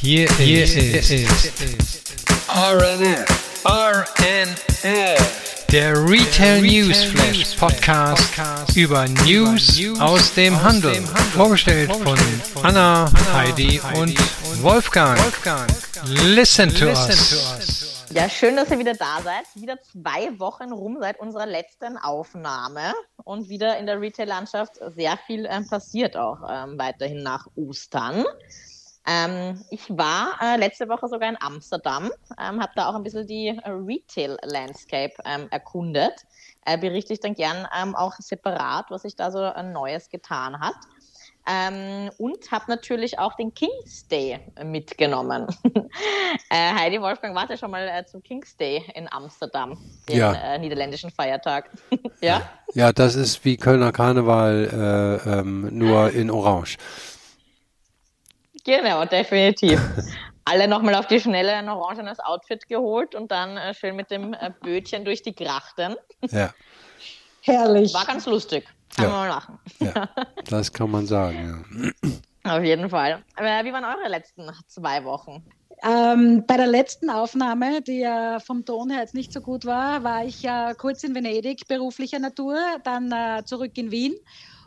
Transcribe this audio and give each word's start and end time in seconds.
Hier, 0.00 0.30
hier 0.36 0.62
ist, 0.62 0.76
ist 0.76 2.12
RNF, 2.48 3.26
RNF, 3.64 5.66
der 5.72 6.08
Retail 6.08 6.62
News 6.62 7.02
Flash 7.02 7.56
Podcast 7.56 8.76
über 8.76 9.08
News 9.08 9.76
aus 9.98 10.32
dem 10.34 10.62
Handel. 10.62 11.02
Vorgestellt 11.34 11.90
von 11.90 12.16
Anna, 12.62 13.10
Heidi 13.32 13.80
und 13.96 14.16
Wolfgang. 14.62 15.18
Listen 16.04 16.72
to 16.72 16.86
us. 16.86 18.06
Ja, 18.14 18.28
schön, 18.28 18.54
dass 18.54 18.70
ihr 18.70 18.78
wieder 18.78 18.94
da 18.94 19.20
seid. 19.22 19.46
Wieder 19.56 19.82
zwei 19.82 20.38
Wochen 20.38 20.72
rum 20.72 20.98
seit 21.00 21.18
unserer 21.18 21.46
letzten 21.46 21.98
Aufnahme 21.98 22.94
und 23.24 23.48
wieder 23.48 23.76
in 23.78 23.86
der 23.86 24.00
Retail-Landschaft 24.00 24.74
sehr 24.94 25.18
viel 25.26 25.44
ähm, 25.50 25.68
passiert 25.68 26.16
auch 26.16 26.38
ähm, 26.48 26.78
weiterhin 26.78 27.24
nach 27.24 27.48
Ostern. 27.56 28.24
Ähm, 29.08 29.64
ich 29.70 29.88
war 29.88 30.38
äh, 30.42 30.56
letzte 30.58 30.88
Woche 30.88 31.08
sogar 31.08 31.30
in 31.30 31.38
Amsterdam, 31.40 32.10
ähm, 32.38 32.60
habe 32.60 32.72
da 32.76 32.90
auch 32.90 32.94
ein 32.94 33.02
bisschen 33.02 33.26
die 33.26 33.48
äh, 33.48 33.70
Retail-Landscape 33.70 35.14
ähm, 35.24 35.48
erkundet. 35.50 36.26
Äh, 36.66 36.76
berichte 36.76 37.14
ich 37.14 37.20
dann 37.20 37.34
gern 37.34 37.66
ähm, 37.80 37.96
auch 37.96 38.14
separat, 38.18 38.86
was 38.90 39.02
sich 39.02 39.16
da 39.16 39.30
so 39.30 39.38
ein 39.38 39.72
Neues 39.72 40.10
getan 40.10 40.60
hat. 40.60 40.74
Ähm, 41.50 42.10
und 42.18 42.52
habe 42.52 42.64
natürlich 42.68 43.18
auch 43.18 43.34
den 43.36 43.54
King's 43.54 44.06
Day 44.08 44.38
mitgenommen. 44.62 45.46
äh, 46.50 46.74
Heidi 46.74 47.00
Wolfgang 47.00 47.34
warte 47.34 47.56
schon 47.56 47.70
mal 47.70 47.88
äh, 47.88 48.04
zum 48.04 48.22
King's 48.22 48.54
Day 48.58 48.84
in 48.94 49.10
Amsterdam, 49.10 49.78
den 50.06 50.18
Ja. 50.18 50.34
äh, 50.34 50.58
niederländischen 50.58 51.10
Feiertag. 51.10 51.70
ja? 52.20 52.42
Ja, 52.74 52.92
das 52.92 53.14
ist 53.14 53.46
wie 53.46 53.56
Kölner 53.56 53.92
Karneval, 53.92 55.22
äh, 55.24 55.38
ähm, 55.38 55.70
nur 55.72 56.10
in 56.10 56.30
Orange. 56.30 56.76
Genau, 58.68 59.02
definitiv. 59.06 59.80
Alle 60.44 60.68
nochmal 60.68 60.94
auf 60.94 61.06
die 61.06 61.18
Schnelle 61.18 61.54
ein 61.54 61.70
orangenes 61.70 62.20
Outfit 62.20 62.68
geholt 62.68 63.14
und 63.14 63.30
dann 63.30 63.56
äh, 63.56 63.72
schön 63.72 63.96
mit 63.96 64.10
dem 64.10 64.34
äh, 64.34 64.50
Bötchen 64.62 65.06
durch 65.06 65.22
die 65.22 65.34
Grachten. 65.34 65.96
Ja, 66.30 66.52
Herrlich. 67.40 67.94
War 67.94 68.04
ganz 68.04 68.26
lustig. 68.26 68.66
Kann 68.94 69.06
Ja. 69.06 69.10
man 69.10 69.28
mal 69.28 69.34
machen. 69.36 69.58
ja, 69.80 70.08
das 70.50 70.70
kann 70.70 70.90
man 70.90 71.06
sagen. 71.06 71.94
Auf 72.44 72.62
jeden 72.62 72.90
Fall. 72.90 73.22
Äh, 73.36 73.64
wie 73.64 73.72
waren 73.72 73.84
eure 73.84 74.08
letzten 74.08 74.50
zwei 74.66 75.02
Wochen? 75.04 75.42
Ähm, 75.82 76.44
bei 76.46 76.58
der 76.58 76.66
letzten 76.66 77.08
Aufnahme, 77.08 77.80
die 77.80 78.00
ja 78.00 78.38
vom 78.40 78.66
Ton 78.66 78.90
her 78.90 79.00
jetzt 79.00 79.14
nicht 79.14 79.32
so 79.32 79.40
gut 79.40 79.64
war, 79.64 80.04
war 80.04 80.24
ich 80.24 80.42
ja 80.42 80.74
kurz 80.74 81.04
in 81.04 81.14
Venedig 81.14 81.66
beruflicher 81.68 82.18
Natur, 82.18 82.58
dann 82.84 83.12
äh, 83.12 83.44
zurück 83.46 83.72
in 83.76 83.90
Wien 83.90 84.14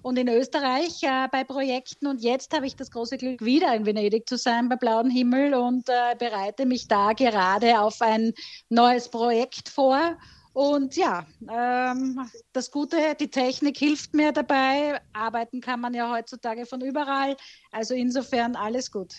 und 0.02 0.18
in 0.18 0.28
Österreich 0.28 1.02
äh, 1.04 1.28
bei 1.32 1.44
Projekten. 1.44 2.08
Und 2.08 2.22
jetzt 2.22 2.54
habe 2.56 2.66
ich 2.66 2.76
das 2.76 2.92
große 2.92 3.18
Glück, 3.18 3.42
wieder 3.44 3.74
in 3.76 3.86
Venedig 3.86 4.28
zu 4.28 4.38
sein 4.38 4.70
bei 4.70 4.76
blauem 4.76 5.10
Himmel 5.10 5.54
und 5.54 5.88
äh, 5.90 6.16
bereite 6.18 6.66
mich 6.66 6.88
da 6.88 7.14
gerade 7.14 7.80
auf 7.80 8.02
ein 8.02 8.34
neues 8.70 9.10
Projekt 9.10 9.70
vor. 9.70 10.18
Und 10.54 10.98
ja, 10.98 11.26
ähm, 11.50 12.20
das 12.52 12.72
Gute, 12.72 12.98
die 13.20 13.30
Technik 13.30 13.78
hilft 13.78 14.14
mir 14.14 14.32
dabei. 14.34 15.00
Arbeiten 15.14 15.62
kann 15.62 15.80
man 15.80 15.94
ja 15.94 16.12
heutzutage 16.12 16.66
von 16.66 16.82
überall. 16.82 17.38
Also 17.72 17.94
insofern 17.94 18.56
alles 18.56 18.92
gut. 18.92 19.14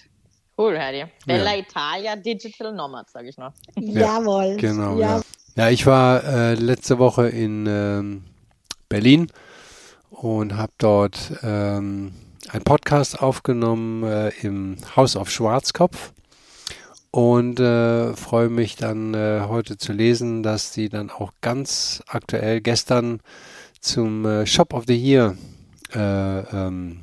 Cool, 0.58 0.78
Heidi. 0.78 1.06
Bella 1.24 1.54
Ja. 1.54 1.58
Italia 1.60 2.16
Digital 2.16 2.74
Nomad, 2.74 3.08
sage 3.08 3.30
ich 3.30 3.38
noch. 3.38 3.52
Jawohl. 3.78 4.56
Genau, 4.58 4.98
Ja. 4.98 5.16
ja. 5.16 5.22
Ja, 5.54 5.68
ich 5.68 5.84
war 5.84 6.24
äh, 6.24 6.54
letzte 6.54 6.98
Woche 6.98 7.28
in 7.28 7.66
ähm, 7.66 8.24
Berlin 8.88 9.30
und 10.12 10.56
habe 10.56 10.72
dort 10.78 11.32
ähm, 11.42 12.12
einen 12.48 12.64
Podcast 12.64 13.20
aufgenommen 13.20 14.04
äh, 14.04 14.28
im 14.42 14.76
Haus 14.94 15.16
auf 15.16 15.30
Schwarzkopf. 15.30 16.12
Und 17.10 17.60
äh, 17.60 18.14
freue 18.14 18.48
mich 18.48 18.76
dann 18.76 19.12
äh, 19.12 19.42
heute 19.46 19.76
zu 19.76 19.92
lesen, 19.92 20.42
dass 20.42 20.72
die 20.72 20.88
dann 20.88 21.10
auch 21.10 21.32
ganz 21.42 22.02
aktuell 22.06 22.62
gestern 22.62 23.20
zum 23.80 24.24
äh, 24.24 24.46
Shop 24.46 24.72
of 24.72 24.84
the 24.86 24.96
Year 24.96 25.36
äh, 25.94 25.98
ähm, 25.98 27.00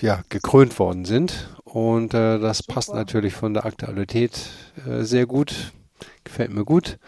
ja, 0.00 0.22
gekrönt 0.30 0.78
worden 0.78 1.04
sind. 1.04 1.50
Und 1.64 2.14
äh, 2.14 2.38
das 2.38 2.62
passt 2.62 2.94
natürlich 2.94 3.34
von 3.34 3.52
der 3.52 3.66
Aktualität 3.66 4.48
äh, 4.86 5.02
sehr 5.02 5.26
gut, 5.26 5.72
gefällt 6.24 6.52
mir 6.52 6.64
gut 6.64 6.98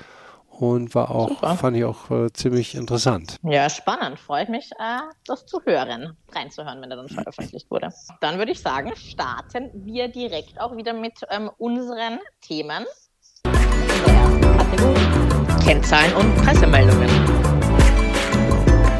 und 0.60 0.94
war 0.94 1.10
auch, 1.10 1.28
Super. 1.28 1.56
fand 1.56 1.76
ich 1.76 1.84
auch 1.84 2.10
äh, 2.10 2.32
ziemlich 2.32 2.74
interessant. 2.74 3.36
Ja, 3.42 3.70
spannend. 3.70 4.18
Freue 4.18 4.44
ich 4.44 4.48
mich, 4.48 4.70
äh, 4.72 4.98
das 5.26 5.46
zu 5.46 5.60
hören, 5.64 6.16
reinzuhören, 6.32 6.82
wenn 6.82 6.90
er 6.90 6.96
dann 6.96 7.08
veröffentlicht 7.08 7.70
wurde. 7.70 7.90
Dann 8.20 8.38
würde 8.38 8.52
ich 8.52 8.60
sagen, 8.60 8.92
starten 8.96 9.70
wir 9.74 10.08
direkt 10.08 10.60
auch 10.60 10.76
wieder 10.76 10.92
mit 10.92 11.14
ähm, 11.30 11.50
unseren 11.58 12.18
Themen. 12.40 12.84
In 13.44 14.04
der 14.04 14.14
ersten 14.14 14.40
Kategorie. 14.58 15.64
Kennzahlen 15.64 16.14
und 16.14 16.34
Pressemeldungen. 16.36 17.08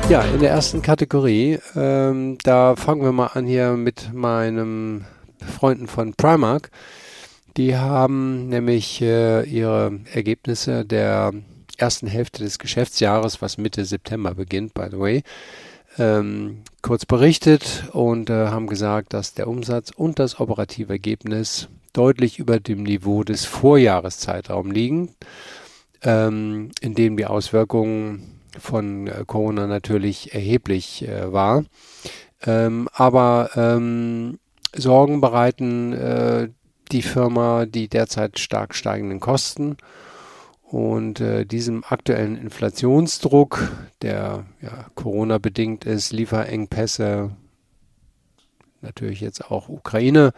Ja, 0.09 0.23
in 0.23 0.41
der 0.41 0.51
ersten 0.51 0.81
Kategorie, 0.81 1.59
ähm, 1.77 2.39
da 2.43 2.77
fangen 2.77 3.03
wir 3.03 3.13
mal 3.13 3.27
an 3.35 3.47
hier 3.47 3.73
mit 3.73 4.13
meinen 4.15 5.07
Freunden 5.59 5.87
von 5.87 6.15
Primark. 6.15 6.71
Die 7.59 7.77
haben 7.77 8.49
nämlich 8.49 9.03
äh, 9.03 9.43
ihre 9.43 9.99
Ergebnisse 10.15 10.85
der 10.85 11.33
ersten 11.77 12.07
Hälfte 12.07 12.45
des 12.45 12.61
Geschäftsjahres, 12.61 13.43
was 13.43 13.59
Mitte 13.59 13.85
September 13.85 14.33
beginnt, 14.33 14.75
by 14.75 14.87
the 14.89 14.99
way, 15.01 15.23
ähm, 15.99 16.63
kurz 16.83 17.05
berichtet 17.05 17.89
und 17.93 18.31
äh, 18.31 18.47
haben 18.47 18.69
gesagt, 18.69 19.13
dass 19.13 19.35
der 19.35 19.49
Umsatz 19.49 19.91
und 19.91 20.21
das 20.21 20.39
operative 20.39 20.93
Ergebnis 20.93 21.67
deutlich 21.93 22.39
über 22.39 22.61
dem 22.61 22.85
Niveau 22.85 23.25
des 23.25 23.45
Vorjahreszeitraums 23.45 24.73
liegen, 24.73 25.17
ähm, 26.03 26.71
in 26.81 26.95
dem 26.95 27.17
die 27.17 27.27
Auswirkungen 27.27 28.41
von 28.57 29.09
äh, 29.09 29.25
Corona 29.27 29.67
natürlich 29.67 30.33
erheblich 30.33 31.09
äh, 31.09 31.33
war. 31.33 31.65
Ähm, 32.47 32.89
aber 32.93 33.51
ähm, 33.57 34.39
Sorgen 34.77 35.21
bereiten 35.21 35.93
äh, 35.93 36.51
die 36.89 37.03
Firma 37.03 37.67
die 37.67 37.89
derzeit 37.89 38.39
stark 38.39 38.75
steigenden 38.75 39.21
Kosten 39.21 39.77
und 40.63 41.21
äh, 41.21 41.47
diesem 41.47 41.83
aktuellen 41.89 42.37
Inflationsdruck, 42.37 43.73
der 44.03 44.45
ja, 44.61 44.87
Corona 44.95 45.39
bedingt 45.39 45.85
ist, 45.85 46.13
Lieferengpässe, 46.13 47.31
natürlich 48.83 49.21
jetzt 49.21 49.51
auch 49.51 49.69
Ukraine, 49.69 50.33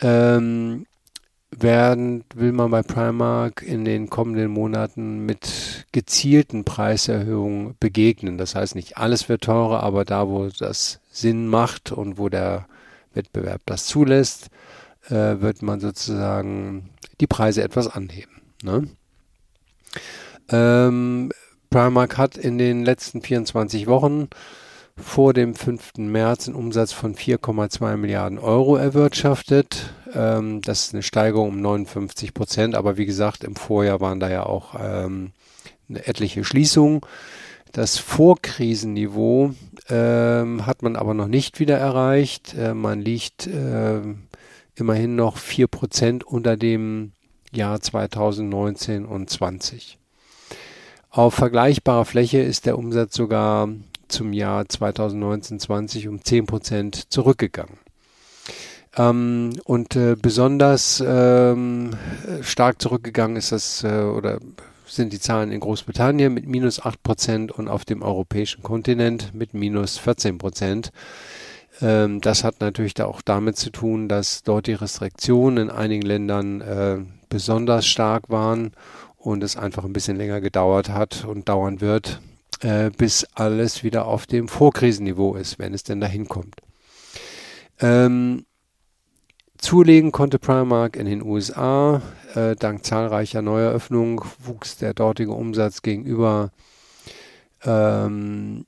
ähm, 0.00 0.86
werden, 1.50 2.24
will 2.34 2.52
man 2.52 2.70
bei 2.70 2.82
Primark 2.82 3.62
in 3.62 3.84
den 3.84 4.08
kommenden 4.08 4.50
Monaten 4.50 5.26
mit 5.26 5.86
gezielten 5.92 6.64
Preiserhöhungen 6.64 7.76
begegnen. 7.78 8.38
Das 8.38 8.54
heißt, 8.54 8.74
nicht 8.74 8.96
alles 8.96 9.28
wird 9.28 9.44
teurer, 9.44 9.82
aber 9.82 10.04
da, 10.04 10.28
wo 10.28 10.48
das 10.48 11.00
Sinn 11.10 11.48
macht 11.48 11.92
und 11.92 12.16
wo 12.16 12.28
der 12.28 12.66
Wettbewerb 13.12 13.60
das 13.66 13.86
zulässt, 13.86 14.48
äh, 15.08 15.40
wird 15.40 15.62
man 15.62 15.80
sozusagen 15.80 16.90
die 17.20 17.26
Preise 17.26 17.62
etwas 17.62 17.88
anheben. 17.88 18.42
Ne? 18.62 18.88
Ähm, 20.50 21.32
Primark 21.70 22.18
hat 22.18 22.36
in 22.36 22.58
den 22.58 22.84
letzten 22.84 23.22
24 23.22 23.86
Wochen 23.86 24.28
vor 24.96 25.32
dem 25.32 25.54
5. 25.54 25.94
März 25.98 26.48
einen 26.48 26.56
Umsatz 26.56 26.92
von 26.92 27.14
4,2 27.14 27.96
Milliarden 27.96 28.38
Euro 28.38 28.76
erwirtschaftet. 28.76 29.94
Ähm, 30.14 30.60
das 30.60 30.86
ist 30.86 30.94
eine 30.94 31.02
Steigerung 31.02 31.48
um 31.48 31.60
59 31.60 32.34
Prozent, 32.34 32.74
aber 32.74 32.96
wie 32.98 33.06
gesagt, 33.06 33.44
im 33.44 33.56
Vorjahr 33.56 34.00
waren 34.00 34.20
da 34.20 34.30
ja 34.30 34.44
auch 34.44 34.74
ähm, 34.78 35.32
etliche 35.88 36.44
Schließungen. 36.44 37.00
Das 37.72 37.96
Vorkrisenniveau 37.96 39.54
ähm, 39.88 40.66
hat 40.66 40.82
man 40.82 40.96
aber 40.96 41.14
noch 41.14 41.28
nicht 41.28 41.58
wieder 41.58 41.78
erreicht. 41.78 42.54
Äh, 42.54 42.74
man 42.74 43.00
liegt 43.00 43.46
ähm, 43.46 44.24
immerhin 44.74 45.16
noch 45.16 45.36
4 45.36 45.66
Prozent 45.66 46.24
unter 46.24 46.56
dem 46.56 47.12
Jahr 47.52 47.80
2019 47.80 49.04
und 49.04 49.28
20. 49.28 49.98
Auf 51.10 51.34
vergleichbarer 51.34 52.06
Fläche 52.06 52.38
ist 52.38 52.64
der 52.66 52.78
Umsatz 52.78 53.14
sogar 53.14 53.68
zum 54.08 54.32
Jahr 54.32 54.62
2019-20 54.62 56.08
um 56.08 56.24
10 56.24 56.46
Prozent 56.46 57.12
zurückgegangen. 57.12 57.78
Ähm, 58.96 59.52
und 59.64 59.96
äh, 59.96 60.16
besonders 60.20 61.02
ähm, 61.06 61.96
stark 62.42 62.80
zurückgegangen 62.80 63.36
ist 63.36 63.52
das 63.52 63.84
äh, 63.84 64.02
oder 64.02 64.38
sind 64.86 65.12
die 65.12 65.20
Zahlen 65.20 65.52
in 65.52 65.60
Großbritannien 65.60 66.32
mit 66.32 66.46
minus 66.46 66.80
8 66.80 67.02
Prozent 67.02 67.52
und 67.52 67.68
auf 67.68 67.84
dem 67.84 68.02
europäischen 68.02 68.62
Kontinent 68.62 69.34
mit 69.34 69.54
minus 69.54 69.96
14 69.98 70.36
Prozent. 70.36 70.92
Ähm, 71.80 72.20
das 72.20 72.44
hat 72.44 72.60
natürlich 72.60 72.94
da 72.94 73.06
auch 73.06 73.22
damit 73.22 73.56
zu 73.56 73.70
tun, 73.70 74.08
dass 74.08 74.42
dort 74.42 74.66
die 74.66 74.74
Restriktionen 74.74 75.68
in 75.68 75.70
einigen 75.70 76.02
Ländern 76.02 76.60
äh, 76.60 76.98
besonders 77.28 77.86
stark 77.86 78.28
waren 78.28 78.72
und 79.16 79.42
es 79.42 79.56
einfach 79.56 79.84
ein 79.84 79.92
bisschen 79.92 80.16
länger 80.16 80.40
gedauert 80.40 80.90
hat 80.90 81.24
und 81.24 81.48
dauern 81.48 81.80
wird, 81.80 82.20
äh, 82.60 82.90
bis 82.90 83.26
alles 83.34 83.82
wieder 83.82 84.06
auf 84.06 84.26
dem 84.26 84.48
Vorkrisenniveau 84.48 85.34
ist, 85.34 85.58
wenn 85.58 85.74
es 85.74 85.84
denn 85.84 86.00
dahin 86.00 86.28
kommt. 86.28 86.56
Ähm, 87.80 88.44
zulegen 89.58 90.12
konnte 90.12 90.38
Primark 90.38 90.96
in 90.96 91.06
den 91.06 91.22
USA. 91.22 92.02
Äh, 92.34 92.56
dank 92.56 92.84
zahlreicher 92.84 93.42
Neueröffnungen 93.42 94.20
wuchs 94.38 94.76
der 94.76 94.92
dortige 94.92 95.32
Umsatz 95.32 95.82
gegenüber 95.82 96.50
ähm, 97.64 98.66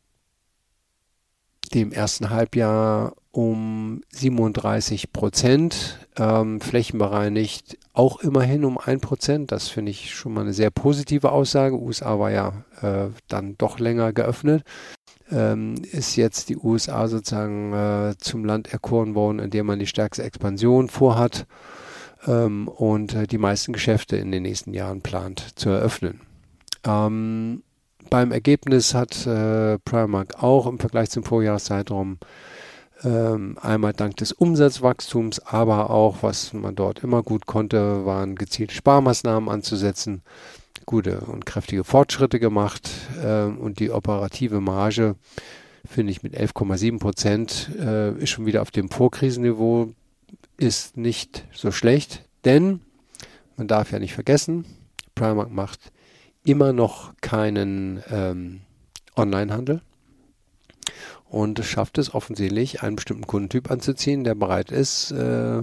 dem 1.74 1.92
ersten 1.92 2.30
Halbjahr 2.30 3.14
um 3.32 4.02
37 4.10 5.12
Prozent, 5.12 5.98
ähm, 6.16 6.60
flächenbereinigt 6.60 7.78
auch 7.92 8.20
immerhin 8.20 8.64
um 8.64 8.78
1 8.78 9.00
Prozent. 9.00 9.52
Das 9.52 9.68
finde 9.68 9.90
ich 9.90 10.14
schon 10.14 10.34
mal 10.34 10.42
eine 10.42 10.52
sehr 10.52 10.70
positive 10.70 11.32
Aussage. 11.32 11.80
USA 11.80 12.18
war 12.18 12.30
ja 12.30 12.64
äh, 12.80 13.10
dann 13.28 13.56
doch 13.58 13.78
länger 13.78 14.12
geöffnet. 14.12 14.62
Ähm, 15.30 15.76
ist 15.90 16.16
jetzt 16.16 16.48
die 16.48 16.56
USA 16.56 17.08
sozusagen 17.08 17.72
äh, 17.72 18.14
zum 18.18 18.44
Land 18.44 18.72
erkoren 18.72 19.14
worden, 19.14 19.38
in 19.38 19.50
dem 19.50 19.66
man 19.66 19.78
die 19.78 19.86
stärkste 19.86 20.22
Expansion 20.22 20.88
vorhat 20.88 21.46
ähm, 22.26 22.68
und 22.68 23.14
äh, 23.14 23.26
die 23.26 23.38
meisten 23.38 23.72
Geschäfte 23.72 24.16
in 24.16 24.30
den 24.30 24.42
nächsten 24.42 24.74
Jahren 24.74 25.00
plant 25.00 25.58
zu 25.58 25.70
eröffnen. 25.70 26.20
Ähm, 26.84 27.62
beim 28.14 28.30
Ergebnis 28.30 28.94
hat 28.94 29.26
äh, 29.26 29.76
Primark 29.80 30.40
auch 30.40 30.68
im 30.68 30.78
Vergleich 30.78 31.10
zum 31.10 31.24
Vorjahreszeitraum 31.24 32.18
ähm, 33.02 33.58
einmal 33.60 33.92
dank 33.92 34.18
des 34.18 34.30
Umsatzwachstums, 34.30 35.40
aber 35.40 35.90
auch, 35.90 36.18
was 36.20 36.52
man 36.52 36.76
dort 36.76 37.02
immer 37.02 37.24
gut 37.24 37.46
konnte, 37.46 38.06
waren 38.06 38.36
gezielte 38.36 38.72
Sparmaßnahmen 38.72 39.48
anzusetzen, 39.48 40.22
gute 40.86 41.22
und 41.22 41.44
kräftige 41.44 41.82
Fortschritte 41.82 42.38
gemacht 42.38 42.88
äh, 43.20 43.46
und 43.46 43.80
die 43.80 43.90
operative 43.90 44.60
Marge, 44.60 45.16
finde 45.84 46.12
ich, 46.12 46.22
mit 46.22 46.38
11,7 46.38 47.00
Prozent 47.00 47.68
äh, 47.80 48.12
ist 48.12 48.30
schon 48.30 48.46
wieder 48.46 48.62
auf 48.62 48.70
dem 48.70 48.90
Vorkrisenniveau, 48.90 49.92
ist 50.56 50.96
nicht 50.96 51.48
so 51.52 51.72
schlecht, 51.72 52.22
denn 52.44 52.78
man 53.56 53.66
darf 53.66 53.90
ja 53.90 53.98
nicht 53.98 54.14
vergessen, 54.14 54.66
Primark 55.16 55.50
macht 55.50 55.90
immer 56.44 56.72
noch 56.72 57.12
keinen 57.20 58.02
ähm, 58.10 58.60
Onlinehandel 59.16 59.80
und 61.28 61.64
schafft 61.64 61.98
es 61.98 62.14
offensichtlich, 62.14 62.82
einen 62.82 62.96
bestimmten 62.96 63.26
Kundentyp 63.26 63.70
anzuziehen, 63.70 64.24
der 64.24 64.34
bereit 64.34 64.70
ist, 64.70 65.10
äh, 65.10 65.62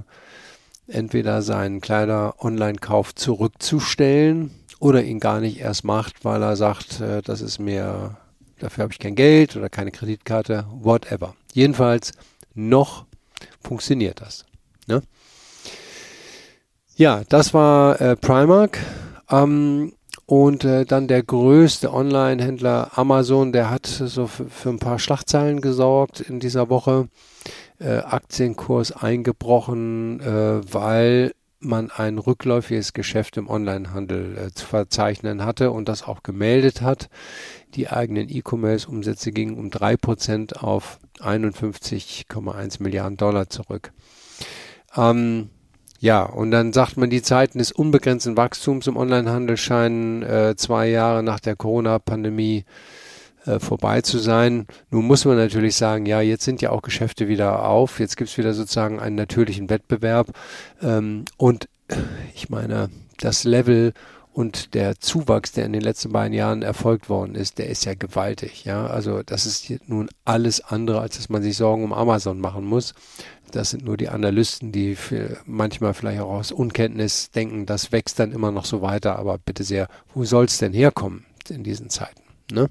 entweder 0.87 1.41
seinen 1.41 1.79
Kleider-Online-Kauf 1.79 3.15
zurückzustellen 3.15 4.51
oder 4.79 5.03
ihn 5.03 5.19
gar 5.19 5.39
nicht 5.39 5.59
erst 5.59 5.83
macht, 5.83 6.25
weil 6.25 6.41
er 6.41 6.55
sagt, 6.55 6.99
äh, 6.99 7.21
das 7.21 7.41
ist 7.41 7.59
mir, 7.59 8.17
dafür 8.59 8.83
habe 8.83 8.93
ich 8.93 8.99
kein 8.99 9.15
Geld 9.15 9.55
oder 9.55 9.69
keine 9.69 9.91
Kreditkarte, 9.91 10.65
whatever. 10.71 11.35
Jedenfalls 11.53 12.11
noch 12.53 13.05
funktioniert 13.61 14.21
das. 14.21 14.45
Ne? 14.87 15.01
Ja, 16.95 17.23
das 17.29 17.53
war 17.53 18.01
äh, 18.01 18.15
Primark. 18.15 18.77
Ähm, 19.29 19.93
und 20.31 20.63
äh, 20.63 20.85
dann 20.85 21.09
der 21.09 21.23
größte 21.23 21.91
Online-Händler 21.91 22.91
Amazon, 22.97 23.51
der 23.51 23.69
hat 23.69 23.85
so 23.85 24.27
für, 24.27 24.69
ein 24.69 24.79
paar 24.79 24.97
Schlagzeilen 24.97 25.59
gesorgt 25.59 26.21
in 26.21 26.39
dieser 26.39 26.69
Woche. 26.69 27.09
Äh, 27.79 27.97
Aktienkurs 27.97 28.93
eingebrochen, 28.93 30.21
äh, 30.21 30.73
weil 30.73 31.33
man 31.59 31.91
ein 31.91 32.17
rückläufiges 32.17 32.93
Geschäft 32.93 33.35
im 33.35 33.49
Onlinehandel 33.49 34.37
äh, 34.37 34.51
zu 34.53 34.65
verzeichnen 34.65 35.43
hatte 35.43 35.71
und 35.71 35.89
das 35.89 36.03
auch 36.03 36.23
gemeldet 36.23 36.81
hat. 36.81 37.09
Die 37.75 37.89
eigenen 37.89 38.29
E-Commerce-Umsätze 38.29 39.33
gingen 39.33 39.57
um 39.57 39.69
drei 39.69 39.97
Prozent 39.97 40.63
auf 40.63 40.99
51,1 41.19 42.81
Milliarden 42.81 43.17
Dollar 43.17 43.49
zurück. 43.49 43.91
Ähm, 44.95 45.49
ja, 46.01 46.23
und 46.23 46.49
dann 46.49 46.73
sagt 46.73 46.97
man, 46.97 47.11
die 47.11 47.21
Zeiten 47.21 47.59
des 47.59 47.71
unbegrenzten 47.71 48.35
Wachstums 48.35 48.87
im 48.87 48.97
Onlinehandel 48.97 49.55
scheinen 49.55 50.23
äh, 50.23 50.55
zwei 50.57 50.89
Jahre 50.89 51.21
nach 51.21 51.39
der 51.39 51.55
Corona-Pandemie 51.55 52.65
äh, 53.45 53.59
vorbei 53.59 54.01
zu 54.01 54.17
sein. 54.17 54.65
Nun 54.89 55.05
muss 55.05 55.25
man 55.25 55.37
natürlich 55.37 55.75
sagen, 55.75 56.07
ja, 56.07 56.19
jetzt 56.19 56.43
sind 56.43 56.59
ja 56.59 56.71
auch 56.71 56.81
Geschäfte 56.81 57.27
wieder 57.27 57.67
auf, 57.67 57.99
jetzt 57.99 58.17
gibt's 58.17 58.35
wieder 58.39 58.55
sozusagen 58.55 58.99
einen 58.99 59.15
natürlichen 59.15 59.69
Wettbewerb. 59.69 60.29
Ähm, 60.81 61.25
und 61.37 61.69
ich 62.33 62.49
meine, 62.49 62.89
das 63.19 63.43
Level 63.43 63.93
und 64.33 64.73
der 64.73 64.99
Zuwachs, 64.99 65.51
der 65.51 65.65
in 65.65 65.73
den 65.73 65.81
letzten 65.81 66.11
beiden 66.11 66.33
Jahren 66.33 66.61
erfolgt 66.61 67.09
worden 67.09 67.35
ist, 67.35 67.57
der 67.57 67.67
ist 67.67 67.85
ja 67.85 67.93
gewaltig. 67.95 68.63
Ja, 68.63 68.87
also 68.87 69.23
das 69.23 69.45
ist 69.45 69.71
nun 69.87 70.09
alles 70.23 70.61
andere, 70.61 71.01
als 71.01 71.17
dass 71.17 71.29
man 71.29 71.43
sich 71.43 71.57
Sorgen 71.57 71.83
um 71.83 71.93
Amazon 71.93 72.39
machen 72.39 72.65
muss. 72.65 72.93
Das 73.51 73.71
sind 73.71 73.83
nur 73.83 73.97
die 73.97 74.07
Analysten, 74.07 74.71
die 74.71 74.97
manchmal 75.45 75.93
vielleicht 75.93 76.21
auch 76.21 76.31
aus 76.31 76.53
Unkenntnis 76.53 77.31
denken, 77.31 77.65
das 77.65 77.91
wächst 77.91 78.19
dann 78.19 78.31
immer 78.31 78.51
noch 78.51 78.63
so 78.63 78.81
weiter. 78.81 79.19
Aber 79.19 79.37
bitte 79.37 79.65
sehr, 79.65 79.87
wo 80.13 80.23
soll 80.23 80.45
es 80.45 80.57
denn 80.57 80.71
herkommen 80.71 81.25
in 81.49 81.63
diesen 81.63 81.89
Zeiten? 81.89 82.21
Ne? 82.51 82.69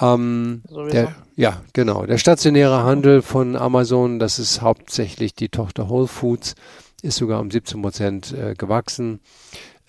Ähm, 0.00 0.62
der, 0.92 1.14
ja, 1.36 1.62
genau. 1.72 2.06
Der 2.06 2.18
stationäre 2.18 2.82
Handel 2.82 3.22
von 3.22 3.56
Amazon, 3.56 4.18
das 4.18 4.38
ist 4.38 4.60
hauptsächlich 4.60 5.34
die 5.34 5.48
Tochter 5.48 5.88
Whole 5.88 6.08
Foods, 6.08 6.54
ist 7.02 7.16
sogar 7.16 7.40
um 7.40 7.50
17 7.50 7.80
Prozent 7.80 8.32
äh, 8.32 8.54
gewachsen. 8.54 9.20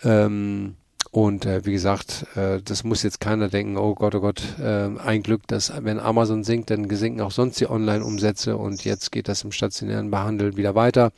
Ähm, 0.04 0.76
und 1.12 1.46
äh, 1.46 1.66
wie 1.66 1.72
gesagt, 1.72 2.28
äh, 2.36 2.62
das 2.64 2.84
muss 2.84 3.02
jetzt 3.02 3.20
keiner 3.20 3.48
denken, 3.48 3.78
oh 3.78 3.96
Gott, 3.96 4.14
oh 4.14 4.20
Gott, 4.20 4.44
äh, 4.60 4.90
ein 5.00 5.24
Glück, 5.24 5.48
dass 5.48 5.74
wenn 5.84 6.00
Amazon 6.00 6.44
sinkt, 6.44 6.70
dann 6.70 6.88
sinken 6.88 7.22
auch 7.22 7.32
sonst 7.32 7.60
die 7.60 7.70
Online-Umsätze 7.70 8.58
und 8.58 8.86
jetzt 8.86 9.12
geht 9.12 9.28
das 9.28 9.44
im 9.44 9.52
stationären 9.52 10.12
Behandeln 10.12 10.56
wieder 10.56 10.76
weiter. 10.76 11.12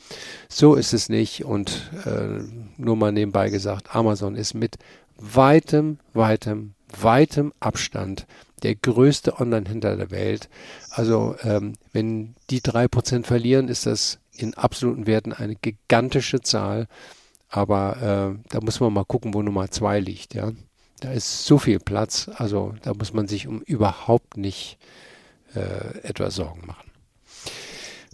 So 0.48 0.76
ist 0.76 0.94
es 0.94 1.10
nicht 1.10 1.44
und 1.44 1.92
äh, 2.06 2.42
nur 2.78 2.96
mal 2.96 3.12
nebenbei 3.12 3.50
gesagt, 3.50 3.94
Amazon 3.94 4.36
ist 4.36 4.54
mit 4.54 4.78
weitem, 5.18 6.00
weitem, 6.14 6.74
weitem 6.98 7.52
Abstand 7.60 8.28
der 8.64 8.76
größte 8.76 9.40
Online-Händler 9.40 9.98
der 9.98 10.12
Welt. 10.12 10.48
Also 10.92 11.36
ähm, 11.44 11.74
wenn 11.92 12.36
die 12.50 12.62
drei 12.62 12.88
Prozent 12.88 13.28
verlieren, 13.28 13.68
ist 13.68 13.86
das 13.86 14.20
in 14.38 14.54
absoluten 14.54 15.06
Werten 15.06 15.34
eine 15.34 15.56
gigantische 15.56 16.40
Zahl. 16.40 16.88
Aber 17.52 18.38
äh, 18.40 18.50
da 18.50 18.62
muss 18.62 18.80
man 18.80 18.94
mal 18.94 19.04
gucken, 19.04 19.34
wo 19.34 19.42
Nummer 19.42 19.70
zwei 19.70 20.00
liegt. 20.00 20.34
Ja, 20.34 20.52
da 21.02 21.12
ist 21.12 21.46
so 21.46 21.58
viel 21.58 21.80
Platz. 21.80 22.30
Also 22.36 22.74
da 22.82 22.94
muss 22.94 23.14
man 23.14 23.28
sich 23.28 23.48
um 23.48 23.62
überhaupt 23.62 24.38
nicht 24.38 24.78
äh, 25.54 26.00
etwas 26.08 26.36
Sorgen 26.36 26.66
machen. 26.66 26.90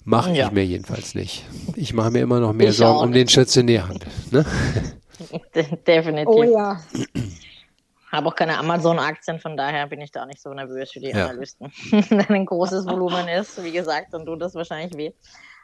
Mache 0.03 0.31
ja. 0.31 0.47
ich 0.47 0.51
mir 0.53 0.65
jedenfalls 0.65 1.15
nicht. 1.15 1.45
Ich 1.75 1.93
mache 1.93 2.11
mir 2.11 2.21
immer 2.21 2.39
noch 2.39 2.53
mehr 2.53 2.69
ich 2.69 2.77
Sorgen 2.77 2.99
um 2.99 3.11
den 3.11 3.27
Stationärhandel. 3.27 4.09
Ne? 4.31 4.45
Definitiv. 5.85 6.27
Oh 6.27 6.43
ja. 6.43 6.79
Habe 8.11 8.27
auch 8.27 8.35
keine 8.35 8.57
Amazon-Aktien, 8.57 9.39
von 9.39 9.57
daher 9.57 9.85
bin 9.87 9.99
ich 9.99 10.11
da 10.11 10.23
auch 10.23 10.27
nicht 10.27 10.41
so 10.41 10.53
nervös 10.53 10.91
für 10.91 11.01
die 11.01 11.09
ja. 11.09 11.25
Analysten. 11.25 11.71
Wenn 11.91 12.25
ein 12.29 12.45
großes 12.45 12.85
Volumen 12.87 13.27
ist, 13.27 13.61
wie 13.61 13.71
gesagt, 13.71 14.13
dann 14.13 14.25
tut 14.25 14.41
das 14.41 14.55
wahrscheinlich 14.55 14.95
weh. 14.97 15.11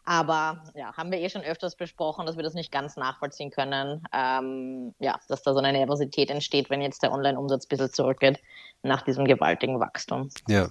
Aber 0.05 0.63
ja, 0.75 0.95
haben 0.95 1.11
wir 1.11 1.19
eh 1.19 1.29
schon 1.29 1.43
öfters 1.43 1.75
besprochen, 1.75 2.25
dass 2.25 2.35
wir 2.35 2.43
das 2.43 2.53
nicht 2.53 2.71
ganz 2.71 2.97
nachvollziehen 2.97 3.51
können. 3.51 4.03
Ähm, 4.13 4.93
ja, 4.99 5.19
dass 5.27 5.43
da 5.43 5.53
so 5.53 5.59
eine 5.59 5.71
Nervosität 5.71 6.29
entsteht, 6.29 6.69
wenn 6.69 6.81
jetzt 6.81 7.03
der 7.03 7.11
Online-Umsatz 7.11 7.65
ein 7.65 7.69
bisschen 7.69 7.93
zurückgeht 7.93 8.39
nach 8.81 9.03
diesem 9.03 9.25
gewaltigen 9.25 9.79
Wachstum. 9.79 10.29
Ja, 10.47 10.69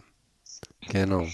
genau. 0.88 1.26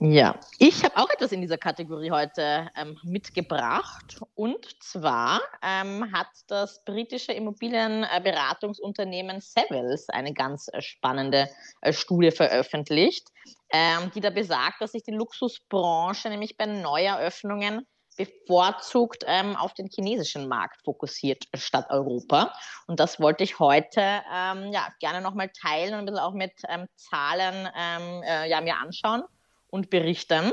Ja, 0.00 0.40
ich 0.58 0.82
habe 0.84 0.96
auch 0.96 1.10
etwas 1.10 1.32
in 1.32 1.42
dieser 1.42 1.58
Kategorie 1.58 2.10
heute 2.10 2.70
ähm, 2.76 2.98
mitgebracht. 3.02 4.20
Und 4.34 4.82
zwar 4.82 5.40
ähm, 5.62 6.10
hat 6.12 6.28
das 6.48 6.82
britische 6.84 7.32
Immobilienberatungsunternehmen 7.32 9.40
Savills 9.40 10.08
eine 10.08 10.32
ganz 10.32 10.70
spannende 10.78 11.48
äh, 11.82 11.92
Studie 11.92 12.30
veröffentlicht, 12.30 13.28
ähm, 13.72 14.10
die 14.14 14.20
da 14.20 14.30
besagt, 14.30 14.80
dass 14.80 14.92
sich 14.92 15.02
die 15.02 15.12
Luxusbranche 15.12 16.28
nämlich 16.28 16.56
bei 16.56 16.66
Neueröffnungen 16.66 17.86
bevorzugt 18.16 19.24
ähm, 19.26 19.56
auf 19.56 19.72
den 19.74 19.88
chinesischen 19.88 20.46
Markt 20.48 20.82
fokussiert 20.84 21.44
statt 21.54 21.86
Europa. 21.88 22.52
Und 22.86 23.00
das 23.00 23.20
wollte 23.20 23.42
ich 23.44 23.58
heute 23.58 24.00
ähm, 24.00 24.70
ja, 24.72 24.88
gerne 25.00 25.22
nochmal 25.22 25.50
teilen 25.50 25.94
und 25.94 26.00
ein 26.00 26.06
bisschen 26.06 26.20
auch 26.20 26.34
mit 26.34 26.52
ähm, 26.68 26.86
Zahlen 26.96 27.68
ähm, 27.74 28.22
äh, 28.22 28.48
ja, 28.48 28.60
mir 28.60 28.76
anschauen 28.76 29.22
und 29.68 29.88
berichten. 29.88 30.52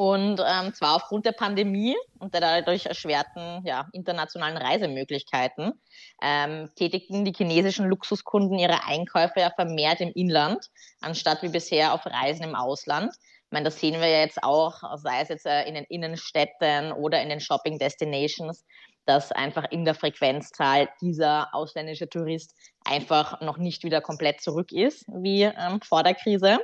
Und 0.00 0.40
ähm, 0.40 0.72
zwar 0.72 0.96
aufgrund 0.96 1.26
der 1.26 1.32
Pandemie 1.32 1.94
und 2.18 2.32
der 2.32 2.40
dadurch 2.40 2.86
erschwerten 2.86 3.62
ja, 3.66 3.86
internationalen 3.92 4.56
Reisemöglichkeiten 4.56 5.74
ähm, 6.22 6.70
tätigten 6.74 7.26
die 7.26 7.34
chinesischen 7.34 7.86
Luxuskunden 7.86 8.58
ihre 8.58 8.86
Einkäufe 8.86 9.40
ja 9.40 9.50
vermehrt 9.50 10.00
im 10.00 10.10
Inland, 10.14 10.68
anstatt 11.02 11.42
wie 11.42 11.50
bisher 11.50 11.92
auf 11.92 12.06
Reisen 12.06 12.44
im 12.44 12.54
Ausland. 12.54 13.12
Ich 13.12 13.50
meine, 13.50 13.64
das 13.64 13.78
sehen 13.78 14.00
wir 14.00 14.08
ja 14.08 14.20
jetzt 14.20 14.42
auch, 14.42 14.80
sei 14.96 15.20
es 15.20 15.28
jetzt 15.28 15.44
äh, 15.44 15.64
in 15.64 15.74
den 15.74 15.84
Innenstädten 15.84 16.92
oder 16.92 17.20
in 17.20 17.28
den 17.28 17.40
Shopping 17.40 17.78
Destinations, 17.78 18.64
dass 19.04 19.32
einfach 19.32 19.70
in 19.70 19.84
der 19.84 19.94
Frequenzzahl 19.94 20.88
dieser 21.02 21.54
ausländische 21.54 22.08
Tourist 22.08 22.54
einfach 22.86 23.42
noch 23.42 23.58
nicht 23.58 23.84
wieder 23.84 24.00
komplett 24.00 24.40
zurück 24.40 24.72
ist 24.72 25.04
wie 25.08 25.42
ähm, 25.42 25.82
vor 25.82 26.02
der 26.02 26.14
Krise. 26.14 26.58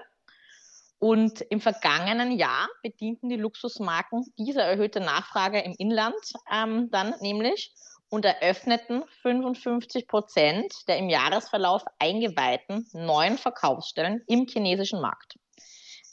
Und 0.99 1.43
im 1.43 1.61
vergangenen 1.61 2.33
Jahr 2.33 2.69
bedienten 2.83 3.29
die 3.29 3.37
Luxusmarken 3.37 4.25
diese 4.39 4.63
erhöhte 4.63 5.01
Nachfrage 5.01 5.61
im 5.61 5.75
Inland 5.79 6.15
ähm, 6.51 6.91
dann 6.91 7.15
nämlich 7.21 7.75
und 8.09 8.25
eröffneten 8.25 9.05
55 9.23 10.07
Prozent 10.07 10.73
der 10.89 10.99
im 10.99 11.11
Jahresverlauf 11.11 11.83
eingeweihten 11.99 12.87
neuen 12.93 13.37
Verkaufsstellen 13.37 14.23
im 14.27 14.47
chinesischen 14.47 15.01
Markt. 15.01 15.37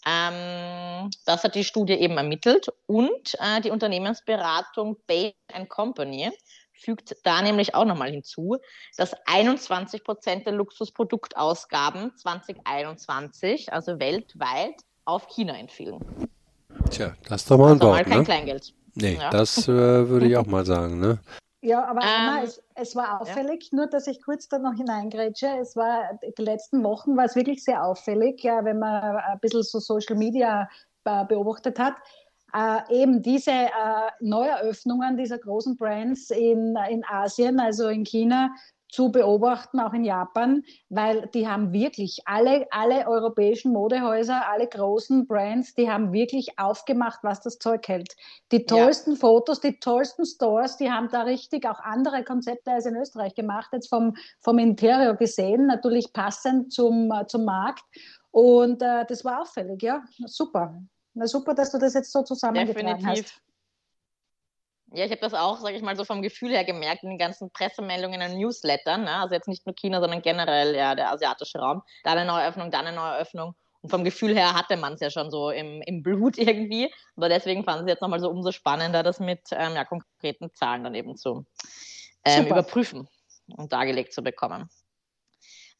Ähm, 0.05 1.09
das 1.25 1.43
hat 1.43 1.55
die 1.55 1.63
Studie 1.63 1.93
eben 1.93 2.17
ermittelt 2.17 2.67
und 2.87 3.35
äh, 3.39 3.61
die 3.61 3.71
Unternehmensberatung 3.71 4.97
Bain 5.07 5.69
Company 5.69 6.29
fügt 6.73 7.15
da 7.23 7.41
nämlich 7.41 7.75
auch 7.75 7.85
nochmal 7.85 8.11
hinzu, 8.11 8.57
dass 8.97 9.13
21 9.25 10.03
Prozent 10.03 10.45
der 10.45 10.53
Luxusproduktausgaben 10.53 12.15
2021, 12.17 13.71
also 13.71 13.99
weltweit, 13.99 14.75
auf 15.05 15.27
China 15.27 15.57
entfielen. 15.57 15.99
Tja, 16.89 17.13
das 17.27 17.41
ist 17.41 17.51
doch 17.51 17.57
mal 17.57 17.71
ein 17.71 17.71
also 17.73 17.87
Wort, 17.87 17.95
mal 17.95 18.03
kein 18.03 18.17
ne? 18.19 18.23
Kleingeld. 18.23 18.73
Nee, 18.95 19.17
Ja. 19.19 19.29
das 19.29 19.67
äh, 19.67 19.71
würde 19.71 20.27
ich 20.27 20.37
auch 20.37 20.45
mal 20.45 20.65
sagen, 20.65 20.99
ne? 20.99 21.19
Ja, 21.61 21.85
aber 21.85 22.01
Anna, 22.03 22.39
Ähm, 22.39 22.43
es, 22.43 22.61
es 22.75 22.95
war 22.95 23.21
auffällig, 23.21 23.71
nur 23.71 23.87
dass 23.87 24.07
ich 24.07 24.21
kurz 24.21 24.49
da 24.49 24.59
noch 24.59 24.73
hineingrätsche, 24.73 25.47
es 25.61 25.77
war, 25.77 26.19
die 26.37 26.41
letzten 26.41 26.83
Wochen 26.83 27.15
war 27.15 27.23
es 27.23 27.35
wirklich 27.35 27.63
sehr 27.63 27.85
auffällig, 27.85 28.43
ja, 28.43 28.65
wenn 28.65 28.79
man 28.79 29.17
ein 29.17 29.39
bisschen 29.39 29.63
so 29.63 29.79
Social 29.79 30.17
Media 30.17 30.69
äh, 31.05 31.25
beobachtet 31.25 31.79
hat, 31.79 31.95
äh, 32.53 33.01
eben 33.01 33.21
diese 33.21 33.51
äh, 33.51 33.69
Neueröffnungen 34.19 35.17
dieser 35.17 35.39
großen 35.39 35.75
Brands 35.75 36.29
in, 36.29 36.75
in 36.89 37.03
Asien, 37.05 37.59
also 37.59 37.87
in 37.89 38.03
China, 38.03 38.51
zu 38.93 39.11
beobachten, 39.11 39.79
auch 39.79 39.93
in 39.93 40.03
Japan, 40.03 40.63
weil 40.89 41.27
die 41.33 41.47
haben 41.47 41.73
wirklich 41.73 42.21
alle, 42.25 42.67
alle 42.69 43.07
europäischen 43.07 43.73
Modehäuser, 43.73 44.47
alle 44.47 44.67
großen 44.67 45.25
Brands, 45.25 45.73
die 45.73 45.89
haben 45.89 46.13
wirklich 46.13 46.59
aufgemacht, 46.59 47.19
was 47.23 47.41
das 47.41 47.57
Zeug 47.57 47.87
hält. 47.87 48.15
Die 48.51 48.67
tollsten 48.67 49.15
Fotos, 49.15 49.61
die 49.61 49.79
tollsten 49.79 50.27
Stores, 50.27 50.77
die 50.77 50.91
haben 50.91 51.09
da 51.11 51.23
richtig 51.23 51.67
auch 51.67 51.79
andere 51.79 52.23
Konzepte 52.23 52.69
als 52.71 52.85
in 52.85 52.95
Österreich 52.95 53.33
gemacht, 53.33 53.69
jetzt 53.73 53.89
vom, 53.89 54.15
vom 54.41 54.59
Interior 54.59 55.15
gesehen, 55.15 55.65
natürlich 55.65 56.13
passend 56.13 56.71
zum, 56.71 57.11
äh, 57.11 57.25
zum 57.25 57.45
Markt. 57.45 57.83
Und 58.29 58.83
äh, 58.83 59.05
das 59.07 59.25
war 59.25 59.41
auffällig, 59.41 59.81
ja, 59.81 60.03
super. 60.27 60.83
Na 61.13 61.27
super, 61.27 61.53
dass 61.53 61.71
du 61.71 61.77
das 61.77 61.93
jetzt 61.93 62.11
so 62.11 62.23
zusammengetragen 62.23 62.97
Definitiv. 62.97 63.25
hast. 63.25 63.41
Ja, 64.95 65.05
ich 65.05 65.11
habe 65.11 65.21
das 65.21 65.33
auch, 65.33 65.59
sage 65.59 65.75
ich 65.75 65.81
mal, 65.81 65.95
so 65.95 66.05
vom 66.05 66.21
Gefühl 66.21 66.51
her 66.51 66.63
gemerkt 66.63 67.03
in 67.03 67.09
den 67.09 67.17
ganzen 67.17 67.51
Pressemeldungen 67.51 68.21
und 68.21 68.37
Newslettern. 68.37 69.03
Ne? 69.05 69.11
Also 69.11 69.33
jetzt 69.33 69.47
nicht 69.47 69.65
nur 69.65 69.73
China, 69.75 69.99
sondern 69.99 70.21
generell 70.21 70.75
ja 70.75 70.93
der 70.93 71.11
asiatische 71.11 71.57
Raum. 71.57 71.81
Da 72.03 72.11
eine 72.11 72.25
Neueröffnung, 72.25 72.69
da 72.69 72.79
eine 72.79 72.91
Neueröffnung. 72.91 73.55
Und 73.81 73.89
vom 73.89 74.03
Gefühl 74.03 74.35
her 74.35 74.53
hatte 74.53 74.77
man 74.77 74.93
es 74.93 75.01
ja 75.01 75.09
schon 75.09 75.31
so 75.31 75.49
im, 75.49 75.81
im 75.81 76.03
Blut 76.03 76.37
irgendwie. 76.37 76.93
Aber 77.15 77.27
deswegen 77.27 77.63
fanden 77.63 77.85
sie 77.85 77.91
jetzt 77.91 78.01
nochmal 78.01 78.19
so 78.19 78.29
umso 78.29 78.51
spannender, 78.51 79.01
das 79.01 79.19
mit 79.19 79.41
ähm, 79.51 79.73
ja, 79.73 79.83
konkreten 79.83 80.53
Zahlen 80.53 80.83
dann 80.83 80.93
eben 80.93 81.17
zu 81.17 81.45
ähm, 82.23 82.45
überprüfen 82.45 83.07
und 83.57 83.73
dargelegt 83.73 84.13
zu 84.13 84.21
bekommen. 84.21 84.69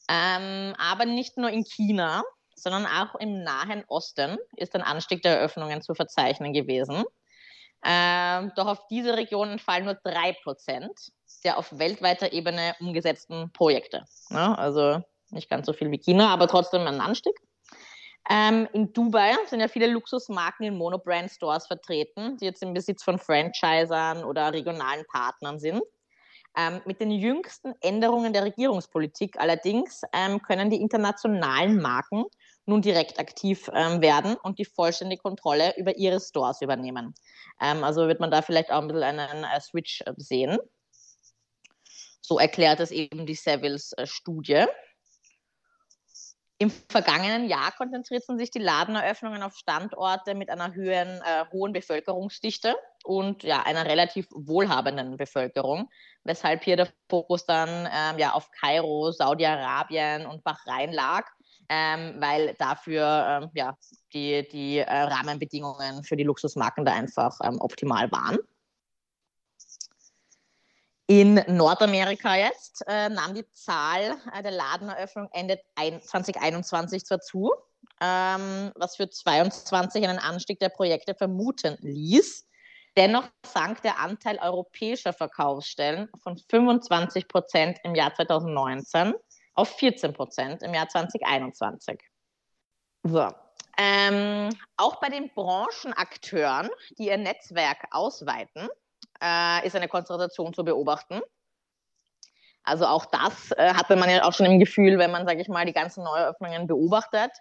Ähm, 0.10 0.76
aber 0.78 1.06
nicht 1.06 1.38
nur 1.38 1.50
in 1.50 1.64
China, 1.64 2.24
sondern 2.56 2.86
auch 2.86 3.16
im 3.16 3.44
Nahen 3.44 3.84
Osten 3.88 4.38
ist 4.56 4.76
ein 4.76 4.82
Anstieg 4.82 5.22
der 5.24 5.38
Eröffnungen 5.38 5.82
zu 5.82 5.94
verzeichnen 5.94 6.54
gewesen. 6.54 7.04
Ähm, 7.86 8.52
doch 8.56 8.68
auf 8.68 8.88
diese 8.88 9.18
Region 9.18 9.50
entfallen 9.50 9.86
nur 9.86 9.96
drei 9.96 10.34
Prozent 10.44 11.12
der 11.44 11.58
auf 11.58 11.78
weltweiter 11.78 12.32
Ebene 12.34 12.76
umgesetzten 12.80 13.52
Projekte. 13.52 14.06
Ja, 14.30 14.54
also 14.56 15.02
nicht 15.32 15.50
ganz 15.50 15.66
so 15.66 15.74
viel 15.74 15.92
wie 15.92 15.98
China, 15.98 16.30
aber 16.30 16.48
trotzdem 16.48 16.82
ein 16.88 17.02
Anstieg. 17.02 17.36
Ähm, 18.30 18.70
in 18.72 18.94
Dubai 18.94 19.34
sind 19.48 19.60
ja 19.60 19.68
viele 19.68 19.88
Luxusmarken 19.88 20.66
in 20.66 20.78
Monobrand-Stores 20.78 21.68
vertreten, 21.68 22.38
die 22.38 22.46
jetzt 22.46 22.64
im 22.64 22.74
Besitz 22.74 23.04
von 23.04 23.20
Franchisern 23.20 24.24
oder 24.24 24.54
regionalen 24.54 25.06
Partnern 25.08 25.60
sind. 25.60 25.82
Ähm, 26.56 26.82
mit 26.86 27.02
den 27.02 27.12
jüngsten 27.12 27.74
Änderungen 27.82 28.32
der 28.32 28.44
Regierungspolitik 28.44 29.40
allerdings 29.40 30.04
ähm, 30.14 30.42
können 30.42 30.70
die 30.70 30.80
internationalen 30.80 31.82
Marken 31.82 32.26
nun 32.66 32.82
direkt 32.82 33.20
aktiv 33.20 33.70
ähm, 33.74 34.02
werden 34.02 34.36
und 34.36 34.60
die 34.60 34.66
vollständige 34.66 35.22
Kontrolle 35.22 35.74
über 35.78 35.98
ihre 35.98 36.20
Stores 36.20 36.62
übernehmen. 36.62 37.14
Ähm, 37.62 37.84
also 37.84 38.08
wird 38.08 38.20
man 38.20 38.32
da 38.32 38.42
vielleicht 38.42 38.72
auch 38.72 38.82
ein 38.82 38.88
bisschen 38.88 39.04
einen 39.04 39.44
äh, 39.44 39.62
Switch 39.62 40.02
äh, 40.02 40.14
sehen. 40.18 40.58
So 42.22 42.40
erklärt 42.40 42.80
es 42.80 42.92
eben 42.92 43.26
die 43.26 43.36
Savills 43.36 43.92
äh, 43.94 44.08
Studie. 44.08 44.66
Im 46.60 46.72
vergangenen 46.72 47.50
Jahr 47.50 47.74
konzentrierten 47.74 48.38
sich 48.38 48.50
die 48.50 48.60
Ladeneröffnungen 48.60 49.44
auf 49.44 49.56
Standorte 49.58 50.34
mit 50.34 50.50
einer 50.50 50.74
höheren, 50.74 51.20
äh, 51.22 51.46
hohen 51.52 51.74
Bevölkerungsdichte 51.74 52.76
und 53.04 53.44
ja, 53.44 53.64
einer 53.64 53.86
relativ 53.86 54.28
wohlhabenden 54.32 55.18
Bevölkerung, 55.18 55.90
weshalb 56.24 56.64
hier 56.64 56.78
der 56.78 56.88
Fokus 57.10 57.46
dann 57.46 57.90
ähm, 57.92 58.18
ja, 58.18 58.32
auf 58.32 58.50
Kairo, 58.52 59.12
Saudi-Arabien 59.12 60.26
und 60.26 60.46
Bahrain 60.46 60.94
lag, 60.94 61.30
ähm, 61.70 62.16
weil 62.20 62.56
dafür 62.60 63.42
ähm, 63.44 63.50
ja, 63.54 63.78
die, 64.14 64.48
die 64.52 64.80
äh, 64.80 64.86
Rahmenbedingungen 64.86 66.04
für 66.04 66.16
die 66.16 66.24
Luxusmarken 66.24 66.86
da 66.86 66.94
einfach 66.94 67.38
ähm, 67.44 67.60
optimal 67.60 68.12
waren. 68.12 68.38
In 71.08 71.36
Nordamerika 71.48 72.36
jetzt 72.36 72.84
äh, 72.88 73.10
nahm 73.10 73.34
die 73.34 73.48
Zahl 73.52 74.16
äh, 74.34 74.42
der 74.42 74.52
Ladeneröffnung 74.52 75.28
Ende 75.34 75.60
ein, 75.76 76.02
2021 76.02 77.06
zwar 77.06 77.20
zu, 77.20 77.52
ähm, 78.02 78.72
was 78.76 78.96
für 78.96 79.10
2022 79.10 80.08
einen 80.08 80.20
Anstieg 80.20 80.60
der 80.60 80.70
Projekte 80.70 81.14
vermuten 81.14 81.78
ließ. 81.82 82.48
Dennoch 82.96 83.28
sank 83.46 83.82
der 83.82 84.00
Anteil 84.00 84.38
europäischer 84.40 85.14
Verkaufsstellen 85.14 86.10
von 86.22 86.38
25 86.38 87.28
Prozent 87.28 87.80
im 87.84 87.96
Jahr 87.96 88.14
2019 88.14 89.14
auf 89.54 89.76
14 89.78 90.14
Prozent 90.14 90.64
im 90.64 90.74
Jahr 90.74 90.88
2021. 90.88 92.00
So. 93.04 93.32
Ähm, 93.78 94.50
auch 94.78 95.00
bei 95.00 95.10
den 95.10 95.30
Branchenakteuren, 95.34 96.70
die 96.98 97.08
ihr 97.08 97.18
Netzwerk 97.18 97.86
ausweiten, 97.92 98.70
äh, 99.22 99.66
ist 99.66 99.76
eine 99.76 99.88
Konzentration 99.88 100.54
zu 100.54 100.64
beobachten. 100.64 101.22
Also 102.64 102.86
auch 102.86 103.06
das 103.06 103.52
äh, 103.52 103.74
hatte 103.74 103.96
man 103.96 104.10
ja 104.10 104.24
auch 104.24 104.34
schon 104.34 104.46
im 104.46 104.60
Gefühl, 104.60 104.98
wenn 104.98 105.12
man, 105.12 105.28
sage 105.28 105.42
ich 105.42 105.48
mal, 105.48 105.66
die 105.66 105.74
ganzen 105.74 106.04
Neueröffnungen 106.04 106.68
beobachtet. 106.68 107.32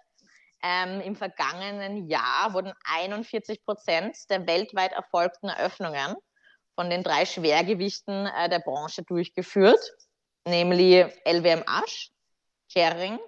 Ähm, 0.61 1.01
Im 1.01 1.15
vergangenen 1.15 2.09
Jahr 2.09 2.53
wurden 2.53 2.73
41 2.85 3.63
Prozent 3.65 4.29
der 4.29 4.47
weltweit 4.47 4.91
erfolgten 4.93 5.49
Eröffnungen 5.49 6.15
von 6.75 6.89
den 6.89 7.03
drei 7.03 7.25
Schwergewichten 7.25 8.27
äh, 8.27 8.49
der 8.49 8.59
Branche 8.59 9.03
durchgeführt, 9.03 9.79
nämlich 10.47 11.05
LWMH, 11.25 12.09
Kering 12.71 13.19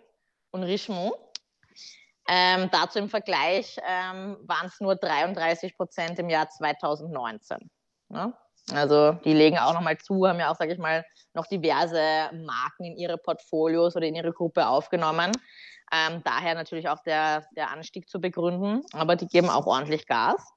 und 0.51 0.63
Richemont. 0.63 1.15
Ähm, 2.27 2.69
dazu 2.71 2.99
im 2.99 3.09
Vergleich 3.09 3.77
ähm, 3.87 4.37
waren 4.41 4.67
es 4.67 4.79
nur 4.79 4.95
33 4.95 5.77
Prozent 5.77 6.17
im 6.17 6.29
Jahr 6.29 6.49
2019. 6.49 7.69
Ne? 8.09 8.33
Also 8.73 9.11
die 9.23 9.33
legen 9.33 9.59
auch 9.59 9.73
nochmal 9.73 9.97
zu, 9.99 10.27
haben 10.27 10.39
ja 10.39 10.51
auch, 10.51 10.55
sage 10.55 10.73
ich 10.73 10.79
mal, 10.79 11.05
noch 11.33 11.45
diverse 11.45 12.31
Marken 12.33 12.85
in 12.85 12.97
ihre 12.97 13.17
Portfolios 13.17 13.95
oder 13.95 14.07
in 14.07 14.15
ihre 14.15 14.33
Gruppe 14.33 14.67
aufgenommen. 14.67 15.31
Ähm, 15.93 16.21
daher 16.23 16.55
natürlich 16.55 16.89
auch 16.89 16.99
der, 17.03 17.45
der 17.55 17.69
Anstieg 17.69 18.09
zu 18.09 18.19
begründen, 18.19 18.81
aber 18.93 19.15
die 19.15 19.27
geben 19.27 19.49
auch 19.49 19.67
ordentlich 19.67 20.07
Gas. 20.07 20.54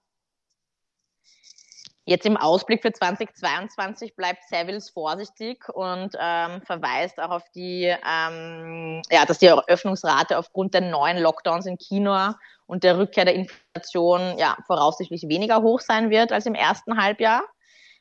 Jetzt 2.08 2.24
im 2.24 2.38
Ausblick 2.38 2.80
für 2.80 2.90
2022 2.90 4.16
bleibt 4.16 4.42
Savills 4.48 4.88
vorsichtig 4.88 5.68
und 5.68 6.16
ähm, 6.18 6.62
verweist 6.62 7.20
auch 7.20 7.28
auf 7.28 7.50
die, 7.54 7.84
ähm, 7.84 9.02
ja, 9.10 9.26
dass 9.26 9.40
die 9.40 9.44
Eröffnungsrate 9.44 10.38
aufgrund 10.38 10.72
der 10.72 10.80
neuen 10.80 11.18
Lockdowns 11.18 11.66
in 11.66 11.76
China 11.76 12.38
und 12.64 12.82
der 12.82 12.96
Rückkehr 12.96 13.26
der 13.26 13.34
Inflation 13.34 14.38
ja 14.38 14.56
voraussichtlich 14.66 15.28
weniger 15.28 15.60
hoch 15.60 15.80
sein 15.80 16.08
wird 16.08 16.32
als 16.32 16.46
im 16.46 16.54
ersten 16.54 16.96
Halbjahr. 16.96 17.42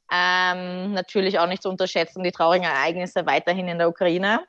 Ähm, 0.09 0.93
natürlich 0.93 1.39
auch 1.39 1.47
nicht 1.47 1.63
zu 1.63 1.67
unterschätzen 1.67 2.23
die 2.23 2.31
traurigen 2.31 2.63
Ereignisse 2.63 3.25
weiterhin 3.25 3.67
in 3.67 3.77
der 3.77 3.89
Ukraine. 3.89 4.39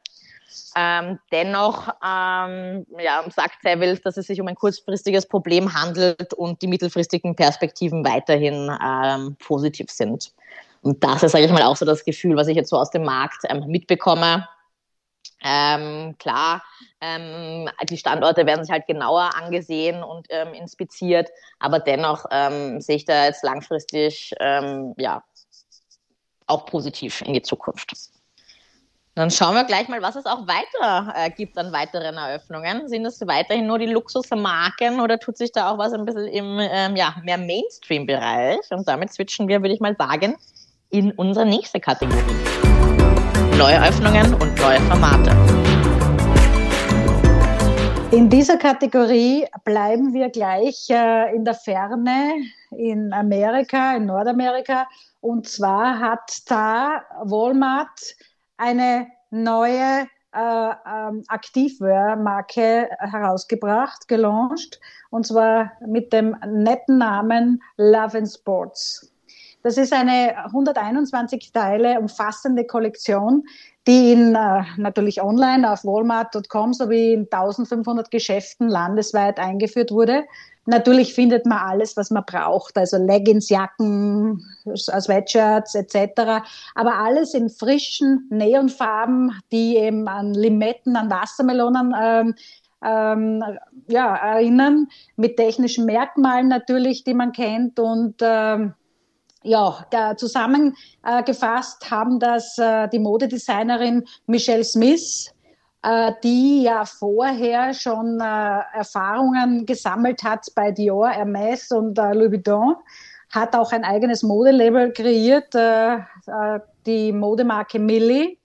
Ähm, 0.76 1.18
dennoch 1.30 1.88
ähm, 2.04 2.86
ja, 2.98 3.24
sagt 3.34 3.62
Savills, 3.62 4.00
dass 4.00 4.16
es 4.16 4.26
sich 4.26 4.40
um 4.40 4.48
ein 4.48 4.54
kurzfristiges 4.54 5.26
Problem 5.26 5.74
handelt 5.74 6.32
und 6.34 6.62
die 6.62 6.66
mittelfristigen 6.66 7.36
Perspektiven 7.36 8.04
weiterhin 8.04 8.70
ähm, 8.82 9.36
positiv 9.38 9.90
sind. 9.90 10.32
Und 10.80 11.02
das 11.04 11.22
ist, 11.22 11.32
sage 11.32 11.44
ich 11.44 11.52
mal, 11.52 11.62
auch 11.64 11.76
so 11.76 11.84
das 11.84 12.04
Gefühl, 12.04 12.36
was 12.36 12.48
ich 12.48 12.56
jetzt 12.56 12.70
so 12.70 12.76
aus 12.76 12.90
dem 12.90 13.04
Markt 13.04 13.42
ähm, 13.48 13.64
mitbekomme. 13.66 14.48
Ähm, 15.44 16.16
klar, 16.18 16.62
ähm, 17.00 17.68
die 17.88 17.98
Standorte 17.98 18.46
werden 18.46 18.64
sich 18.64 18.72
halt 18.72 18.86
genauer 18.86 19.30
angesehen 19.36 20.02
und 20.02 20.28
inspiziert, 20.28 21.28
aber 21.60 21.78
dennoch 21.78 22.24
sehe 22.78 22.96
ich 22.96 23.04
da 23.04 23.26
jetzt 23.26 23.44
langfristig 23.44 24.34
ja 24.40 25.22
auch 26.48 26.66
positiv 26.66 27.20
in 27.22 27.34
die 27.34 27.42
Zukunft. 27.42 27.92
Dann 29.18 29.32
schauen 29.32 29.56
wir 29.56 29.64
gleich 29.64 29.88
mal, 29.88 30.00
was 30.00 30.14
es 30.14 30.26
auch 30.26 30.46
weiter 30.46 31.12
äh, 31.16 31.28
gibt 31.28 31.58
an 31.58 31.72
weiteren 31.72 32.14
Eröffnungen. 32.14 32.88
Sind 32.88 33.04
es 33.04 33.20
weiterhin 33.26 33.66
nur 33.66 33.80
die 33.80 33.86
Luxusmarken 33.86 35.00
oder 35.00 35.18
tut 35.18 35.36
sich 35.36 35.50
da 35.50 35.72
auch 35.72 35.76
was 35.76 35.92
ein 35.92 36.04
bisschen 36.04 36.28
im 36.28 36.60
ähm, 36.60 36.94
ja, 36.94 37.16
mehr 37.24 37.36
Mainstream-Bereich? 37.36 38.60
Und 38.70 38.86
damit 38.86 39.12
switchen 39.12 39.48
wir, 39.48 39.60
würde 39.60 39.74
ich 39.74 39.80
mal 39.80 39.96
sagen, 39.96 40.36
in 40.90 41.10
unsere 41.10 41.44
nächste 41.44 41.80
Kategorie. 41.80 42.22
Neue 43.56 43.82
Öffnungen 43.82 44.34
und 44.34 44.56
neue 44.60 44.78
Formate. 44.82 45.32
In 48.12 48.30
dieser 48.30 48.56
Kategorie 48.56 49.46
bleiben 49.64 50.14
wir 50.14 50.28
gleich 50.28 50.88
äh, 50.90 51.34
in 51.34 51.44
der 51.44 51.54
Ferne 51.54 52.34
in 52.70 53.12
Amerika, 53.12 53.96
in 53.96 54.06
Nordamerika. 54.06 54.86
Und 55.20 55.48
zwar 55.48 55.98
hat 55.98 56.30
da 56.46 57.02
Walmart 57.24 58.14
eine 58.58 59.06
neue 59.30 60.06
äh, 60.34 60.70
ähm, 60.86 61.24
Aktivwear-Marke 61.28 62.90
herausgebracht, 62.98 64.08
gelauncht, 64.08 64.78
und 65.10 65.26
zwar 65.26 65.72
mit 65.86 66.12
dem 66.12 66.36
netten 66.46 66.98
Namen 66.98 67.62
Love 67.76 68.18
and 68.18 68.28
Sports. 68.28 69.10
Das 69.62 69.76
ist 69.76 69.92
eine 69.92 70.36
121 70.46 71.50
Teile 71.52 71.98
umfassende 71.98 72.64
Kollektion, 72.64 73.44
die 73.86 74.12
in, 74.12 74.34
äh, 74.34 74.62
natürlich 74.76 75.22
online 75.22 75.70
auf 75.70 75.84
walmart.com 75.84 76.74
sowie 76.74 77.14
in 77.14 77.26
1500 77.30 78.10
Geschäften 78.10 78.68
landesweit 78.68 79.38
eingeführt 79.38 79.90
wurde. 79.90 80.24
Natürlich 80.70 81.14
findet 81.14 81.46
man 81.46 81.56
alles, 81.60 81.96
was 81.96 82.10
man 82.10 82.24
braucht, 82.26 82.76
also 82.76 82.98
Leggings, 82.98 83.48
Jacken, 83.48 84.44
Sweatshirts 84.76 85.74
etc. 85.74 86.44
Aber 86.74 86.94
alles 86.98 87.32
in 87.32 87.48
frischen 87.48 88.26
Neonfarben, 88.28 89.32
die 89.50 89.78
eben 89.78 90.06
an 90.08 90.34
Limetten, 90.34 90.94
an 90.94 91.10
Wassermelonen 91.10 91.94
ähm, 91.98 92.34
ähm, 92.84 93.42
ja, 93.88 94.14
erinnern, 94.14 94.88
mit 95.16 95.38
technischen 95.38 95.86
Merkmalen 95.86 96.48
natürlich, 96.48 97.02
die 97.02 97.14
man 97.14 97.32
kennt. 97.32 97.80
Und 97.80 98.16
ähm, 98.20 98.74
ja, 99.42 99.86
zusammengefasst 100.18 101.90
haben 101.90 102.20
das 102.20 102.58
äh, 102.58 102.88
die 102.88 102.98
Modedesignerin 102.98 104.04
Michelle 104.26 104.64
Smith 104.64 105.28
äh, 105.28 105.37
die 106.24 106.62
ja 106.64 106.84
vorher 106.84 107.72
schon 107.72 108.20
äh, 108.20 108.60
Erfahrungen 108.74 109.64
gesammelt 109.64 110.24
hat 110.24 110.46
bei 110.54 110.72
Dior, 110.72 111.08
Hermes 111.08 111.70
und 111.70 111.98
äh, 111.98 112.12
Louis 112.14 112.32
Vuitton, 112.32 112.74
hat 113.30 113.54
auch 113.54 113.72
ein 113.72 113.84
eigenes 113.84 114.22
Modelabel 114.22 114.90
kreiert, 114.92 115.54
die 116.86 117.12
Modemarke 117.12 117.78
Millie, 117.78 118.38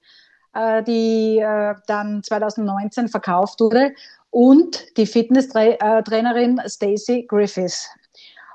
die 0.85 1.41
dann 1.87 2.21
2019 2.21 3.07
verkauft 3.07 3.61
wurde 3.61 3.93
und 4.29 4.97
die 4.97 5.05
Fitnesstrainerin 5.05 6.59
Stacey 6.67 7.25
Griffiths. 7.25 7.87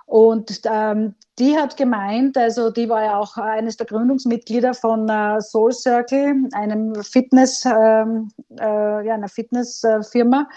Und 0.08 0.60
ähm, 0.64 1.14
die 1.38 1.56
hat 1.58 1.76
gemeint, 1.76 2.38
also 2.38 2.70
die 2.70 2.88
war 2.88 3.04
ja 3.04 3.18
auch 3.18 3.36
eines 3.36 3.76
der 3.76 3.84
Gründungsmitglieder 3.84 4.72
von 4.72 5.06
äh, 5.06 5.38
Soul 5.42 5.70
Circle, 5.70 6.48
einem 6.52 6.94
Fitness, 7.02 7.66
ähm, 7.66 8.32
äh, 8.58 9.06
ja, 9.06 9.12
einer 9.12 9.28
Fitnessfirma. 9.28 10.48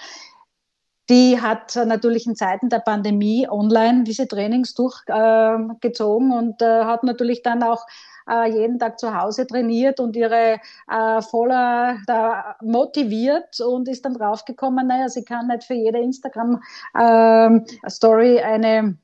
Die 1.09 1.41
hat 1.41 1.75
natürlich 1.85 2.27
in 2.27 2.37
Zeiten 2.37 2.69
der 2.69 2.79
Pandemie 2.79 3.45
online 3.49 4.05
diese 4.05 4.25
Trainings 4.25 4.73
durchgezogen 4.73 6.31
äh, 6.31 6.35
und 6.35 6.61
hat 6.61 7.03
natürlich 7.03 7.43
dann 7.43 7.61
auch 7.61 7.85
äh, 8.29 8.49
jeden 8.49 8.79
Tag 8.79 9.01
zu 9.01 9.13
Hause 9.13 9.47
trainiert 9.47 9.99
und 9.99 10.15
ihre 10.15 10.61
äh, 10.89 11.21
voller 11.21 11.97
da 12.07 12.55
motiviert 12.61 13.59
und 13.59 13.89
ist 13.89 14.05
dann 14.05 14.13
draufgekommen, 14.13 14.87
naja, 14.87 15.09
sie 15.09 15.25
kann 15.25 15.47
nicht 15.47 15.65
für 15.65 15.73
jede 15.73 15.99
Instagram-Story 15.99 18.37
ähm, 18.37 18.45
eine 18.45 18.97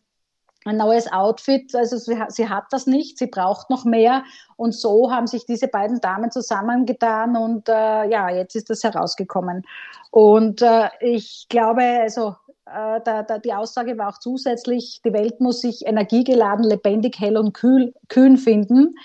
ein 0.68 0.78
neues 0.78 1.12
Outfit. 1.12 1.74
Also 1.76 1.98
sie, 1.98 2.18
sie, 2.30 2.50
hat 2.50 2.66
das 2.72 2.88
nicht, 2.88 3.18
sie 3.18 3.28
braucht 3.28 3.70
noch 3.70 3.86
mehr. 3.86 4.24
Und 4.56 4.74
so 4.74 5.12
haben 5.12 5.28
sich 5.28 5.46
diese 5.46 5.68
beiden 5.68 6.02
Damen 6.02 6.32
zusammengetan 6.32 7.36
und 7.36 7.70
äh, 7.70 8.10
ja, 8.10 8.30
jetzt 8.30 8.56
ist 8.56 8.70
das 8.70 8.84
herausgekommen. 8.84 9.64
Und 10.12 10.62
äh, 10.62 10.90
ich 11.00 11.48
glaube, 11.50 11.84
also 11.84 12.36
äh, 12.66 13.02
da, 13.04 13.24
da, 13.24 13.40
die 13.40 13.54
Aussage 13.54 13.98
war 13.98 14.10
auch 14.10 14.20
zusätzlich, 14.20 15.02
die 15.06 15.14
Welt 15.14 15.40
muss 15.40 15.62
sich 15.62 15.86
energiegeladen, 15.86 16.66
lebendig, 16.66 17.20
hell 17.20 17.38
und 17.38 17.54
kühl, 17.54 17.94
kühn 18.10 18.38
finden. 18.38 18.96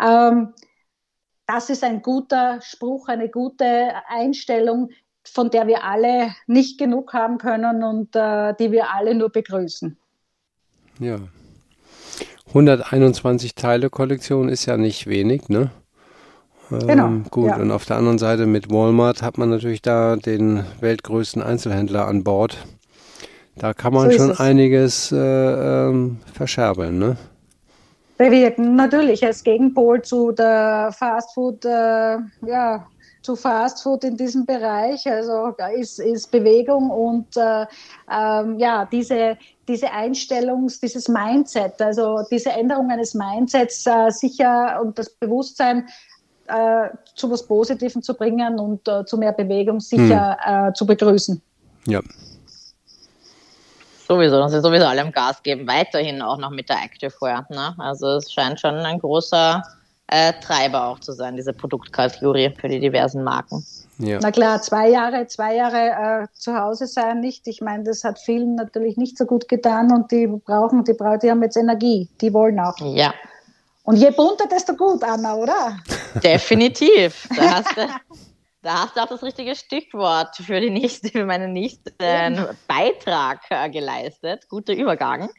Ähm, 0.00 0.54
das 1.46 1.70
ist 1.70 1.84
ein 1.84 2.02
guter 2.02 2.60
Spruch, 2.60 3.08
eine 3.08 3.28
gute 3.28 3.92
Einstellung, 4.08 4.90
von 5.24 5.50
der 5.50 5.66
wir 5.66 5.84
alle 5.84 6.34
nicht 6.46 6.78
genug 6.78 7.12
haben 7.12 7.38
können 7.38 7.82
und 7.82 8.14
äh, 8.16 8.54
die 8.58 8.72
wir 8.72 8.92
alle 8.92 9.14
nur 9.14 9.30
begrüßen. 9.30 9.96
Ja. 10.98 11.18
121 12.48 13.54
Teile 13.54 13.90
Kollektion 13.90 14.48
ist 14.48 14.66
ja 14.66 14.76
nicht 14.76 15.06
wenig, 15.06 15.48
ne? 15.48 15.70
Ähm, 16.70 16.86
genau. 16.86 17.08
Gut, 17.30 17.48
ja. 17.48 17.56
und 17.56 17.70
auf 17.70 17.84
der 17.84 17.96
anderen 17.96 18.18
Seite 18.18 18.46
mit 18.46 18.70
Walmart 18.70 19.22
hat 19.22 19.38
man 19.38 19.50
natürlich 19.50 19.82
da 19.82 20.16
den 20.16 20.64
weltgrößten 20.80 21.42
Einzelhändler 21.42 22.06
an 22.06 22.24
Bord. 22.24 22.56
Da 23.56 23.72
kann 23.72 23.94
man 23.94 24.10
so 24.10 24.16
schon 24.16 24.32
einiges 24.32 25.12
äh, 25.12 25.16
ähm, 25.16 26.18
verscherbeln, 26.32 26.98
ne? 26.98 27.16
Bewirken, 28.18 28.76
natürlich 28.76 29.24
als 29.24 29.44
Gegenpol 29.44 30.00
zu 30.02 30.32
der 30.32 30.90
Fastfood, 30.96 31.64
äh, 31.66 32.18
ja, 32.46 32.86
zu 33.26 33.36
Fast 33.36 33.82
Food 33.82 34.04
in 34.04 34.16
diesem 34.16 34.46
Bereich. 34.46 35.06
Also 35.06 35.52
da 35.58 35.68
ist, 35.68 35.98
ist 35.98 36.30
Bewegung 36.30 36.90
und 36.90 37.36
äh, 37.36 37.66
ähm, 38.10 38.58
ja, 38.58 38.86
diese, 38.90 39.36
diese 39.68 39.90
Einstellung, 39.90 40.70
dieses 40.82 41.08
Mindset, 41.08 41.80
also 41.80 42.24
diese 42.30 42.50
Änderung 42.50 42.90
eines 42.90 43.14
Mindsets 43.14 43.86
äh, 43.86 44.10
sicher 44.10 44.80
und 44.82 44.98
das 44.98 45.10
Bewusstsein 45.10 45.88
äh, 46.46 46.88
zu 47.14 47.30
was 47.30 47.46
Positivem 47.46 48.02
zu 48.02 48.14
bringen 48.14 48.58
und 48.58 48.86
äh, 48.86 49.04
zu 49.04 49.18
mehr 49.18 49.32
Bewegung 49.32 49.80
sicher 49.80 50.36
hm. 50.40 50.68
Äh, 50.68 50.72
zu 50.74 50.86
begrüßen. 50.86 51.40
Ja. 51.86 52.00
Sowieso, 54.06 54.38
dass 54.38 54.52
sie 54.52 54.60
sowieso 54.60 54.86
allem 54.86 55.10
Gas 55.10 55.42
geben, 55.42 55.66
weiterhin 55.66 56.22
auch 56.22 56.38
noch 56.38 56.50
mit 56.50 56.68
der 56.68 56.76
Activewear. 56.84 57.44
Ne? 57.50 57.74
Also 57.78 58.16
es 58.16 58.32
scheint 58.32 58.60
schon 58.60 58.76
ein 58.76 59.00
großer 59.00 59.62
äh, 60.06 60.32
Treiber 60.40 60.86
auch 60.86 61.00
zu 61.00 61.12
sein, 61.12 61.34
diese 61.34 61.52
Produktkategorie 61.52 62.54
für 62.60 62.68
die 62.68 62.78
diversen 62.78 63.24
Marken. 63.24 63.66
Ja. 63.98 64.18
Na 64.20 64.30
klar, 64.30 64.60
zwei 64.60 64.90
Jahre, 64.90 65.26
zwei 65.26 65.54
Jahre 65.54 66.24
äh, 66.24 66.26
zu 66.34 66.54
Hause 66.54 66.86
sein 66.86 67.20
nicht. 67.20 67.46
Ich 67.46 67.60
meine, 67.60 67.84
das 67.84 68.04
hat 68.04 68.18
vielen 68.18 68.54
natürlich 68.54 68.96
nicht 68.96 69.16
so 69.16 69.24
gut 69.24 69.48
getan 69.48 69.92
und 69.92 70.10
die 70.10 70.26
brauchen, 70.26 70.84
die 70.84 70.92
brauchen, 70.92 71.20
die 71.20 71.30
haben 71.30 71.42
jetzt 71.42 71.56
Energie, 71.56 72.08
die 72.20 72.32
wollen 72.32 72.60
auch. 72.60 72.76
Ja. 72.80 73.14
Und 73.84 73.96
je 73.96 74.10
bunter, 74.10 74.46
desto 74.50 74.74
gut, 74.74 75.02
Anna, 75.02 75.34
oder? 75.34 75.78
Definitiv. 76.22 77.28
Da 77.36 77.56
hast 77.56 77.76
du, 77.76 77.86
da 78.62 78.82
hast 78.82 78.96
du 78.96 79.00
auch 79.00 79.08
das 79.08 79.22
richtige 79.22 79.54
Stichwort 79.54 80.36
für, 80.36 80.60
die 80.60 80.70
nächste, 80.70 81.08
für 81.08 81.24
meinen 81.24 81.52
nächsten 81.52 81.92
Beitrag 82.66 83.40
äh, 83.50 83.70
geleistet. 83.70 84.48
Guter 84.48 84.74
Übergang 84.74 85.30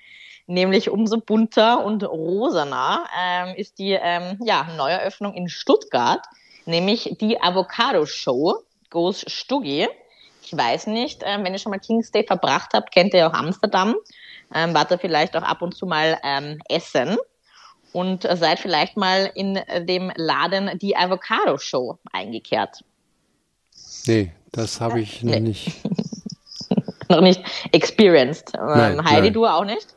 nämlich 0.47 0.89
umso 0.89 1.19
bunter 1.19 1.85
und 1.85 2.03
rosaner 2.03 3.05
ähm, 3.19 3.55
ist 3.55 3.77
die 3.77 3.91
ähm, 3.91 4.39
ja, 4.43 4.65
Neueröffnung 4.75 5.33
in 5.33 5.49
Stuttgart, 5.49 6.25
nämlich 6.67 7.17
die 7.19 7.41
Avocado 7.41 8.05
Show 8.05 8.63
Goes 8.89 9.25
Stuggi. 9.27 9.87
Ich 10.43 10.55
weiß 10.55 10.87
nicht, 10.87 11.23
ähm, 11.25 11.43
wenn 11.43 11.53
ihr 11.53 11.59
schon 11.59 11.71
mal 11.71 11.79
King's 11.79 12.11
Day 12.11 12.23
verbracht 12.23 12.71
habt, 12.73 12.91
kennt 12.91 13.13
ihr 13.13 13.21
ja 13.21 13.29
auch 13.29 13.33
Amsterdam. 13.33 13.95
Ähm, 14.53 14.73
wart 14.73 14.91
ihr 14.91 14.99
vielleicht 14.99 15.35
auch 15.35 15.43
ab 15.43 15.61
und 15.61 15.75
zu 15.75 15.85
mal 15.85 16.17
ähm, 16.23 16.59
essen 16.69 17.17
und 17.91 18.23
seid 18.23 18.59
vielleicht 18.59 18.95
mal 18.95 19.29
in 19.35 19.59
dem 19.81 20.11
Laden 20.15 20.77
die 20.79 20.95
Avocado 20.95 21.57
Show 21.57 21.97
eingekehrt. 22.11 22.83
Nee, 24.05 24.31
das 24.51 24.79
habe 24.79 25.01
ich 25.01 25.23
noch 25.23 25.33
nee. 25.33 25.39
nicht. 25.41 25.81
noch 27.09 27.21
nicht 27.21 27.41
experienced. 27.71 28.53
Nein, 28.53 29.03
Heidi, 29.03 29.21
nein. 29.23 29.33
du 29.33 29.45
auch 29.45 29.65
nicht? 29.65 29.96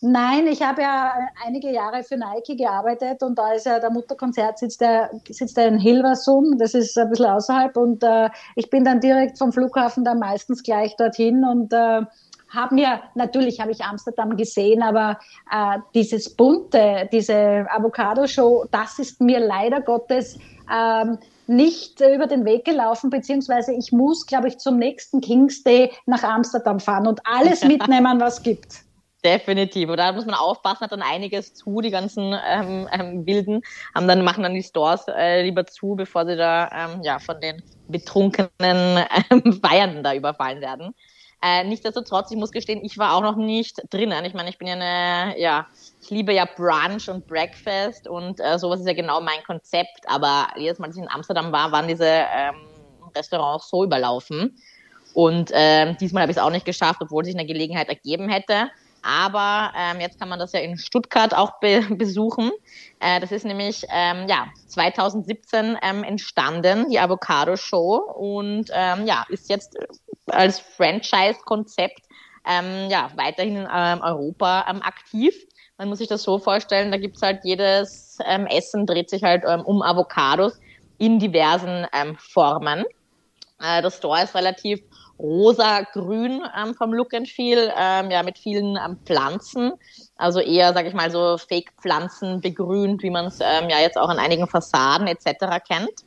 Nein, 0.00 0.46
ich 0.46 0.62
habe 0.62 0.82
ja 0.82 1.12
einige 1.44 1.72
Jahre 1.72 2.04
für 2.04 2.16
Nike 2.16 2.56
gearbeitet 2.56 3.20
und 3.24 3.36
da 3.36 3.52
ist 3.52 3.66
ja 3.66 3.80
der 3.80 3.90
Mutterkonzert 3.90 4.56
sitzt 4.56 4.80
der, 4.80 5.10
sitzt 5.28 5.56
der 5.56 5.66
in 5.66 5.78
Hilversum, 5.78 6.56
das 6.56 6.74
ist 6.74 6.96
ein 6.96 7.10
bisschen 7.10 7.26
außerhalb 7.26 7.76
und 7.76 8.04
äh, 8.04 8.30
ich 8.54 8.70
bin 8.70 8.84
dann 8.84 9.00
direkt 9.00 9.38
vom 9.38 9.52
Flughafen 9.52 10.04
dann 10.04 10.20
meistens 10.20 10.62
gleich 10.62 10.94
dorthin 10.94 11.44
und 11.44 11.72
äh, 11.72 12.02
habe 12.48 12.74
mir, 12.76 13.00
natürlich 13.16 13.60
habe 13.60 13.72
ich 13.72 13.82
Amsterdam 13.82 14.36
gesehen, 14.36 14.82
aber 14.84 15.18
äh, 15.50 15.78
dieses 15.94 16.34
bunte, 16.34 17.08
diese 17.10 17.66
Avocado-Show, 17.68 18.66
das 18.70 19.00
ist 19.00 19.20
mir 19.20 19.40
leider 19.40 19.80
Gottes 19.80 20.38
ähm, 20.72 21.18
nicht 21.48 22.00
äh, 22.00 22.14
über 22.14 22.28
den 22.28 22.44
Weg 22.44 22.64
gelaufen, 22.64 23.10
beziehungsweise 23.10 23.72
ich 23.72 23.90
muss, 23.90 24.26
glaube 24.26 24.46
ich, 24.46 24.58
zum 24.58 24.78
nächsten 24.78 25.20
King's 25.20 25.64
Day 25.64 25.92
nach 26.06 26.22
Amsterdam 26.22 26.78
fahren 26.78 27.08
und 27.08 27.20
alles 27.24 27.64
mitnehmen, 27.66 28.20
was 28.20 28.44
gibt. 28.44 28.87
Definitiv. 29.24 29.88
Und 29.88 29.96
da 29.96 30.12
muss 30.12 30.26
man 30.26 30.36
aufpassen, 30.36 30.82
hat 30.82 30.92
dann 30.92 31.02
einiges 31.02 31.52
zu, 31.52 31.80
die 31.80 31.90
ganzen 31.90 32.36
ähm, 32.46 32.88
ähm, 32.92 33.26
Wilden 33.26 33.62
haben 33.92 34.06
dann, 34.06 34.22
machen 34.22 34.44
dann 34.44 34.54
die 34.54 34.62
Stores 34.62 35.06
äh, 35.08 35.42
lieber 35.42 35.66
zu, 35.66 35.96
bevor 35.96 36.24
sie 36.24 36.36
da 36.36 36.70
ähm, 36.72 37.02
ja, 37.02 37.18
von 37.18 37.40
den 37.40 37.62
betrunkenen 37.88 39.04
ähm, 39.30 39.60
Feiernden 39.62 40.04
da 40.04 40.14
überfallen 40.14 40.60
werden. 40.60 40.94
Äh, 41.42 41.64
nichtsdestotrotz, 41.64 42.30
ich 42.30 42.36
muss 42.36 42.52
gestehen, 42.52 42.84
ich 42.84 42.98
war 42.98 43.14
auch 43.14 43.20
noch 43.20 43.36
nicht 43.36 43.80
drinnen. 43.90 44.24
Ich 44.24 44.34
meine, 44.34 44.50
ich 44.50 44.58
bin 44.58 44.68
ja 44.68 44.74
eine, 44.74 45.40
ja, 45.40 45.66
ich 46.00 46.10
liebe 46.10 46.32
ja 46.32 46.44
Brunch 46.44 47.08
und 47.08 47.26
Breakfast 47.26 48.06
und 48.06 48.38
äh, 48.40 48.58
sowas 48.58 48.80
ist 48.80 48.86
ja 48.86 48.94
genau 48.94 49.20
mein 49.20 49.42
Konzept. 49.44 50.00
Aber 50.06 50.48
jedes 50.56 50.78
Mal, 50.78 50.86
als 50.86 50.96
ich 50.96 51.02
in 51.02 51.10
Amsterdam 51.10 51.50
war, 51.50 51.72
waren 51.72 51.88
diese 51.88 52.06
ähm, 52.06 52.54
Restaurants 53.16 53.68
so 53.68 53.82
überlaufen. 53.82 54.56
Und 55.14 55.50
äh, 55.52 55.94
diesmal 55.94 56.22
habe 56.22 56.32
ich 56.32 56.38
es 56.38 56.42
auch 56.42 56.50
nicht 56.50 56.66
geschafft, 56.66 57.00
obwohl 57.02 57.24
sich 57.24 57.34
eine 57.34 57.46
Gelegenheit 57.46 57.88
ergeben 57.88 58.28
hätte. 58.28 58.70
Aber 59.02 59.72
ähm, 59.76 60.00
jetzt 60.00 60.18
kann 60.18 60.28
man 60.28 60.38
das 60.38 60.52
ja 60.52 60.60
in 60.60 60.76
Stuttgart 60.78 61.34
auch 61.34 61.60
be 61.60 61.82
besuchen. 61.90 62.50
Äh, 63.00 63.20
das 63.20 63.32
ist 63.32 63.44
nämlich 63.44 63.84
ähm, 63.90 64.26
ja 64.28 64.48
2017 64.66 65.78
ähm, 65.82 66.04
entstanden, 66.04 66.88
die 66.90 66.98
Avocado 66.98 67.56
Show 67.56 67.96
und 67.96 68.70
ähm, 68.72 69.06
ja 69.06 69.24
ist 69.28 69.48
jetzt 69.48 69.76
als 70.26 70.60
Franchise-Konzept 70.60 72.02
ähm, 72.46 72.88
ja 72.90 73.10
weiterhin 73.16 73.56
in 73.56 73.68
ähm, 73.72 74.00
Europa 74.02 74.60
aktiv. 74.82 75.34
Man 75.78 75.88
muss 75.88 75.98
sich 75.98 76.08
das 76.08 76.22
so 76.24 76.38
vorstellen, 76.38 76.90
da 76.90 76.98
gibt's 76.98 77.22
halt 77.22 77.40
jedes 77.44 78.18
Essen 78.50 78.84
dreht 78.84 79.08
sich 79.10 79.22
halt 79.22 79.44
um 79.44 79.80
Avocados 79.80 80.58
in 80.98 81.20
diversen 81.20 81.86
Formen. 82.18 82.84
Äh, 83.60 83.82
das 83.82 83.96
Store 83.96 84.22
ist 84.22 84.34
relativ 84.34 84.87
rosa-grün 85.18 86.42
ähm, 86.56 86.74
vom 86.74 86.92
Look 86.92 87.14
and 87.14 87.28
Feel, 87.28 87.72
ähm, 87.76 88.10
ja, 88.10 88.22
mit 88.22 88.38
vielen 88.38 88.76
ähm, 88.76 88.98
Pflanzen. 89.04 89.72
Also 90.16 90.40
eher, 90.40 90.72
sag 90.72 90.86
ich 90.86 90.94
mal, 90.94 91.10
so 91.10 91.38
Fake-Pflanzen 91.38 92.40
begrünt, 92.40 93.02
wie 93.02 93.10
man 93.10 93.26
es 93.26 93.40
ähm, 93.40 93.68
ja 93.68 93.80
jetzt 93.80 93.98
auch 93.98 94.08
an 94.08 94.18
einigen 94.18 94.46
Fassaden 94.46 95.06
etc. 95.06 95.62
kennt. 95.66 96.04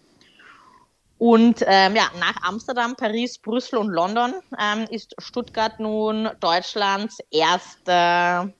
Und 1.18 1.64
ähm, 1.68 1.96
ja, 1.96 2.10
nach 2.20 2.36
Amsterdam, 2.42 2.96
Paris, 2.96 3.38
Brüssel 3.38 3.78
und 3.78 3.90
London 3.90 4.34
ähm, 4.60 4.88
ist 4.90 5.14
Stuttgart 5.20 5.80
nun 5.80 6.30
Deutschlands 6.40 7.20
erster 7.30 8.52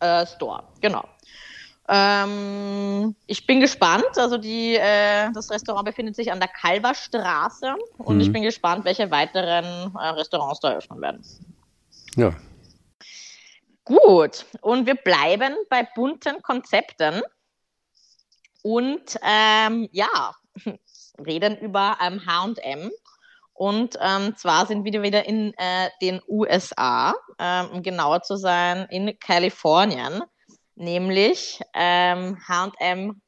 äh, 0.00 0.26
Store. 0.26 0.64
Genau. 0.80 1.04
Ähm, 1.88 3.14
ich 3.26 3.46
bin 3.46 3.60
gespannt. 3.60 4.16
Also 4.16 4.38
die, 4.38 4.74
äh, 4.74 5.30
das 5.32 5.50
Restaurant 5.50 5.86
befindet 5.86 6.16
sich 6.16 6.32
an 6.32 6.40
der 6.40 6.48
Kalverstraße 6.48 7.74
und 7.98 8.16
mhm. 8.16 8.20
ich 8.20 8.32
bin 8.32 8.42
gespannt, 8.42 8.84
welche 8.84 9.10
weiteren 9.10 9.94
äh, 9.94 10.08
Restaurants 10.08 10.60
da 10.60 10.70
eröffnen 10.70 11.00
werden. 11.00 11.22
Ja. 12.16 12.34
Gut, 13.84 14.46
und 14.62 14.86
wir 14.86 14.96
bleiben 14.96 15.54
bei 15.70 15.86
bunten 15.94 16.42
Konzepten 16.42 17.22
und 18.62 19.16
ähm, 19.22 19.88
ja, 19.92 20.34
reden 21.24 21.56
über 21.58 21.96
H&M. 22.00 22.90
Und 23.52 23.96
ähm, 24.02 24.36
zwar 24.36 24.66
sind 24.66 24.84
wir 24.84 25.02
wieder 25.02 25.24
in 25.24 25.54
äh, 25.56 25.88
den 26.02 26.20
USA, 26.28 27.14
ähm, 27.38 27.70
um 27.72 27.82
genauer 27.82 28.22
zu 28.22 28.36
sein, 28.36 28.86
in 28.90 29.18
Kalifornien 29.20 30.22
nämlich 30.76 31.60
ähm, 31.74 32.38
H&M 32.46 33.20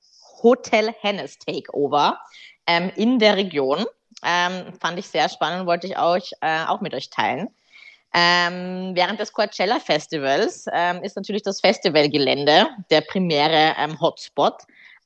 Hotel 0.42 0.94
Hennes 1.00 1.38
Takeover 1.38 2.18
ähm, 2.66 2.90
in 2.96 3.18
der 3.18 3.36
Region. 3.36 3.84
Ähm, 4.24 4.72
fand 4.80 4.98
ich 4.98 5.08
sehr 5.08 5.28
spannend, 5.28 5.66
wollte 5.66 5.86
ich 5.86 5.98
euch 5.98 6.32
äh, 6.40 6.64
auch 6.66 6.80
mit 6.80 6.94
euch 6.94 7.10
teilen. 7.10 7.48
Ähm, 8.14 8.92
während 8.94 9.20
des 9.20 9.32
Coachella 9.32 9.80
Festivals 9.80 10.66
ähm, 10.72 11.02
ist 11.02 11.16
natürlich 11.16 11.42
das 11.42 11.60
Festivalgelände 11.60 12.66
der 12.90 13.00
primäre 13.02 13.74
ähm, 13.78 14.00
Hotspot. 14.00 14.54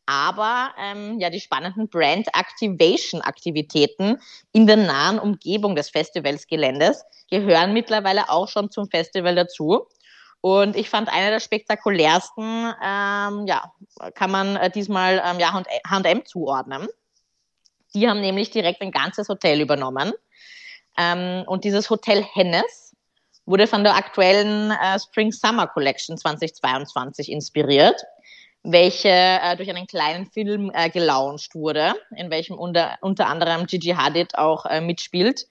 Aber 0.07 0.70
ähm, 0.78 1.18
ja, 1.20 1.31
die 1.31 1.40
spannenden 1.40 1.88
Brand 1.88 2.28
Activation 2.35 3.20
Aktivitäten 3.22 4.18
in 4.52 4.66
der 4.66 4.76
nahen 4.76 5.18
Umgebung 5.18 5.76
des 5.76 5.90
Festivalsgeländes 5.90 7.05
gehören 7.31 7.72
mittlerweile 7.72 8.28
auch 8.28 8.48
schon 8.48 8.70
zum 8.70 8.88
Festival 8.88 9.35
dazu. 9.35 9.87
Und 10.42 10.74
ich 10.74 10.90
fand 10.90 11.09
eine 11.09 11.31
der 11.31 11.40
spektakulärsten, 11.40 12.74
ähm, 12.83 13.46
ja, 13.46 13.72
kann 14.14 14.33
man 14.33 14.57
äh, 14.57 14.70
diesmal 14.70 15.22
ähm, 15.24 15.38
ja, 15.38 15.55
H&M 15.88 16.26
zuordnen. 16.26 16.88
Die 17.94 18.09
haben 18.09 18.20
nämlich 18.20 18.50
direkt 18.50 18.83
ein 18.83 18.90
ganzes 18.90 19.28
Hotel 19.28 19.61
übernommen. 19.61 20.12
Ähm, 20.98 21.44
und 21.46 21.62
dieses 21.62 21.88
Hotel 21.90 22.24
Hennes 22.35 22.96
wurde 23.46 23.68
von 23.68 23.85
der 23.85 23.94
aktuellen 23.94 24.72
äh, 24.72 24.98
Spring 24.98 25.31
Summer 25.31 25.68
Collection 25.68 26.18
2022 26.18 27.31
inspiriert, 27.31 28.02
welche 28.64 29.11
äh, 29.11 29.57
durch 29.57 29.70
einen 29.70 29.87
kleinen 29.87 30.26
Film 30.26 30.72
äh, 30.74 30.90
gelauncht 30.90 31.55
wurde, 31.55 31.94
in 32.16 32.31
welchem 32.31 32.59
unter, 32.59 32.98
unter 33.00 33.28
anderem 33.28 33.66
Gigi 33.66 33.90
Hadid 33.90 34.37
auch 34.37 34.66
äh, 34.66 34.81
mitspielt. 34.81 35.46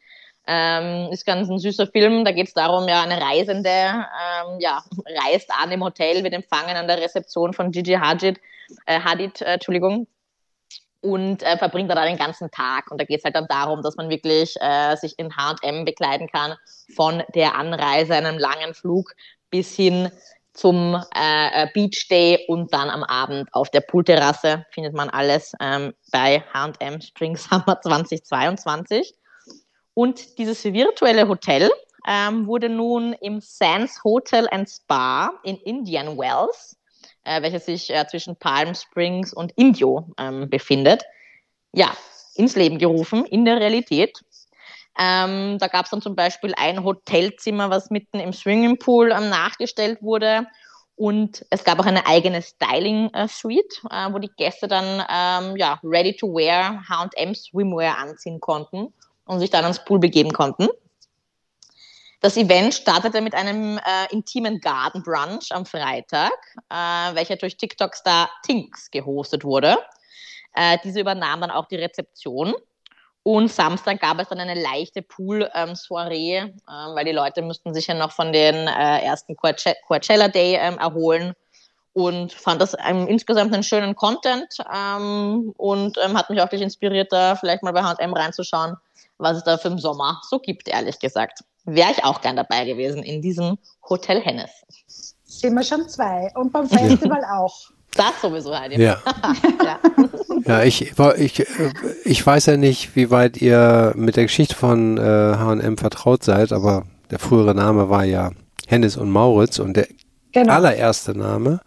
Ähm, 0.53 1.09
ist 1.13 1.25
ganz 1.25 1.49
ein 1.49 1.59
süßer 1.59 1.87
Film. 1.87 2.25
Da 2.25 2.33
geht 2.33 2.47
es 2.47 2.53
darum, 2.53 2.85
ja, 2.89 3.03
eine 3.03 3.21
Reisende 3.21 3.69
ähm, 3.69 4.59
ja, 4.59 4.83
reist 5.23 5.49
an 5.49 5.71
im 5.71 5.81
Hotel, 5.81 6.25
wird 6.25 6.33
empfangen 6.33 6.75
an 6.75 6.87
der 6.87 6.97
Rezeption 6.97 7.53
von 7.53 7.71
Gigi 7.71 7.93
Hadid, 7.93 8.37
äh, 8.85 8.99
Hadid 8.99 9.41
äh, 9.41 9.53
Entschuldigung, 9.53 10.07
und 10.99 11.41
äh, 11.41 11.57
verbringt 11.57 11.89
da 11.89 12.03
den 12.03 12.17
ganzen 12.17 12.51
Tag. 12.51 12.91
Und 12.91 12.99
da 12.99 13.05
geht 13.05 13.19
es 13.19 13.23
halt 13.23 13.35
dann 13.35 13.47
darum, 13.47 13.81
dass 13.81 13.95
man 13.95 14.09
wirklich 14.09 14.57
äh, 14.59 14.97
sich 14.97 15.17
in 15.17 15.33
H&M 15.33 15.85
bekleiden 15.85 16.27
kann, 16.27 16.55
von 16.97 17.23
der 17.33 17.55
Anreise, 17.55 18.15
einem 18.15 18.37
langen 18.37 18.73
Flug 18.73 19.13
bis 19.51 19.73
hin 19.73 20.11
zum 20.53 21.01
äh, 21.15 21.63
äh 21.63 21.67
Beach 21.73 22.09
Day 22.09 22.43
und 22.49 22.73
dann 22.73 22.89
am 22.89 23.03
Abend 23.05 23.47
auf 23.53 23.69
der 23.69 23.79
Poolterrasse 23.79 24.65
findet 24.71 24.93
man 24.93 25.09
alles 25.09 25.53
ähm, 25.61 25.93
bei 26.11 26.43
H&M 26.53 26.99
Spring 26.99 27.37
Summer 27.37 27.79
2022. 27.83 29.13
Und 29.93 30.37
dieses 30.37 30.63
virtuelle 30.63 31.27
Hotel 31.27 31.69
ähm, 32.07 32.47
wurde 32.47 32.69
nun 32.69 33.13
im 33.13 33.41
Sands 33.41 34.03
Hotel 34.03 34.47
and 34.51 34.69
Spa 34.69 35.31
in 35.43 35.57
Indian 35.57 36.17
Wells, 36.17 36.77
äh, 37.23 37.41
welches 37.41 37.65
sich 37.65 37.89
äh, 37.89 38.05
zwischen 38.07 38.35
Palm 38.35 38.73
Springs 38.73 39.33
und 39.33 39.51
Indio 39.55 40.07
ähm, 40.17 40.49
befindet, 40.49 41.03
ja, 41.73 41.91
ins 42.35 42.55
Leben 42.55 42.79
gerufen, 42.79 43.25
in 43.25 43.45
der 43.45 43.59
Realität. 43.59 44.23
Ähm, 44.99 45.57
da 45.59 45.67
gab 45.67 45.85
es 45.85 45.91
dann 45.91 46.01
zum 46.01 46.15
Beispiel 46.15 46.53
ein 46.57 46.83
Hotelzimmer, 46.83 47.69
was 47.69 47.89
mitten 47.89 48.19
im 48.19 48.33
Swimmingpool 48.33 49.11
ähm, 49.11 49.29
nachgestellt 49.29 50.01
wurde. 50.01 50.47
Und 50.95 51.45
es 51.49 51.63
gab 51.63 51.79
auch 51.79 51.85
eine 51.85 52.05
eigene 52.05 52.41
Styling-Suite, 52.41 53.81
äh, 53.89 54.13
wo 54.13 54.19
die 54.19 54.31
Gäste 54.37 54.67
dann 54.67 55.03
ähm, 55.09 55.57
ja, 55.57 55.79
ready 55.83 56.15
to 56.15 56.27
wear 56.27 56.83
H&M 56.87 57.33
Swimwear 57.33 57.97
anziehen 57.97 58.39
konnten 58.39 58.93
und 59.31 59.39
sich 59.39 59.49
dann 59.49 59.63
ans 59.63 59.83
Pool 59.85 59.97
begeben 59.97 60.33
konnten. 60.33 60.67
Das 62.19 62.35
Event 62.35 62.73
startete 62.73 63.21
mit 63.21 63.33
einem 63.33 63.77
äh, 63.77 64.11
intimen 64.11 64.59
Garden 64.59 65.01
Brunch 65.01 65.51
am 65.51 65.65
Freitag, 65.65 66.33
äh, 66.69 67.15
welcher 67.15 67.37
durch 67.37 67.55
TikTok-Star 67.55 68.29
Tinks 68.43 68.91
gehostet 68.91 69.45
wurde. 69.45 69.77
Äh, 70.53 70.77
diese 70.83 70.99
übernahm 70.99 71.39
dann 71.39 71.49
auch 71.49 71.65
die 71.67 71.77
Rezeption. 71.77 72.53
Und 73.23 73.49
Samstag 73.49 74.01
gab 74.01 74.19
es 74.19 74.27
dann 74.27 74.39
eine 74.39 74.61
leichte 74.61 75.01
Pool-Soiree, 75.01 76.37
ähm, 76.37 76.53
weil 76.67 77.05
die 77.05 77.11
Leute 77.11 77.41
müssten 77.41 77.73
sich 77.73 77.87
ja 77.87 77.93
noch 77.93 78.11
von 78.11 78.33
den 78.33 78.55
äh, 78.67 79.01
ersten 79.01 79.37
Coachella 79.37 80.27
Day 80.27 80.57
ähm, 80.57 80.77
erholen 80.77 81.35
und 81.93 82.33
fand 82.33 82.61
das 82.61 82.75
ähm, 82.85 83.07
insgesamt 83.07 83.53
einen 83.53 83.63
schönen 83.63 83.95
Content 83.95 84.57
ähm, 84.73 85.53
und 85.57 85.97
ähm, 86.03 86.17
hat 86.17 86.29
mich 86.29 86.41
auch 86.41 86.49
dich 86.49 86.61
inspiriert, 86.61 87.11
da 87.11 87.35
vielleicht 87.35 87.63
mal 87.63 87.73
bei 87.73 87.83
H&M 87.83 88.13
reinzuschauen 88.13 88.77
was 89.21 89.37
es 89.37 89.43
da 89.43 89.57
für 89.57 89.69
den 89.69 89.77
Sommer 89.77 90.21
so 90.27 90.39
gibt, 90.39 90.67
ehrlich 90.67 90.99
gesagt. 90.99 91.43
Wäre 91.63 91.91
ich 91.91 92.03
auch 92.03 92.21
gern 92.21 92.35
dabei 92.35 92.65
gewesen 92.65 93.03
in 93.03 93.21
diesem 93.21 93.57
Hotel 93.87 94.19
Hennes. 94.19 94.49
Sind 95.23 95.53
wir 95.53 95.63
schon 95.63 95.87
zwei. 95.87 96.31
Und 96.35 96.51
beim 96.51 96.67
Festival 96.67 97.23
auch. 97.23 97.69
Das 97.95 98.21
sowieso, 98.21 98.57
Heidi. 98.57 98.81
Ja. 98.81 99.01
ja. 99.63 99.79
ja, 100.45 100.63
ich, 100.63 100.93
ich, 101.17 101.45
ich 102.05 102.25
weiß 102.25 102.45
ja 102.47 102.57
nicht, 102.57 102.95
wie 102.95 103.11
weit 103.11 103.37
ihr 103.37 103.93
mit 103.95 104.15
der 104.15 104.23
Geschichte 104.23 104.55
von 104.55 104.97
H&M 104.97 105.77
vertraut 105.77 106.23
seid, 106.23 106.51
aber 106.51 106.83
der 107.11 107.19
frühere 107.19 107.53
Name 107.53 107.89
war 107.89 108.05
ja 108.05 108.31
Hennes 108.67 108.97
und 108.97 109.11
Mauritz 109.11 109.59
und 109.59 109.75
der 109.75 109.87
genau. 110.31 110.53
allererste 110.53 111.17
Name 111.17 111.59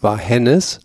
war 0.00 0.18
Hennes 0.18 0.80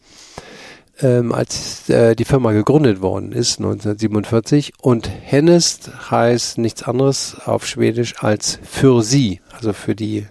ähm, 1.01 1.31
als 1.31 1.89
äh, 1.89 2.15
die 2.15 2.25
Firma 2.25 2.51
gegründet 2.51 3.01
worden 3.01 3.31
ist, 3.31 3.59
1947. 3.59 4.73
Und 4.81 5.09
Hennes 5.09 5.79
heißt 6.09 6.57
nichts 6.57 6.83
anderes 6.83 7.37
auf 7.45 7.65
Schwedisch 7.65 8.15
als 8.23 8.59
für 8.63 9.03
sie, 9.03 9.41
also 9.53 9.73
für 9.73 9.95
die 9.95 10.27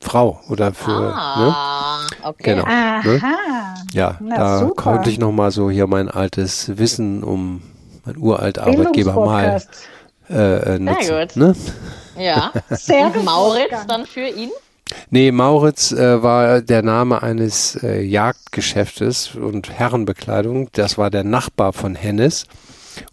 Frau 0.00 0.40
oder 0.48 0.72
für. 0.72 1.14
Ah, 1.14 2.00
ne? 2.00 2.28
okay. 2.28 2.54
Genau. 2.54 2.64
Ne? 2.64 3.20
Ja, 3.92 4.16
Na, 4.20 4.36
da 4.36 4.58
super. 4.60 4.74
konnte 4.82 5.10
ich 5.10 5.18
nochmal 5.18 5.50
so 5.50 5.70
hier 5.70 5.86
mein 5.86 6.08
altes 6.08 6.78
Wissen 6.78 7.22
um 7.22 7.62
mein 8.04 8.16
uralt 8.16 8.58
Arbeitgeber 8.58 9.14
mal 9.14 9.62
äh, 10.30 10.74
äh, 10.74 10.78
nutzen. 10.78 11.02
Sehr 11.02 11.26
gut. 11.26 11.36
Ne? 11.36 11.54
Ja. 12.18 12.52
Sehr 12.70 13.10
gut. 13.10 13.24
Mauritz 13.24 13.86
dann 13.86 14.06
für 14.06 14.26
ihn? 14.26 14.50
Nee, 15.10 15.32
Mauritz 15.32 15.92
äh, 15.92 16.22
war 16.22 16.60
der 16.60 16.82
Name 16.82 17.22
eines 17.22 17.76
äh, 17.82 18.02
Jagdgeschäftes 18.02 19.36
und 19.36 19.70
Herrenbekleidung. 19.70 20.68
Das 20.72 20.98
war 20.98 21.10
der 21.10 21.24
Nachbar 21.24 21.72
von 21.72 21.94
Hennes. 21.94 22.46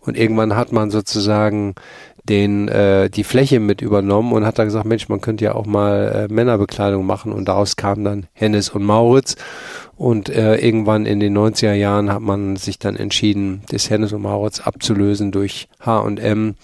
Und 0.02 0.18
irgendwann 0.18 0.56
hat 0.56 0.72
man 0.72 0.90
sozusagen 0.90 1.76
den 2.28 2.68
äh, 2.68 3.10
die 3.10 3.24
Fläche 3.24 3.60
mit 3.60 3.82
übernommen 3.82 4.34
und 4.34 4.46
hat 4.46 4.60
dann 4.60 4.68
gesagt, 4.68 4.86
Mensch, 4.86 5.08
man 5.10 5.22
könnte 5.22 5.46
ja 5.46 5.56
auch 5.56 5.66
mal 5.66 6.28
äh, 6.30 6.34
Männerbekleidung 6.34 7.06
machen 7.06 7.32
und 7.32 7.48
daraus 7.48 7.76
kam 7.76 8.04
dann 8.04 8.28
Hennes 8.34 8.70
und 8.70 8.84
Mauritz 8.84 9.36
und 9.96 10.30
äh, 10.30 10.58
irgendwann 10.58 11.06
in 11.06 11.20
den 11.20 11.38
90er 11.38 11.74
Jahren 11.74 12.12
hat 12.12 12.22
man 12.22 12.56
sich 12.56 12.80
dann 12.80 12.96
entschieden, 12.96 13.62
das 13.70 13.90
Hennes 13.90 14.14
und 14.14 14.22
Mauritz 14.22 14.60
abzulösen 14.60 15.32
durch 15.32 15.70
H&M, 15.80 16.56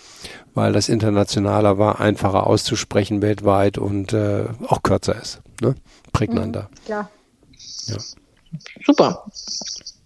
weil 0.53 0.73
das 0.73 0.89
internationaler 0.89 1.77
war, 1.77 1.99
einfacher 1.99 2.47
auszusprechen 2.47 3.21
weltweit 3.21 3.77
und 3.77 4.13
äh, 4.13 4.45
auch 4.67 4.83
kürzer 4.83 5.19
ist, 5.21 5.41
ne? 5.61 5.75
prägnanter. 6.11 6.69
Mhm, 6.71 6.85
klar. 6.85 7.09
Ja. 7.87 7.97
Super. 8.85 9.25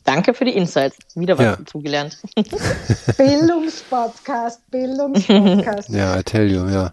Danke 0.03 0.33
für 0.33 0.45
die 0.45 0.55
Insights. 0.55 0.97
Wieder 1.15 1.37
was 1.37 1.45
Ja. 1.45 1.55
dazugelernt. 1.57 2.17
Bildungspodcast, 3.17 4.61
Bildungspodcast. 4.71 5.89
Ja, 5.89 6.17
I 6.17 6.23
tell 6.23 6.49
you, 6.49 6.65
ja. 6.69 6.91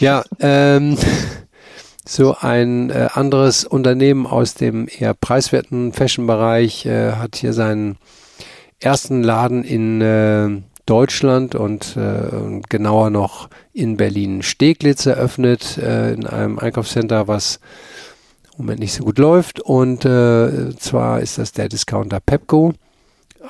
Ja, 0.00 0.24
ähm, 0.40 0.98
so 2.06 2.36
ein 2.40 2.90
äh, 2.90 3.08
anderes 3.14 3.64
Unternehmen 3.64 4.26
aus 4.26 4.54
dem 4.54 4.88
eher 4.88 5.14
preiswerten 5.14 5.92
Fashion-Bereich 5.92 6.86
äh, 6.86 7.12
hat 7.12 7.36
hier 7.36 7.52
seinen 7.52 7.98
ersten 8.80 9.22
Laden 9.22 9.62
in 9.64 10.00
äh, 10.00 10.62
Deutschland 10.86 11.54
und 11.54 11.96
äh, 11.96 12.60
genauer 12.68 13.10
noch 13.10 13.48
in 13.72 13.96
Berlin-Steglitz 13.96 15.06
eröffnet, 15.06 15.78
äh, 15.78 16.12
in 16.12 16.26
einem 16.26 16.58
Einkaufscenter, 16.58 17.28
was 17.28 17.60
im 18.52 18.64
Moment 18.64 18.80
nicht 18.80 18.94
so 18.94 19.04
gut 19.04 19.18
läuft. 19.18 19.60
Und 19.60 20.04
äh, 20.04 20.74
zwar 20.78 21.20
ist 21.20 21.38
das 21.38 21.52
der 21.52 21.68
Discounter 21.68 22.20
Pepco, 22.20 22.72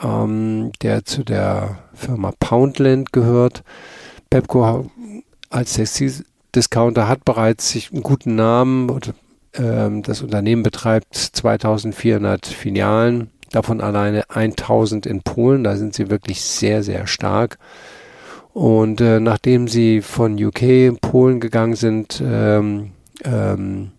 ähm, 0.03 0.73
der 0.83 1.05
zu 1.05 1.25
der 1.25 1.79
Firma 1.95 2.33
Poundland 2.41 3.13
gehört. 3.13 3.63
Pepco 4.31 4.91
als 5.51 5.75
Textildiscounter 5.75 7.09
hat 7.09 7.25
bereits 7.25 7.71
sich 7.71 7.93
einen 7.93 8.03
guten 8.03 8.35
Namen 8.35 8.91
und 8.91 9.15
ähm, 9.55 10.03
das 10.03 10.23
Unternehmen 10.23 10.63
betreibt 10.63 11.15
2400 11.15 12.47
Filialen, 12.47 13.31
davon 13.51 13.81
alleine 13.81 14.29
1000 14.31 15.07
in 15.07 15.23
Polen. 15.23 15.65
Da 15.65 15.77
sind 15.77 15.95
sie 15.95 16.11
wirklich 16.11 16.43
sehr, 16.43 16.83
sehr 16.83 17.07
stark. 17.07 17.59
Und 18.53 19.01
äh, 19.01 19.21
nachdem 19.21 19.69
sie 19.69 20.01
von 20.01 20.43
UK 20.43 20.63
in 20.63 20.99
Polen 20.99 21.41
gegangen 21.41 21.77
sind, 21.77 22.23
ähm, 22.25 22.93
ähm, 23.25 23.93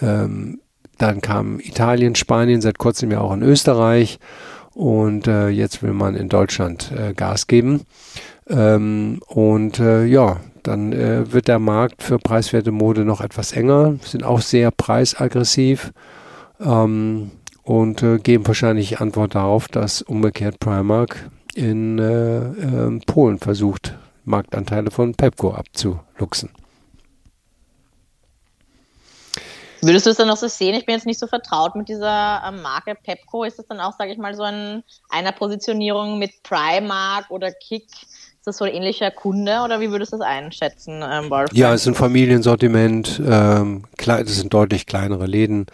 ähm, 0.00 0.60
dann 0.96 1.20
kam 1.20 1.60
Italien, 1.60 2.14
Spanien, 2.14 2.60
seit 2.60 2.78
kurzem 2.78 3.10
ja 3.10 3.20
auch 3.20 3.32
in 3.32 3.42
Österreich. 3.42 4.18
Und 4.74 5.26
äh, 5.26 5.48
jetzt 5.48 5.82
will 5.82 5.92
man 5.92 6.14
in 6.14 6.28
Deutschland 6.28 6.92
äh, 6.92 7.12
Gas 7.12 7.46
geben. 7.46 7.82
Ähm, 8.48 9.20
und 9.26 9.78
äh, 9.78 10.04
ja, 10.04 10.40
dann 10.62 10.92
äh, 10.92 11.32
wird 11.32 11.48
der 11.48 11.58
Markt 11.58 12.02
für 12.02 12.18
preiswerte 12.18 12.70
Mode 12.70 13.04
noch 13.04 13.20
etwas 13.20 13.52
enger, 13.52 13.96
sind 14.02 14.24
auch 14.24 14.40
sehr 14.40 14.70
preisaggressiv 14.70 15.92
ähm, 16.60 17.30
und 17.70 18.02
äh, 18.02 18.18
geben 18.18 18.48
wahrscheinlich 18.48 19.00
Antwort 19.00 19.36
darauf, 19.36 19.68
dass 19.68 20.02
umgekehrt 20.02 20.58
Primark 20.58 21.30
in 21.54 22.00
äh, 22.00 22.38
äh, 22.38 23.00
Polen 23.06 23.38
versucht, 23.38 23.94
Marktanteile 24.24 24.90
von 24.90 25.14
Pepco 25.14 25.52
abzuluxen. 25.52 26.50
Würdest 29.82 30.04
du 30.04 30.10
es 30.10 30.16
dann 30.16 30.26
noch 30.26 30.36
so 30.36 30.48
sehen? 30.48 30.74
Ich 30.74 30.84
bin 30.84 30.96
jetzt 30.96 31.06
nicht 31.06 31.20
so 31.20 31.28
vertraut 31.28 31.76
mit 31.76 31.88
dieser 31.88 32.42
ähm, 32.44 32.60
Marke 32.60 32.96
Pepco. 33.00 33.44
Ist 33.44 33.60
das 33.60 33.66
dann 33.68 33.78
auch, 33.78 33.92
sage 33.96 34.10
ich 34.10 34.18
mal, 34.18 34.34
so 34.34 34.44
in 34.44 34.82
einer 35.08 35.30
Positionierung 35.30 36.18
mit 36.18 36.42
Primark 36.42 37.30
oder 37.30 37.52
Kick? 37.52 37.84
Ist 37.84 38.46
das 38.46 38.56
so 38.56 38.64
ein 38.64 38.74
ähnlicher 38.74 39.12
Kunde 39.12 39.60
oder 39.64 39.78
wie 39.78 39.92
würdest 39.92 40.12
du 40.12 40.16
das 40.18 40.26
einschätzen, 40.26 41.04
ähm, 41.08 41.30
Wolf? 41.30 41.52
Ja, 41.52 41.72
es 41.72 41.82
ist 41.82 41.86
ein 41.86 41.94
Familiensortiment, 41.94 43.22
ähm, 43.24 43.84
klein, 43.96 44.24
das 44.24 44.34
sind 44.34 44.52
deutlich 44.52 44.86
kleinere 44.86 45.26
Läden. 45.26 45.66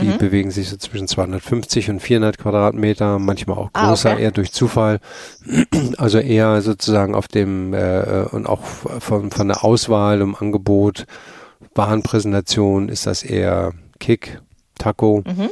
Die 0.00 0.06
Mhm. 0.06 0.18
bewegen 0.18 0.50
sich 0.50 0.68
so 0.68 0.76
zwischen 0.76 1.06
250 1.08 1.90
und 1.90 2.00
400 2.00 2.38
Quadratmeter, 2.38 3.18
manchmal 3.18 3.56
auch 3.58 3.70
Ah, 3.72 3.88
größer, 3.90 4.12
okay. 4.12 4.22
eher 4.22 4.30
durch 4.32 4.52
Zufall. 4.52 5.00
Also 5.98 6.18
eher 6.18 6.60
sozusagen 6.62 7.14
auf 7.14 7.28
dem 7.28 7.72
äh, 7.74 8.24
und 8.30 8.46
auch 8.46 8.62
von, 8.62 9.30
von 9.30 9.48
der 9.48 9.64
Auswahl 9.64 10.20
im 10.20 10.34
Angebot, 10.34 11.06
Warenpräsentation 11.74 12.88
ist 12.88 13.06
das 13.06 13.22
eher 13.22 13.72
Kick, 14.00 14.40
Taco. 14.78 15.22
Mhm. 15.26 15.50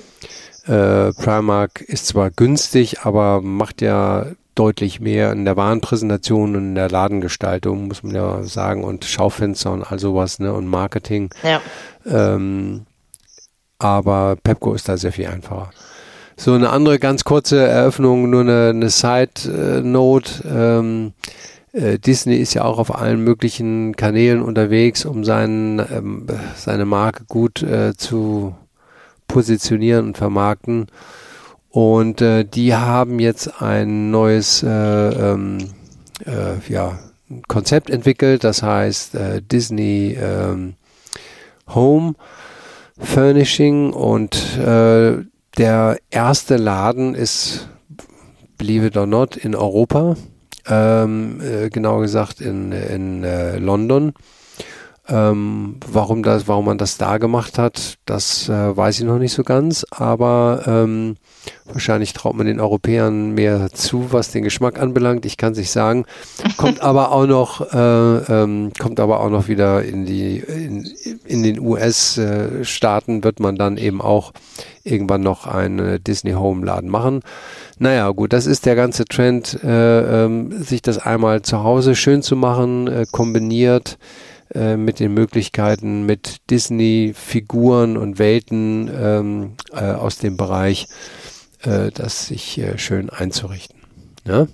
Äh, 0.73 1.13
Primark 1.13 1.81
ist 1.81 2.07
zwar 2.09 2.31
günstig, 2.31 3.01
aber 3.03 3.41
macht 3.41 3.81
ja 3.83 4.27
deutlich 4.55 5.01
mehr 5.01 5.33
in 5.33 5.45
der 5.45 5.57
Warenpräsentation 5.57 6.55
und 6.57 6.63
in 6.69 6.75
der 6.75 6.91
Ladengestaltung, 6.91 7.89
muss 7.89 8.03
man 8.03 8.15
ja 8.15 8.43
sagen, 8.45 8.85
und 8.85 9.05
Schaufenster 9.05 9.73
und 9.73 9.83
all 9.83 9.99
sowas, 9.99 10.39
ne, 10.39 10.53
und 10.53 10.67
Marketing. 10.67 11.31
Ja. 11.43 11.61
Ähm, 12.07 12.83
aber 13.83 14.37
Pepco 14.43 14.75
ist 14.75 14.89
da 14.89 14.97
sehr 14.97 15.13
viel 15.13 15.27
einfacher. 15.27 15.71
So 16.37 16.55
eine 16.55 16.71
andere 16.71 16.99
ganz 16.99 17.25
kurze 17.25 17.59
Eröffnung, 17.59 18.31
nur 18.31 18.41
eine, 18.41 18.71
eine 18.71 18.91
Side-Note. 18.91 20.45
Ähm, 20.49 21.13
äh, 21.73 21.99
Disney 21.99 22.37
ist 22.37 22.55
ja 22.55 22.65
auch 22.65 22.79
auf 22.79 22.95
allen 22.95 23.23
möglichen 23.23 23.97
Kanälen 23.97 24.43
unterwegs, 24.43 25.05
um 25.05 25.25
seinen, 25.25 25.79
ähm, 25.79 26.27
seine 26.57 26.85
Marke 26.85 27.25
gut 27.29 27.63
äh, 27.63 27.95
zu 27.97 28.55
positionieren 29.29 30.07
und 30.07 30.19
vermarkten. 30.19 30.87
Und 31.71 32.21
äh, 32.21 32.45
die 32.45 32.75
haben 32.75 33.19
jetzt 33.19 33.63
ein 33.63 34.11
neues 34.11 34.63
äh, 34.63 34.69
ähm, 34.69 35.59
äh, 36.27 36.59
ja, 36.69 36.99
Konzept 37.49 37.89
entwickelt, 37.89 38.45
das 38.45 38.63
heißt 38.63 39.15
äh, 39.15 39.41
Disney 39.41 40.19
ähm, 40.21 40.75
Home 41.75 42.15
Furnishing 43.03 43.93
und 43.93 44.59
äh, 44.59 45.25
der 45.59 45.99
erste 46.11 46.57
Laden 46.57 47.15
ist, 47.15 47.69
believe 48.57 48.87
it 48.87 48.97
or 48.97 49.07
not, 49.07 49.37
in 49.37 49.55
Europa, 49.55 50.17
ähm, 50.67 51.41
äh, 51.41 51.69
genauer 51.69 52.03
gesagt 52.03 52.41
in, 52.41 52.73
in 52.73 53.25
äh, 53.25 53.59
London. 53.59 54.15
Ähm, 55.13 55.77
warum 55.87 56.23
das, 56.23 56.49
warum 56.49 56.65
man 56.65 56.79
das 56.79 56.97
da 56.97 57.19
gemacht 57.19 57.59
hat, 57.59 57.99
das 58.07 58.49
äh, 58.49 58.75
weiß 58.75 58.99
ich 58.99 59.05
noch 59.05 59.19
nicht 59.19 59.35
so 59.35 59.43
ganz, 59.43 59.85
aber 59.91 60.63
ähm, 60.67 61.17
wahrscheinlich 61.67 62.15
traut 62.15 62.35
man 62.35 62.47
den 62.47 62.61
Europäern 62.61 63.33
mehr 63.33 63.71
zu, 63.73 64.11
was 64.13 64.31
den 64.31 64.43
Geschmack 64.43 64.81
anbelangt. 64.81 65.27
Ich 65.27 65.37
kann 65.37 65.53
es 65.53 65.59
nicht 65.59 65.71
sagen. 65.71 66.07
Kommt 66.57 66.81
aber 66.83 67.13
auch 67.13 67.27
noch, 67.27 67.61
äh, 67.75 67.77
ähm, 67.77 68.73
kommt 68.79 69.01
aber 69.01 69.21
auch 69.21 69.29
noch 69.29 69.49
wieder 69.49 69.85
in 69.85 70.07
die, 70.07 70.39
in, 70.39 70.91
in 71.27 71.43
den 71.43 71.61
US-Staaten 71.61 73.23
wird 73.23 73.39
man 73.39 73.57
dann 73.57 73.77
eben 73.77 74.01
auch 74.01 74.33
irgendwann 74.83 75.21
noch 75.21 75.47
einen 75.47 76.03
Disney 76.03 76.33
Home 76.33 76.65
Laden 76.65 76.89
machen. 76.89 77.21
Naja, 77.79 78.09
gut, 78.11 78.33
das 78.33 78.47
ist 78.47 78.65
der 78.65 78.77
ganze 78.77 79.05
Trend, 79.05 79.63
äh, 79.63 80.25
ähm, 80.25 80.63
sich 80.63 80.81
das 80.81 80.97
einmal 80.97 81.43
zu 81.43 81.63
Hause 81.63 81.95
schön 81.97 82.23
zu 82.23 82.35
machen, 82.35 82.89
äh, 82.89 83.07
kombiniert 83.11 83.99
äh, 84.55 84.77
mit 84.77 85.01
den 85.01 85.15
Möglichkeiten, 85.15 86.05
mit 86.05 86.51
Disney-Figuren 86.51 87.97
und 87.97 88.19
Welten 88.19 88.89
ähm, 88.89 89.57
äh, 89.73 89.93
aus 89.93 90.19
dem 90.19 90.37
Bereich, 90.37 90.89
äh, 91.63 91.91
das 91.91 92.27
sich 92.27 92.59
äh, 92.59 92.79
schön 92.79 93.11
einzurichten. 93.11 93.81
Ja? 94.27 94.47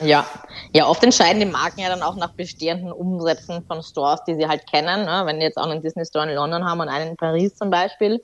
Ja. 0.00 0.26
ja, 0.72 0.86
oft 0.86 1.02
entscheiden 1.04 1.40
die 1.40 1.46
Marken 1.46 1.80
ja 1.80 1.88
dann 1.88 2.02
auch 2.02 2.16
nach 2.16 2.32
bestehenden 2.32 2.92
Umsätzen 2.92 3.64
von 3.66 3.82
Stores, 3.82 4.20
die 4.26 4.34
sie 4.34 4.46
halt 4.46 4.66
kennen. 4.66 5.04
Ne? 5.04 5.22
Wenn 5.24 5.38
die 5.38 5.44
jetzt 5.44 5.58
auch 5.58 5.68
einen 5.68 5.82
Disney 5.82 6.04
Store 6.04 6.28
in 6.28 6.34
London 6.34 6.64
haben 6.64 6.80
und 6.80 6.88
einen 6.88 7.10
in 7.10 7.16
Paris 7.16 7.54
zum 7.54 7.70
Beispiel 7.70 8.20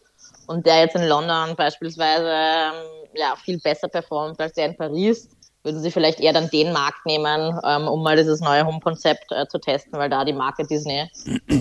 und 0.47 0.67
der 0.67 0.81
jetzt 0.81 0.97
in 0.97 1.05
London 1.05 1.55
beispielsweise 1.57 2.29
ähm, 2.29 2.73
ja, 3.15 3.35
viel 3.37 3.59
besser 3.61 3.89
performt 3.89 4.41
als 4.41 4.55
der 4.55 4.67
in 4.67 4.77
Paris, 4.77 5.29
würden 5.65 5.81
sie 5.81 5.91
vielleicht 5.91 6.21
eher 6.21 6.33
dann 6.33 6.51
den 6.51 6.73
Markt 6.73 7.07
nehmen, 7.07 7.59
ähm, 7.65 7.89
um 7.89 8.03
mal 8.03 8.17
dieses 8.17 8.41
neue 8.41 8.67
Home-Konzept 8.67 9.31
äh, 9.31 9.47
zu 9.47 9.59
testen, 9.59 9.99
weil 9.99 10.11
da 10.11 10.25
die 10.25 10.33
Marke 10.33 10.67
Disney 10.67 11.09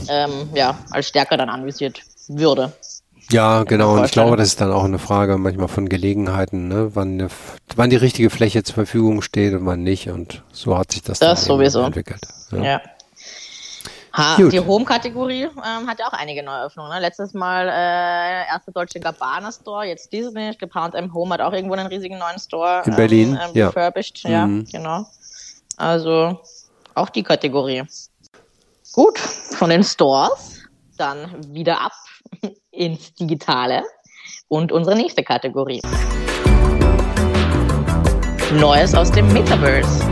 ähm, 0.09 0.49
ja, 0.53 0.77
als 0.91 1.07
stärker 1.07 1.37
dann 1.37 1.49
anvisiert 1.49 2.01
würde. 2.27 2.71
Ja, 3.29 3.63
genau. 3.63 3.93
Und 3.93 4.05
ich 4.05 4.11
glaube, 4.11 4.35
das 4.35 4.47
ist 4.47 4.61
dann 4.61 4.71
auch 4.71 4.83
eine 4.83 4.99
Frage 4.99 5.37
manchmal 5.37 5.67
von 5.67 5.87
Gelegenheiten, 5.87 6.67
ne? 6.67 6.91
wann, 6.95 7.13
eine, 7.13 7.29
wann 7.75 7.89
die 7.89 7.95
richtige 7.95 8.29
Fläche 8.29 8.63
zur 8.63 8.75
Verfügung 8.75 9.21
steht 9.21 9.53
und 9.53 9.65
wann 9.65 9.83
nicht. 9.83 10.09
Und 10.09 10.43
so 10.51 10.77
hat 10.77 10.91
sich 10.91 11.03
das, 11.03 11.19
Das 11.19 11.45
dann 11.45 11.47
sowieso. 11.57 11.81
entwickelt. 11.83 12.21
Ja. 12.51 12.63
Ja. 12.63 12.81
Ha, 14.13 14.35
Gut. 14.35 14.51
die 14.51 14.59
Home-Kategorie 14.59 15.43
ähm, 15.43 15.87
hat 15.87 15.99
ja 15.99 16.07
auch 16.07 16.13
einige 16.13 16.43
Neueröffnungen. 16.43 16.91
Ne? 16.91 16.99
Letztes 16.99 17.33
Mal 17.33 17.67
äh, 17.69 18.45
erste 18.47 18.71
deutsche 18.73 18.99
Gabbana 18.99 19.51
Store, 19.51 19.85
jetzt 19.85 20.11
Disney. 20.11 20.49
Ich 20.49 20.57
glaube, 20.59 20.73
H&M 20.73 21.13
Home 21.13 21.33
hat 21.33 21.41
auch 21.41 21.53
irgendwo 21.53 21.75
einen 21.75 21.87
riesigen 21.87 22.17
neuen 22.17 22.37
Store. 22.37 22.83
In 22.85 22.95
Berlin, 22.95 23.39
ähm, 23.41 23.51
ja. 23.53 23.67
refurbished. 23.67 24.23
Ja, 24.27 24.45
Mhm. 24.47 24.65
genau. 24.69 25.05
Also 25.77 26.41
auch 26.93 27.09
die 27.09 27.23
Kategorie. 27.23 27.83
Gut, 28.91 29.17
von 29.17 29.69
den 29.69 29.83
Stores 29.83 30.59
dann 30.97 31.53
wieder 31.53 31.79
ab 31.79 31.93
ins 32.71 33.13
Digitale 33.13 33.83
und 34.49 34.73
unsere 34.73 34.97
nächste 34.97 35.23
Kategorie. 35.23 35.81
Neues 38.59 38.93
aus 38.93 39.09
dem 39.11 39.31
Metaverse. 39.31 40.05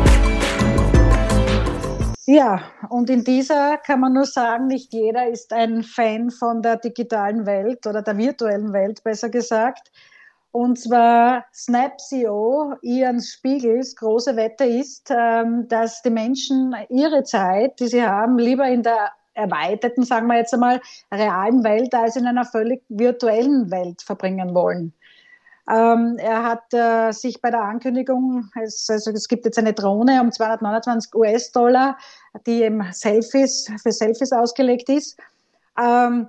Ja, 2.31 2.61
und 2.89 3.09
in 3.09 3.23
dieser 3.23 3.77
kann 3.77 4.01
man 4.01 4.13
nur 4.13 4.25
sagen, 4.25 4.67
nicht 4.67 4.93
jeder 4.93 5.27
ist 5.29 5.51
ein 5.51 5.81
Fan 5.81 6.29
von 6.29 6.61
der 6.61 6.77
digitalen 6.77 7.47
Welt 7.47 7.87
oder 7.87 8.03
der 8.03 8.17
virtuellen 8.17 8.71
Welt, 8.71 9.03
besser 9.03 9.29
gesagt. 9.29 9.91
Und 10.51 10.79
zwar 10.79 11.45
Snap 11.51 11.99
CEO 11.99 12.75
Ian 12.83 13.19
Spiegels 13.19 13.95
große 13.95 14.35
Wette 14.35 14.65
ist, 14.65 15.09
ähm, 15.09 15.67
dass 15.69 16.03
die 16.03 16.11
Menschen 16.11 16.75
ihre 16.89 17.23
Zeit, 17.23 17.79
die 17.79 17.87
sie 17.87 18.03
haben, 18.03 18.37
lieber 18.37 18.67
in 18.67 18.83
der 18.83 19.11
erweiterten, 19.33 20.03
sagen 20.03 20.27
wir 20.27 20.37
jetzt 20.37 20.53
einmal, 20.53 20.81
realen 21.11 21.63
Welt 21.63 21.95
als 21.95 22.15
in 22.15 22.27
einer 22.27 22.45
völlig 22.45 22.83
virtuellen 22.89 23.71
Welt 23.71 24.03
verbringen 24.03 24.53
wollen. 24.53 24.93
Ähm, 25.69 26.17
er 26.17 26.43
hat 26.43 26.73
äh, 26.73 27.11
sich 27.11 27.41
bei 27.41 27.51
der 27.51 27.61
Ankündigung, 27.61 28.49
es, 28.61 28.89
also 28.89 29.11
es 29.11 29.27
gibt 29.27 29.45
jetzt 29.45 29.59
eine 29.59 29.73
Drohne 29.73 30.19
um 30.21 30.31
229 30.31 31.13
US-Dollar, 31.13 31.97
die 32.47 32.63
eben 32.63 32.91
Selfies, 32.91 33.71
für 33.81 33.91
Selfies 33.91 34.31
ausgelegt 34.31 34.89
ist. 34.89 35.17
Ähm, 35.79 36.27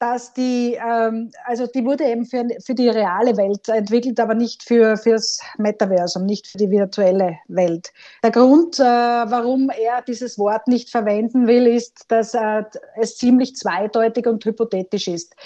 dass 0.00 0.32
die, 0.32 0.78
ähm, 0.82 1.30
also 1.44 1.66
die 1.66 1.84
wurde 1.84 2.04
eben 2.04 2.24
für, 2.24 2.46
für 2.64 2.74
die 2.74 2.88
reale 2.88 3.36
Welt 3.36 3.68
entwickelt, 3.68 4.18
aber 4.18 4.34
nicht 4.34 4.62
für 4.62 4.96
fürs 4.96 5.38
Metaversum, 5.58 6.24
nicht 6.24 6.46
für 6.46 6.56
die 6.56 6.70
virtuelle 6.70 7.36
Welt. 7.48 7.92
Der 8.22 8.30
Grund, 8.30 8.78
äh, 8.78 8.82
warum 8.82 9.68
er 9.68 10.00
dieses 10.00 10.38
Wort 10.38 10.66
nicht 10.68 10.88
verwenden 10.88 11.46
will, 11.46 11.66
ist, 11.66 12.06
dass 12.08 12.32
äh, 12.32 12.64
es 12.96 13.18
ziemlich 13.18 13.56
zweideutig 13.56 14.26
und 14.26 14.42
hypothetisch 14.42 15.06
ist, 15.06 15.36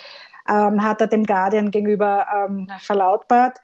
hat 0.53 1.01
er 1.01 1.07
dem 1.07 1.25
Guardian 1.25 1.71
gegenüber 1.71 2.27
ähm, 2.35 2.69
verlautbart. 2.81 3.59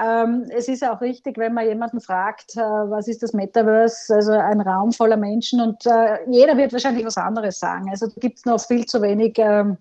Ähm, 0.00 0.46
es 0.50 0.66
ist 0.66 0.82
auch 0.84 1.00
richtig, 1.00 1.38
wenn 1.38 1.54
man 1.54 1.66
jemanden 1.66 2.00
fragt, 2.00 2.56
äh, 2.56 2.60
was 2.60 3.06
ist 3.06 3.22
das 3.22 3.32
Metaverse, 3.32 4.12
also 4.12 4.32
ein 4.32 4.60
Raum 4.60 4.92
voller 4.92 5.16
Menschen 5.16 5.60
und 5.60 5.86
äh, 5.86 6.18
jeder 6.28 6.56
wird 6.56 6.72
wahrscheinlich 6.72 7.06
was 7.06 7.16
anderes 7.16 7.60
sagen. 7.60 7.88
Also 7.90 8.08
da 8.08 8.14
gibt 8.16 8.38
es 8.38 8.44
noch 8.44 8.60
viel 8.60 8.86
zu 8.86 9.00
wenig 9.02 9.34
ähm, 9.38 9.72
äh, 9.72 9.76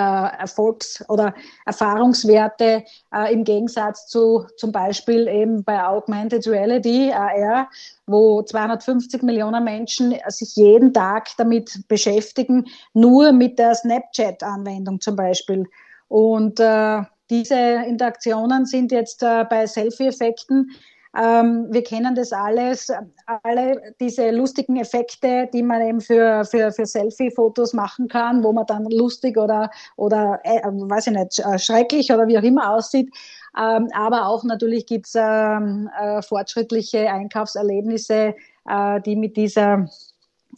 Erfolgs- 0.00 1.04
oder 1.08 1.34
Erfahrungswerte 1.64 2.84
äh, 3.14 3.32
im 3.32 3.44
Gegensatz 3.44 4.06
zu 4.06 4.46
zum 4.56 4.72
Beispiel 4.72 5.26
eben 5.28 5.64
bei 5.64 5.82
Augmented 5.84 6.46
Reality, 6.46 7.12
AR, 7.12 7.68
wo 8.06 8.42
250 8.42 9.22
Millionen 9.22 9.64
Menschen 9.64 10.14
sich 10.28 10.54
jeden 10.56 10.92
Tag 10.92 11.28
damit 11.38 11.88
beschäftigen, 11.88 12.66
nur 12.92 13.32
mit 13.32 13.58
der 13.58 13.74
Snapchat-Anwendung 13.74 15.00
zum 15.00 15.16
Beispiel. 15.16 15.64
Und 16.08 16.60
äh, 16.60 17.02
diese 17.30 17.56
Interaktionen 17.56 18.66
sind 18.66 18.92
jetzt 18.92 19.22
äh, 19.22 19.44
bei 19.48 19.66
Selfie-Effekten 19.66 20.70
ähm, 21.18 21.66
wir 21.70 21.82
kennen 21.82 22.14
das 22.14 22.32
alles, 22.32 22.92
alle 23.42 23.94
diese 24.00 24.30
lustigen 24.30 24.76
Effekte, 24.76 25.48
die 25.52 25.62
man 25.62 25.80
eben 25.80 26.00
für, 26.00 26.44
für, 26.44 26.72
für 26.72 26.84
Selfie-Fotos 26.84 27.72
machen 27.72 28.08
kann, 28.08 28.44
wo 28.44 28.52
man 28.52 28.66
dann 28.66 28.84
lustig 28.90 29.38
oder, 29.38 29.70
oder 29.96 30.40
äh, 30.44 30.60
weiß 30.64 31.06
ich 31.06 31.12
nicht, 31.14 31.38
äh, 31.38 31.58
schrecklich 31.58 32.12
oder 32.12 32.26
wie 32.26 32.38
auch 32.38 32.42
immer 32.42 32.74
aussieht. 32.74 33.10
Ähm, 33.58 33.88
aber 33.94 34.26
auch 34.26 34.44
natürlich 34.44 34.86
gibt 34.86 35.06
es 35.06 35.14
ähm, 35.16 35.88
äh, 35.98 36.20
fortschrittliche 36.20 37.10
Einkaufserlebnisse, 37.10 38.34
äh, 38.68 39.00
die 39.00 39.16
mit 39.16 39.36
dieser 39.36 39.88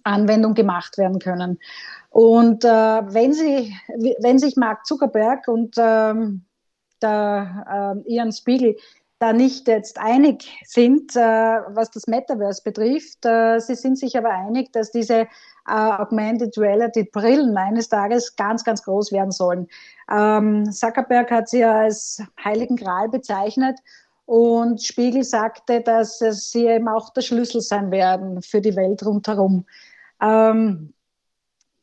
Anwendung 0.02 0.54
gemacht 0.54 0.98
werden 0.98 1.20
können. 1.20 1.58
Und 2.10 2.64
äh, 2.64 2.68
wenn, 2.68 3.32
Sie, 3.32 3.74
wenn 4.20 4.38
sich 4.38 4.56
Mark 4.56 4.86
Zuckerberg 4.86 5.46
und 5.46 5.76
ähm, 5.78 6.44
der 7.00 8.02
äh, 8.06 8.12
Ian 8.12 8.32
Spiegel 8.32 8.76
da 9.18 9.32
nicht 9.32 9.66
jetzt 9.66 9.98
einig 9.98 10.48
sind, 10.64 11.16
äh, 11.16 11.20
was 11.20 11.90
das 11.90 12.06
Metaverse 12.06 12.62
betrifft. 12.62 13.24
Äh, 13.24 13.58
sie 13.58 13.74
sind 13.74 13.98
sich 13.98 14.16
aber 14.16 14.30
einig, 14.30 14.72
dass 14.72 14.92
diese 14.92 15.22
äh, 15.22 15.26
Augmented 15.66 16.56
Reality 16.56 17.04
Brillen 17.04 17.56
eines 17.56 17.88
Tages 17.88 18.36
ganz, 18.36 18.62
ganz 18.64 18.82
groß 18.84 19.12
werden 19.12 19.32
sollen. 19.32 19.68
Ähm, 20.10 20.70
Zuckerberg 20.70 21.30
hat 21.30 21.48
sie 21.48 21.60
ja 21.60 21.80
als 21.80 22.22
Heiligen 22.42 22.76
Gral 22.76 23.08
bezeichnet 23.08 23.78
und 24.24 24.82
Spiegel 24.82 25.24
sagte, 25.24 25.80
dass 25.80 26.18
sie 26.18 26.66
eben 26.66 26.86
auch 26.88 27.10
der 27.10 27.22
Schlüssel 27.22 27.60
sein 27.60 27.90
werden 27.90 28.42
für 28.42 28.60
die 28.60 28.76
Welt 28.76 29.04
rundherum. 29.04 29.66
Ähm, 30.20 30.92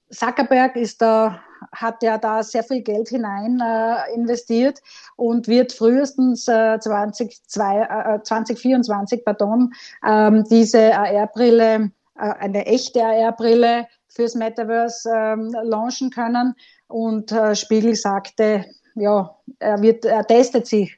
Zuckerberg 0.10 0.76
ist 0.76 1.02
da 1.02 1.42
hat 1.72 2.04
ja 2.04 2.18
da 2.18 2.44
sehr 2.44 2.64
viel 2.64 2.82
Geld 2.82 3.10
hinein 3.10 3.60
äh, 3.60 4.14
investiert 4.14 4.82
und 5.16 5.48
wird 5.48 5.72
frühestens 5.72 6.48
äh, 6.48 6.80
20, 6.80 7.48
zwei, 7.48 7.82
äh, 7.82 8.24
2024 8.24 9.24
pardon, 9.26 9.74
ähm, 10.08 10.44
diese 10.50 10.98
AR-Brille, 10.98 11.92
äh, 12.18 12.34
eine 12.40 12.66
echte 12.66 13.04
AR-Brille 13.04 13.88
fürs 14.08 14.36
Metaverse 14.36 15.10
ähm, 15.14 15.56
launchen 15.64 16.10
können. 16.10 16.56
Und 16.88 17.32
äh, 17.32 17.56
Spiegel 17.56 17.96
sagte, 17.96 18.66
ja, 18.96 19.36
er, 19.60 19.82
wird, 19.82 20.06
er 20.06 20.26
testet 20.26 20.68
sie 20.68 20.92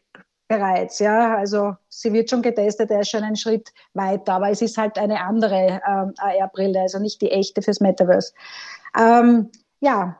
bereits, 0.47 0.99
ja, 0.99 1.35
also 1.35 1.75
sie 1.89 2.13
wird 2.13 2.29
schon 2.29 2.41
getestet, 2.41 2.89
er 2.89 3.01
ist 3.01 3.09
schon 3.09 3.23
einen 3.23 3.35
Schritt 3.35 3.73
weiter, 3.93 4.33
aber 4.33 4.49
es 4.49 4.61
ist 4.61 4.77
halt 4.77 4.97
eine 4.97 5.19
andere 5.19 5.81
ähm, 5.85 6.13
AR-Brille, 6.17 6.79
also 6.79 6.99
nicht 6.99 7.21
die 7.21 7.31
echte 7.31 7.61
fürs 7.61 7.81
Metaverse. 7.81 8.33
Ähm, 8.97 9.49
ja, 9.79 10.17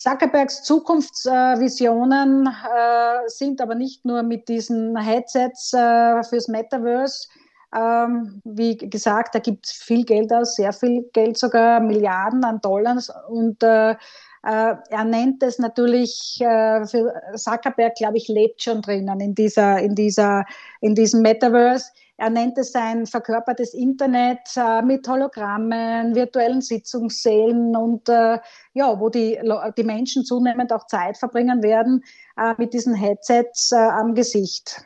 Zuckerbergs 0.00 0.62
Zukunftsvisionen 0.62 2.46
äh, 2.46 3.28
sind 3.28 3.60
aber 3.60 3.74
nicht 3.74 4.06
nur 4.06 4.22
mit 4.22 4.48
diesen 4.48 4.96
Headsets 4.96 5.74
äh, 5.74 6.22
fürs 6.24 6.48
Metaverse. 6.48 7.28
Ähm, 7.76 8.40
wie 8.44 8.78
gesagt, 8.78 9.34
da 9.34 9.40
gibt 9.40 9.66
es 9.66 9.72
viel 9.72 10.06
Geld 10.06 10.32
aus, 10.32 10.54
sehr 10.56 10.72
viel 10.72 11.02
Geld, 11.12 11.36
sogar 11.36 11.80
Milliarden 11.80 12.42
an 12.44 12.62
Dollars. 12.62 13.12
Und 13.28 13.62
äh, 13.62 13.94
er 14.42 15.04
nennt 15.04 15.42
es 15.42 15.58
natürlich 15.58 16.38
äh, 16.40 16.86
für 16.86 17.12
Zuckerberg, 17.36 17.94
glaube 17.94 18.16
ich, 18.16 18.28
lebt 18.28 18.62
schon 18.62 18.80
drinnen 18.80 19.20
in 19.20 19.34
dieser, 19.34 19.78
in 19.80 19.94
dieser, 19.94 20.44
in 20.80 20.94
diesem 20.94 21.20
Metaverse. 21.20 21.90
Er 22.20 22.28
nennt 22.28 22.58
es 22.58 22.74
ein 22.74 23.06
verkörpertes 23.06 23.72
Internet 23.72 24.40
äh, 24.54 24.82
mit 24.82 25.08
Hologrammen, 25.08 26.14
virtuellen 26.14 26.60
Sitzungssälen 26.60 27.74
und 27.74 28.10
äh, 28.10 28.38
ja, 28.74 29.00
wo 29.00 29.08
die, 29.08 29.40
die 29.78 29.84
Menschen 29.84 30.26
zunehmend 30.26 30.70
auch 30.70 30.86
Zeit 30.86 31.16
verbringen 31.16 31.62
werden 31.62 32.04
äh, 32.36 32.52
mit 32.58 32.74
diesen 32.74 32.94
Headsets 32.94 33.72
äh, 33.72 33.76
am 33.76 34.14
Gesicht. 34.14 34.84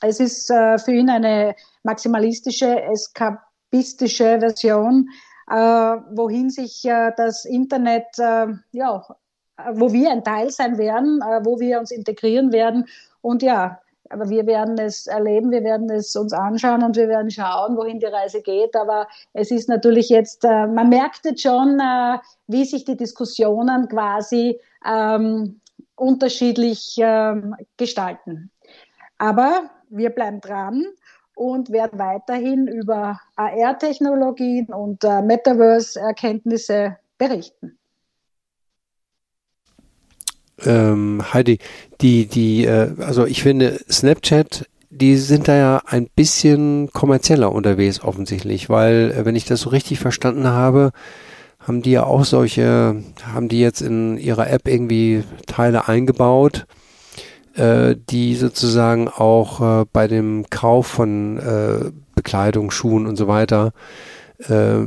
Es 0.00 0.20
ist 0.20 0.50
äh, 0.50 0.78
für 0.78 0.92
ihn 0.92 1.10
eine 1.10 1.54
maximalistische, 1.82 2.82
eskapistische 2.82 4.40
Version, 4.40 5.06
äh, 5.08 5.29
wohin 5.50 6.48
sich 6.48 6.82
das 6.82 7.44
Internet, 7.44 8.06
ja, 8.16 9.04
wo 9.72 9.92
wir 9.92 10.10
ein 10.10 10.22
Teil 10.22 10.50
sein 10.50 10.78
werden, 10.78 11.20
wo 11.44 11.58
wir 11.58 11.80
uns 11.80 11.90
integrieren 11.90 12.52
werden 12.52 12.86
und 13.20 13.42
ja, 13.42 13.80
aber 14.10 14.28
wir 14.28 14.46
werden 14.46 14.76
es 14.78 15.06
erleben, 15.06 15.52
wir 15.52 15.62
werden 15.62 15.88
es 15.88 16.16
uns 16.16 16.32
anschauen 16.32 16.82
und 16.82 16.96
wir 16.96 17.08
werden 17.08 17.30
schauen, 17.30 17.76
wohin 17.76 18.00
die 18.00 18.06
Reise 18.06 18.42
geht. 18.42 18.74
Aber 18.74 19.06
es 19.32 19.52
ist 19.52 19.68
natürlich 19.68 20.08
jetzt, 20.08 20.44
äh, 20.44 20.66
man 20.66 20.88
merkt 20.88 21.24
jetzt 21.24 21.42
schon, 21.42 21.78
äh, 21.78 22.18
wie 22.48 22.64
sich 22.64 22.84
die 22.84 22.96
Diskussionen 22.96 23.88
quasi 23.88 24.60
ähm, 24.84 25.60
unterschiedlich 25.94 26.96
ähm, 26.98 27.54
gestalten. 27.76 28.50
Aber 29.18 29.70
wir 29.90 30.10
bleiben 30.10 30.40
dran 30.40 30.84
und 31.40 31.70
werden 31.70 31.98
weiterhin 31.98 32.68
über 32.68 33.18
AR-Technologien 33.36 34.66
und 34.66 35.02
äh, 35.04 35.22
Metaverse-Erkenntnisse 35.22 36.98
berichten. 37.16 37.78
Ähm, 40.66 41.22
Heidi, 41.32 41.58
die, 42.02 42.26
die, 42.26 42.66
äh, 42.66 42.92
also 42.98 43.24
ich 43.24 43.42
finde 43.42 43.80
Snapchat, 43.90 44.66
die 44.90 45.16
sind 45.16 45.48
da 45.48 45.56
ja 45.56 45.82
ein 45.86 46.10
bisschen 46.14 46.90
kommerzieller 46.92 47.50
unterwegs 47.52 48.02
offensichtlich, 48.02 48.68
weil 48.68 49.10
äh, 49.16 49.24
wenn 49.24 49.34
ich 49.34 49.46
das 49.46 49.62
so 49.62 49.70
richtig 49.70 49.98
verstanden 49.98 50.46
habe, 50.46 50.90
haben 51.58 51.80
die 51.80 51.92
ja 51.92 52.04
auch 52.04 52.26
solche, 52.26 53.02
haben 53.32 53.48
die 53.48 53.60
jetzt 53.60 53.80
in 53.80 54.18
ihrer 54.18 54.50
App 54.50 54.68
irgendwie 54.68 55.24
Teile 55.46 55.88
eingebaut, 55.88 56.66
die 57.56 58.36
sozusagen 58.36 59.08
auch 59.08 59.82
äh, 59.82 59.84
bei 59.92 60.06
dem 60.06 60.46
Kauf 60.50 60.86
von 60.86 61.38
äh, 61.38 61.90
Bekleidung, 62.14 62.70
Schuhen 62.70 63.06
und 63.06 63.16
so 63.16 63.26
weiter 63.26 63.72
äh, 64.48 64.86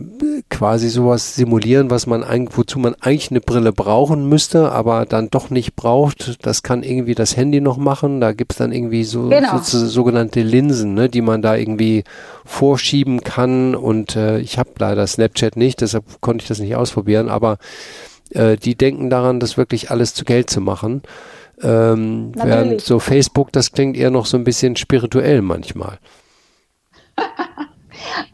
quasi 0.49 0.89
sowas 0.89 1.35
simulieren, 1.35 1.89
was 1.89 2.07
man 2.07 2.23
eigentlich, 2.23 2.57
wozu 2.57 2.79
man 2.79 2.95
eigentlich 2.95 3.29
eine 3.29 3.41
Brille 3.41 3.71
brauchen 3.71 4.27
müsste, 4.27 4.71
aber 4.71 5.05
dann 5.05 5.29
doch 5.29 5.49
nicht 5.49 5.75
braucht. 5.75 6.43
Das 6.45 6.63
kann 6.63 6.83
irgendwie 6.83 7.13
das 7.15 7.37
Handy 7.37 7.61
noch 7.61 7.77
machen. 7.77 8.19
Da 8.19 8.33
gibt's 8.33 8.55
dann 8.57 8.71
irgendwie 8.71 9.03
so, 9.03 9.29
Genau. 9.29 9.59
so 9.61 9.85
sogenannte 9.85 10.41
Linsen, 10.41 10.93
ne, 10.93 11.09
die 11.09 11.21
man 11.21 11.41
da 11.41 11.55
irgendwie 11.55 12.03
vorschieben 12.45 13.21
kann. 13.21 13.75
Und 13.75 14.15
äh, 14.15 14.39
ich 14.39 14.57
habe 14.57 14.71
leider 14.79 15.05
Snapchat 15.05 15.55
nicht, 15.55 15.81
deshalb 15.81 16.05
konnte 16.21 16.43
ich 16.43 16.47
das 16.47 16.59
nicht 16.59 16.75
ausprobieren, 16.75 17.29
aber 17.29 17.57
äh, 18.31 18.57
die 18.57 18.75
denken 18.75 19.09
daran, 19.09 19.39
das 19.39 19.57
wirklich 19.57 19.91
alles 19.91 20.13
zu 20.15 20.25
Geld 20.25 20.49
zu 20.49 20.61
machen. 20.61 21.03
Ähm, 21.61 22.31
während 22.35 22.81
so 22.81 22.99
Facebook, 22.99 23.51
das 23.51 23.71
klingt 23.71 23.95
eher 23.95 24.11
noch 24.11 24.25
so 24.25 24.37
ein 24.37 24.43
bisschen 24.43 24.75
spirituell 24.75 25.41
manchmal. 25.41 25.99
äh, 27.15 27.21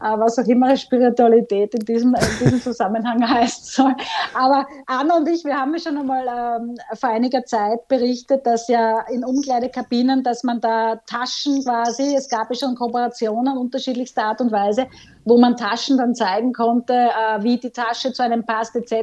was 0.00 0.38
auch 0.38 0.46
immer 0.46 0.74
Spiritualität 0.76 1.74
in 1.74 1.84
diesem, 1.84 2.14
in 2.14 2.44
diesem 2.44 2.60
Zusammenhang 2.62 3.28
heißen 3.28 3.64
soll. 3.64 3.94
Aber 4.34 4.66
Anna 4.86 5.18
und 5.18 5.28
ich, 5.28 5.44
wir 5.44 5.54
haben 5.54 5.74
ja 5.74 5.80
schon 5.80 5.98
einmal 5.98 6.26
ähm, 6.26 6.76
vor 6.94 7.10
einiger 7.10 7.44
Zeit 7.44 7.86
berichtet, 7.88 8.46
dass 8.46 8.68
ja 8.68 9.04
in 9.10 9.22
Umkleidekabinen, 9.22 10.22
dass 10.22 10.42
man 10.42 10.60
da 10.60 10.96
Taschen 11.06 11.62
quasi, 11.62 12.14
es 12.16 12.28
gab 12.28 12.48
ja 12.50 12.56
schon 12.56 12.74
Kooperationen 12.74 13.58
unterschiedlichster 13.58 14.24
Art 14.24 14.40
und 14.40 14.50
Weise, 14.50 14.86
wo 15.26 15.36
man 15.38 15.56
Taschen 15.56 15.98
dann 15.98 16.14
zeigen 16.14 16.52
konnte, 16.54 16.94
äh, 16.94 17.42
wie 17.42 17.58
die 17.58 17.70
Tasche 17.70 18.12
zu 18.12 18.22
einem 18.22 18.46
passt 18.46 18.74
etc. 18.76 18.94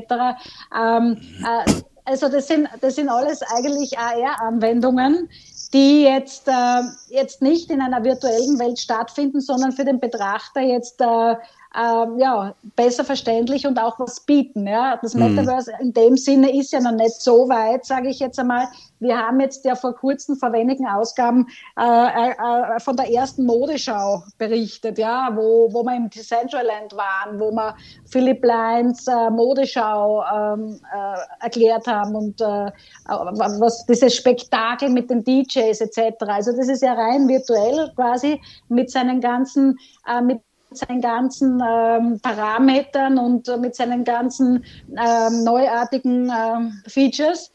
Ähm, 0.76 1.18
äh, 1.44 1.72
also 2.08 2.30
das 2.30 2.48
sind, 2.48 2.70
das 2.82 2.96
sind 2.96 3.10
alles 3.10 3.42
eigentlich 3.44 3.98
AR-Anwendungen, 4.00 5.30
die 5.74 6.04
jetzt, 6.04 6.48
äh, 6.48 6.82
jetzt 7.10 7.42
nicht 7.42 7.70
in 7.70 7.82
einer 7.82 8.04
virtuellen 8.04 8.58
Welt 8.60 8.80
stattfinden, 8.80 9.42
sondern 9.42 9.74
für 9.74 9.84
den 9.84 10.00
Betrachter 10.00 10.62
jetzt 10.62 11.02
äh, 11.02 11.32
äh, 11.76 12.20
ja, 12.20 12.56
besser 12.76 13.04
verständlich 13.04 13.68
und 13.68 13.78
auch 13.78 14.00
was 14.00 14.22
bieten. 14.22 14.66
Ja? 14.66 14.98
Das 15.02 15.14
Mhm. 15.14 15.36
Metaverse 15.36 15.74
in 15.82 15.92
dem 15.94 16.16
Sinne 16.16 16.58
ist 16.58 16.72
ja 16.72 16.80
noch 16.80 16.94
nicht 16.94 17.22
so 17.22 17.50
weit, 17.50 17.86
sage 17.86 18.10
ich 18.10 18.20
jetzt 18.20 18.40
einmal. 18.40 18.68
Wir 19.00 19.18
haben 19.18 19.40
jetzt 19.40 19.66
ja 19.66 19.76
vor 19.76 19.96
kurzem, 19.96 20.36
vor 20.36 20.52
wenigen 20.54 20.88
Ausgaben 20.88 21.48
äh, 21.80 21.84
äh, 21.84 22.32
äh, 22.32 22.80
von 22.80 22.96
der 22.96 23.12
ersten 23.12 23.46
Modeschau 23.46 24.24
berichtet, 24.38 24.98
ja, 24.98 25.30
wo, 25.34 25.72
wo 25.72 25.84
wir 25.84 25.96
im 25.96 26.10
Decentraland 26.10 26.96
waren, 26.96 27.40
wo 27.40 27.52
wir 27.52 27.76
Philipp 28.06 28.44
Leins 28.44 29.08
äh, 29.08 29.30
Modeschau 29.30 30.24
ähm, 30.24 30.80
äh, 30.94 31.44
erklärt 31.44 31.88
haben 31.88 32.16
und 32.16 32.42
äh, 32.42 32.72
was 33.08 33.86
dieses 33.86 34.16
Spektakel 34.16 34.90
mit 34.90 35.10
den 35.10 35.24
DJs 35.24 35.80
etc. 35.82 36.16
Also 36.28 36.56
das 36.56 36.68
ist 36.68 36.82
ja 36.82 36.94
rein 36.94 37.28
virtuell 37.28 37.92
quasi 37.96 38.42
mit 38.70 38.90
seinen 38.90 39.22
ganzen 39.22 39.78
mit 40.24 40.42
seinen 40.72 41.02
ganzen 41.02 41.62
ähm, 41.66 42.20
Parametern 42.22 43.18
und 43.18 43.48
äh, 43.48 43.58
mit 43.58 43.76
seinen 43.76 44.04
ganzen 44.04 44.64
ähm, 44.90 45.44
neuartigen 45.44 46.32
ähm, 46.36 46.82
Features. 46.88 47.52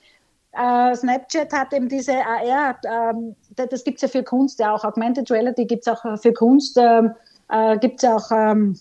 Äh, 0.52 0.94
Snapchat 0.94 1.52
hat 1.52 1.72
eben 1.72 1.88
diese 1.88 2.14
AR, 2.14 2.78
ähm, 2.84 3.34
das, 3.56 3.84
gibt 3.84 3.96
es 3.96 4.02
ja 4.02 4.08
für 4.08 4.22
Kunst, 4.22 4.58
ja 4.58 4.74
auch 4.74 4.84
Augmented 4.84 5.30
Reality 5.30 5.64
gibt 5.64 5.86
es 5.86 5.92
auch 5.92 6.04
äh, 6.04 6.18
für 6.18 6.32
Kunst, 6.32 6.76
ähm, 6.76 7.14
äh, 7.48 7.78
gibt 7.78 8.02
es 8.02 8.08
auch 8.08 8.30
ähm, 8.30 8.78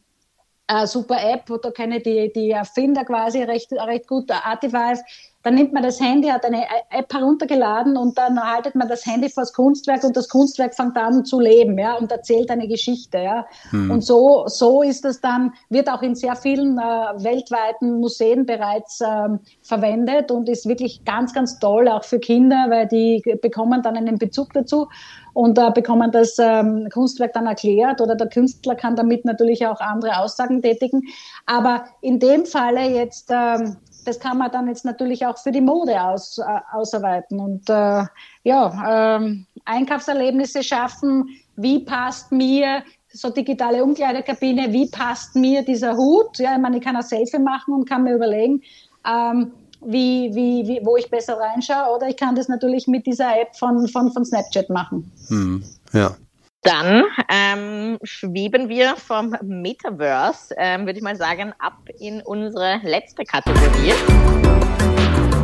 eine 0.67 0.88
super 0.88 1.17
App, 1.22 1.49
wo 1.49 1.57
da 1.57 1.72
kenne 1.72 2.01
die, 2.01 2.32
die 2.34 2.51
Erfinder 2.51 3.05
quasi 3.05 3.43
recht, 3.43 3.72
recht 3.72 4.07
gut, 4.07 4.30
Artifice. 4.32 5.01
Dann 5.43 5.55
nimmt 5.55 5.73
man 5.73 5.83
das 5.83 5.99
Handy, 5.99 6.27
hat 6.27 6.45
eine 6.45 6.63
App 6.89 7.13
heruntergeladen 7.13 7.97
und 7.97 8.17
dann 8.17 8.39
haltet 8.39 8.75
man 8.75 8.87
das 8.87 9.05
Handy 9.05 9.29
vor 9.29 9.43
das 9.43 9.53
Kunstwerk 9.53 10.03
und 10.03 10.15
das 10.15 10.29
Kunstwerk 10.29 10.75
fängt 10.75 10.97
an 10.97 11.25
zu 11.25 11.39
leben, 11.39 11.77
ja, 11.77 11.95
und 11.95 12.11
erzählt 12.11 12.51
eine 12.51 12.67
Geschichte, 12.67 13.17
ja. 13.17 13.45
Und 13.71 14.03
so, 14.03 14.43
so 14.47 14.81
ist 14.81 15.05
es 15.05 15.19
dann, 15.21 15.53
wird 15.69 15.89
auch 15.89 16.01
in 16.01 16.15
sehr 16.15 16.35
vielen 16.35 16.77
äh, 16.77 16.81
weltweiten 16.81 17.99
Museen 17.99 18.45
bereits 18.45 18.99
ähm, 19.01 19.39
verwendet 19.61 20.31
und 20.31 20.47
ist 20.49 20.67
wirklich 20.67 21.03
ganz, 21.05 21.33
ganz 21.33 21.59
toll, 21.59 21.87
auch 21.87 22.03
für 22.03 22.19
Kinder, 22.19 22.67
weil 22.69 22.87
die 22.87 23.23
bekommen 23.41 23.81
dann 23.81 23.97
einen 23.97 24.17
Bezug 24.17 24.53
dazu 24.53 24.87
und 25.33 25.57
äh, 25.57 25.71
bekommen 25.71 26.11
das 26.11 26.37
ähm, 26.39 26.87
Kunstwerk 26.93 27.33
dann 27.33 27.47
erklärt 27.47 28.01
oder 28.01 28.15
der 28.15 28.27
Künstler 28.27 28.75
kann 28.75 28.95
damit 28.95 29.25
natürlich 29.25 29.65
auch 29.65 29.79
andere 29.79 30.19
Aussagen 30.19 30.61
tätigen. 30.61 31.03
Aber 31.45 31.85
in 32.01 32.19
dem 32.19 32.45
Falle 32.45 32.89
jetzt, 32.89 33.29
ähm, 33.31 33.77
das 34.05 34.19
kann 34.19 34.37
man 34.37 34.51
dann 34.51 34.67
jetzt 34.67 34.85
natürlich 34.85 35.25
auch 35.25 35.37
für 35.37 35.51
die 35.51 35.61
Mode 35.61 36.01
aus, 36.01 36.37
äh, 36.37 36.43
ausarbeiten 36.73 37.39
und 37.39 37.69
äh, 37.69 38.05
ja, 38.43 39.17
ähm, 39.17 39.45
Einkaufserlebnisse 39.65 40.63
schaffen. 40.63 41.29
Wie 41.55 41.79
passt 41.79 42.31
mir 42.31 42.83
so 43.13 43.29
digitale 43.29 43.83
Umkleidekabine? 43.83 44.71
Wie 44.71 44.89
passt 44.89 45.35
mir 45.35 45.63
dieser 45.63 45.95
Hut? 45.95 46.37
Ja, 46.39 46.55
ich 46.55 46.61
meine, 46.61 46.77
ich 46.77 46.83
kann 46.83 46.95
ein 46.95 47.03
Selfie 47.03 47.39
machen 47.39 47.73
und 47.73 47.87
kann 47.87 48.03
mir 48.03 48.15
überlegen, 48.15 48.61
ähm, 49.05 49.51
wie, 49.83 50.33
wie, 50.33 50.67
wie, 50.67 50.85
wo 50.85 50.95
ich 50.97 51.09
besser 51.09 51.37
reinschaue. 51.37 51.95
Oder 51.95 52.07
ich 52.07 52.17
kann 52.17 52.35
das 52.35 52.47
natürlich 52.47 52.87
mit 52.87 53.05
dieser 53.05 53.39
App 53.39 53.55
von, 53.55 53.87
von, 53.87 54.11
von 54.11 54.25
Snapchat 54.25 54.69
machen. 54.69 55.11
Hm, 55.27 55.63
ja. 55.93 56.15
Dann 56.64 57.05
ähm, 57.28 57.97
schweben 58.03 58.70
wir 58.70 58.95
vom 58.95 59.36
Metaverse, 59.41 60.53
ähm, 60.59 60.86
würde 60.86 60.99
ich 60.99 61.03
mal 61.03 61.16
sagen, 61.16 61.53
ab 61.57 61.80
in 61.99 62.22
unsere 62.22 62.78
letzte 62.84 63.24
Kategorie. 63.24 63.93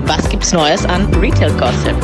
Was 0.05 0.29
gibt's 0.29 0.53
Neues 0.53 0.85
an 0.85 1.11
Retail 1.15 1.51
Gossip? 1.53 1.95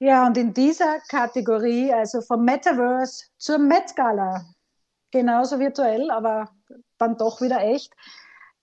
Ja, 0.00 0.26
und 0.26 0.36
in 0.36 0.52
dieser 0.52 0.98
Kategorie, 1.08 1.94
also 1.94 2.20
vom 2.20 2.44
Metaverse 2.44 3.24
zur 3.38 3.56
Met 3.56 3.96
Gala, 3.96 4.44
genauso 5.10 5.58
virtuell, 5.58 6.10
aber 6.10 6.50
dann 6.98 7.16
doch 7.16 7.40
wieder 7.40 7.60
echt, 7.60 7.94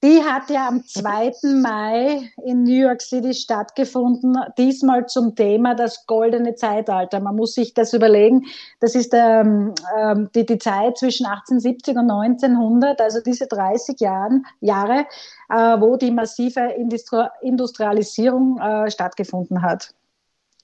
die 0.04 0.24
hat 0.24 0.50
ja 0.52 0.68
am 0.68 0.86
2. 0.86 1.60
Mai 1.62 2.32
in 2.45 2.64
New 2.64 2.80
York 2.82 3.02
City 3.02 3.34
stattgefunden, 3.34 4.38
diesmal 4.58 5.08
zum 5.08 5.36
Thema 5.36 5.74
das 5.74 6.06
goldene 6.06 6.54
Zeitalter. 6.54 7.20
Man 7.20 7.36
muss 7.36 7.54
sich 7.54 7.74
das 7.74 7.93
überlegen. 7.93 8.45
Das 8.80 8.93
ist 8.93 9.14
ähm, 9.16 9.74
ähm, 9.98 10.30
die, 10.36 10.45
die 10.45 10.60
Zeit 10.60 10.98
zwischen 10.98 11.26
1870 11.26 11.98
und 11.98 12.12
1900, 12.12 13.02
also 13.02 13.22
diese 13.22 13.48
30 13.48 14.00
Jahren, 14.00 14.45
Jahre, 14.60 15.08
äh, 15.50 15.56
wo 15.82 15.95
die 15.98 16.12
massive 16.12 16.62
Industri 16.78 17.26
Industrialisierung 17.41 18.60
äh, 18.60 18.91
stattgefunden 18.91 19.64
hat. 19.64 19.93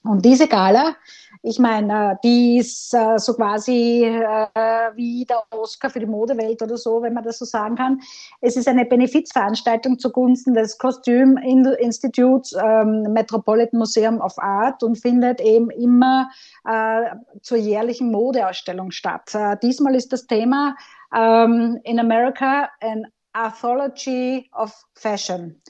Und 0.04 0.22
diese 0.24 0.48
Gala, 0.48 0.96
ich 1.42 1.58
meine, 1.58 2.18
die 2.22 2.58
ist 2.58 2.92
äh, 2.92 3.18
so 3.18 3.32
quasi 3.34 4.04
äh, 4.04 4.90
wie 4.94 5.24
der 5.24 5.42
Oscar 5.50 5.88
für 5.88 6.00
die 6.00 6.06
Modewelt 6.06 6.60
oder 6.60 6.76
so, 6.76 7.00
wenn 7.00 7.14
man 7.14 7.24
das 7.24 7.38
so 7.38 7.46
sagen 7.46 7.76
kann. 7.76 8.00
Es 8.42 8.56
ist 8.56 8.68
eine 8.68 8.84
Benefizveranstaltung 8.84 9.98
zugunsten 9.98 10.52
des 10.52 10.76
Costume 10.76 11.40
Institutes 11.78 12.54
ähm, 12.62 13.02
Metropolitan 13.14 13.78
Museum 13.78 14.20
of 14.20 14.38
Art 14.38 14.82
und 14.82 14.96
findet 14.96 15.40
eben 15.40 15.70
immer 15.70 16.30
äh, 16.68 17.16
zur 17.40 17.56
jährlichen 17.56 18.12
Modeausstellung 18.12 18.90
statt. 18.90 19.34
Äh, 19.34 19.56
diesmal 19.62 19.94
ist 19.94 20.12
das 20.12 20.26
Thema 20.26 20.76
ähm, 21.16 21.80
in 21.84 21.98
America 21.98 22.68
an 22.80 23.06
Anthology 23.32 24.50
of 24.54 24.84
Fashion. 24.94 25.60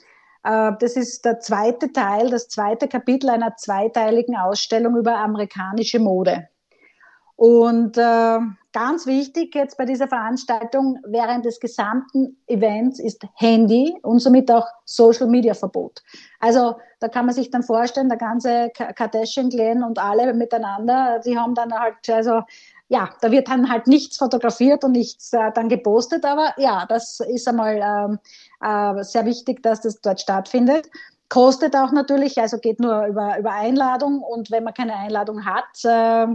Das 0.45 0.95
ist 0.95 1.25
der 1.25 1.39
zweite 1.39 1.91
Teil, 1.91 2.29
das 2.29 2.49
zweite 2.49 2.87
Kapitel 2.87 3.31
einer 3.31 3.55
zweiteiligen 3.55 4.35
Ausstellung 4.35 4.95
über 4.95 5.17
amerikanische 5.17 5.97
Mode. 5.97 6.47
Und 7.35 7.97
äh, 7.97 8.39
ganz 8.71 9.05
wichtig 9.05 9.53
jetzt 9.55 9.77
bei 9.77 9.85
dieser 9.85 10.07
Veranstaltung 10.07 10.99
während 11.05 11.43
des 11.45 11.59
gesamten 11.59 12.37
Events 12.47 12.99
ist 12.99 13.25
Handy 13.35 13.93
und 14.03 14.19
somit 14.19 14.49
auch 14.49 14.67
Social 14.85 15.27
Media 15.27 15.53
Verbot. 15.53 16.01
Also 16.39 16.75
da 17.01 17.09
kann 17.09 17.25
man 17.25 17.35
sich 17.35 17.51
dann 17.51 17.63
vorstellen, 17.63 18.07
der 18.07 18.17
ganze 18.17 18.69
Kardashian 18.69 19.49
Clan 19.49 19.83
und 19.83 19.99
alle 19.99 20.33
miteinander, 20.33 21.19
die 21.25 21.37
haben 21.37 21.55
dann 21.55 21.73
halt 21.73 22.09
also 22.09 22.41
ja, 22.95 23.09
da 23.19 23.29
wird 23.29 23.49
dann 23.49 23.69
halt 23.69 23.87
nichts 23.87 24.17
fotografiert 24.17 24.85
und 24.85 24.93
nichts 24.93 25.33
äh, 25.33 25.51
dann 25.53 25.67
gepostet, 25.67 26.23
aber 26.23 26.53
ja, 26.57 26.85
das 26.87 27.19
ist 27.19 27.45
einmal 27.47 27.81
ähm, 27.83 28.19
äh, 28.61 29.03
sehr 29.03 29.25
wichtig, 29.25 29.61
dass 29.61 29.81
das 29.81 29.99
dort 29.99 30.21
stattfindet. 30.21 30.89
Kostet 31.27 31.75
auch 31.75 31.91
natürlich, 31.91 32.39
also 32.39 32.57
geht 32.57 32.79
nur 32.79 33.05
über, 33.07 33.37
über 33.37 33.51
Einladung 33.51 34.21
und 34.21 34.49
wenn 34.49 34.63
man 34.63 34.73
keine 34.73 34.95
Einladung 34.95 35.45
hat, 35.45 35.83
äh, 35.83 36.27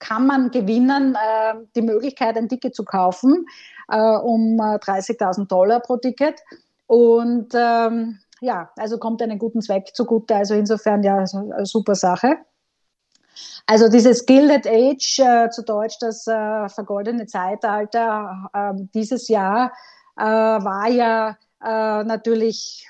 kann 0.00 0.26
man 0.26 0.50
gewinnen, 0.50 1.14
äh, 1.14 1.54
die 1.76 1.82
Möglichkeit, 1.82 2.36
ein 2.36 2.48
Ticket 2.48 2.74
zu 2.74 2.84
kaufen 2.84 3.46
äh, 3.88 4.16
um 4.16 4.60
30.000 4.60 5.46
Dollar 5.46 5.80
pro 5.80 5.98
Ticket. 5.98 6.40
Und 6.88 7.54
ähm, 7.54 8.18
ja, 8.40 8.70
also 8.76 8.98
kommt 8.98 9.22
einen 9.22 9.38
guten 9.38 9.62
Zweck 9.62 9.94
zugute. 9.94 10.34
Also 10.34 10.54
insofern 10.54 11.02
ja, 11.04 11.18
eine 11.18 11.66
super 11.66 11.94
Sache. 11.94 12.38
Also 13.66 13.88
dieses 13.88 14.26
Gilded 14.26 14.66
Age, 14.66 15.18
äh, 15.18 15.50
zu 15.50 15.62
Deutsch 15.62 15.98
das 16.00 16.26
äh, 16.26 16.68
vergoldene 16.68 17.26
Zeitalter, 17.26 18.48
äh, 18.52 18.72
dieses 18.94 19.28
Jahr 19.28 19.72
äh, 20.16 20.22
war 20.22 20.88
ja 20.88 21.36
äh, 21.62 22.04
natürlich 22.04 22.88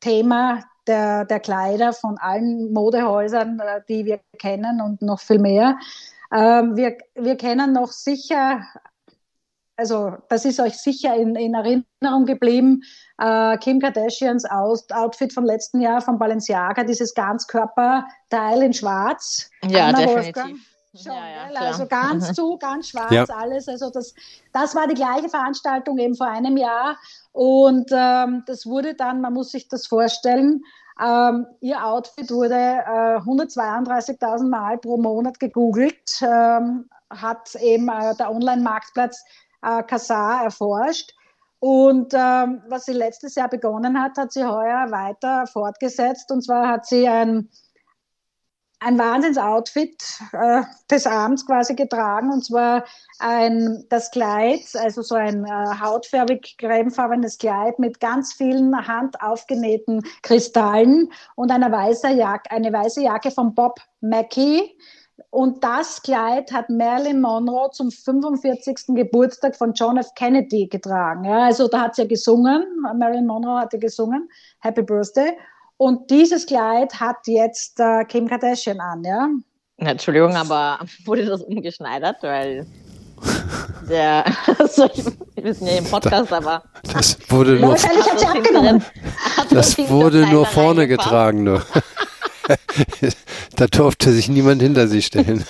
Thema 0.00 0.62
der, 0.86 1.24
der 1.24 1.40
Kleider 1.40 1.92
von 1.92 2.18
allen 2.18 2.72
Modehäusern, 2.72 3.60
äh, 3.60 3.80
die 3.88 4.04
wir 4.04 4.20
kennen 4.38 4.80
und 4.80 5.02
noch 5.02 5.20
viel 5.20 5.38
mehr. 5.38 5.78
Ähm, 6.32 6.76
wir, 6.76 6.96
wir 7.14 7.36
kennen 7.36 7.72
noch 7.72 7.92
sicher 7.92 8.62
also 9.76 10.16
das 10.28 10.44
ist 10.44 10.60
euch 10.60 10.76
sicher 10.76 11.14
in, 11.16 11.34
in 11.34 11.54
Erinnerung 11.54 12.26
geblieben, 12.26 12.82
äh, 13.18 13.56
Kim 13.58 13.80
Kardashians 13.80 14.44
Aus 14.44 14.88
Outfit 14.90 15.32
vom 15.32 15.44
letzten 15.44 15.80
Jahr 15.80 16.00
von 16.00 16.18
Balenciaga, 16.18 16.84
dieses 16.84 17.14
Ganzkörperteil 17.14 18.62
in 18.62 18.72
schwarz. 18.72 19.50
Ja, 19.64 19.88
Anna 19.88 19.98
definitiv. 19.98 20.36
Wolfgang. 20.36 20.56
Schon, 20.94 21.12
ja, 21.14 21.50
ja, 21.50 21.60
also 21.60 21.86
ganz 21.86 22.34
zu, 22.34 22.58
ganz 22.58 22.88
schwarz 22.90 23.12
ja. 23.12 23.24
alles. 23.24 23.66
Also 23.66 23.88
das, 23.88 24.14
das 24.52 24.74
war 24.74 24.86
die 24.86 24.94
gleiche 24.94 25.30
Veranstaltung 25.30 25.98
eben 25.98 26.14
vor 26.14 26.28
einem 26.28 26.58
Jahr. 26.58 26.98
Und 27.32 27.90
ähm, 27.92 28.42
das 28.46 28.66
wurde 28.66 28.94
dann, 28.94 29.22
man 29.22 29.32
muss 29.32 29.52
sich 29.52 29.68
das 29.68 29.86
vorstellen, 29.86 30.62
ähm, 31.02 31.46
ihr 31.60 31.82
Outfit 31.84 32.30
wurde 32.30 32.54
äh, 32.54 33.18
132.000 33.20 34.48
Mal 34.48 34.76
pro 34.76 34.98
Monat 34.98 35.40
gegoogelt, 35.40 36.20
ähm, 36.20 36.90
hat 37.08 37.54
eben 37.56 37.88
äh, 37.88 38.14
der 38.16 38.30
Online-Marktplatz 38.30 39.24
äh, 39.62 39.82
Kassar 39.82 40.44
erforscht. 40.44 41.12
Und 41.58 42.12
ähm, 42.14 42.62
was 42.68 42.86
sie 42.86 42.92
letztes 42.92 43.36
Jahr 43.36 43.48
begonnen 43.48 44.00
hat, 44.02 44.18
hat 44.18 44.32
sie 44.32 44.44
heuer 44.44 44.90
weiter 44.90 45.46
fortgesetzt. 45.46 46.30
Und 46.32 46.42
zwar 46.42 46.68
hat 46.68 46.86
sie 46.86 47.08
ein 47.08 47.48
ein 48.82 48.98
Wahnsinnsoutfit 48.98 50.20
äh, 50.32 50.62
des 50.90 51.06
Abends 51.06 51.46
quasi 51.46 51.74
getragen 51.74 52.32
und 52.32 52.44
zwar 52.44 52.84
ein, 53.18 53.84
das 53.88 54.10
Kleid, 54.10 54.60
also 54.74 55.02
so 55.02 55.14
ein 55.14 55.44
äh, 55.44 55.80
hautfärbig 55.80 56.56
cremefarbenes 56.58 57.38
Kleid 57.38 57.78
mit 57.78 58.00
ganz 58.00 58.32
vielen 58.32 58.76
handaufgenähten 58.86 60.02
Kristallen 60.22 61.12
und 61.36 61.50
einer 61.52 61.70
weiße 61.70 62.10
Jacke, 62.10 62.50
eine 62.50 62.72
weiße 62.72 63.02
Jacke 63.02 63.30
von 63.30 63.54
Bob 63.54 63.78
Mackie. 64.00 64.76
Und 65.32 65.64
das 65.64 66.02
Kleid 66.02 66.52
hat 66.52 66.68
Marilyn 66.68 67.22
Monroe 67.22 67.70
zum 67.70 67.90
45. 67.90 68.88
Geburtstag 68.88 69.56
von 69.56 69.72
John 69.72 69.96
F. 69.96 70.08
Kennedy 70.14 70.66
getragen. 70.66 71.24
Ja, 71.24 71.44
also 71.46 71.68
da 71.68 71.80
hat 71.80 71.94
sie 71.94 72.02
ja 72.02 72.08
gesungen, 72.08 72.62
Marilyn 72.98 73.26
Monroe 73.26 73.60
hatte 73.60 73.78
gesungen, 73.78 74.28
Happy 74.60 74.82
Birthday. 74.82 75.32
Und 75.78 76.10
dieses 76.10 76.44
Kleid 76.44 77.00
hat 77.00 77.16
jetzt 77.24 77.80
äh, 77.80 78.04
Kim 78.04 78.28
Kardashian 78.28 78.78
an, 78.78 79.04
ja? 79.04 79.30
Entschuldigung, 79.78 80.36
aber 80.36 80.80
wurde 81.06 81.24
das 81.24 81.40
umgeschneidert? 81.40 82.22
Weil 82.22 82.66
der, 83.88 84.26
also 84.58 84.86
wir 85.34 85.54
sind 85.54 85.66
ja 85.66 85.78
im 85.78 85.84
Podcast, 85.86 86.30
da, 86.30 86.36
aber. 86.36 86.62
Das 86.92 87.16
wurde 87.30 87.58
nur, 87.58 87.72
abgenommen. 87.72 88.84
Das 89.48 89.78
wurde 89.78 90.26
nur 90.26 90.44
vorne 90.44 90.86
getragen, 90.86 91.44
nur. 91.44 91.62
Da 93.56 93.66
durfte 93.66 94.12
sich 94.12 94.28
niemand 94.28 94.62
hinter 94.62 94.88
sie 94.88 95.02
stellen. 95.02 95.44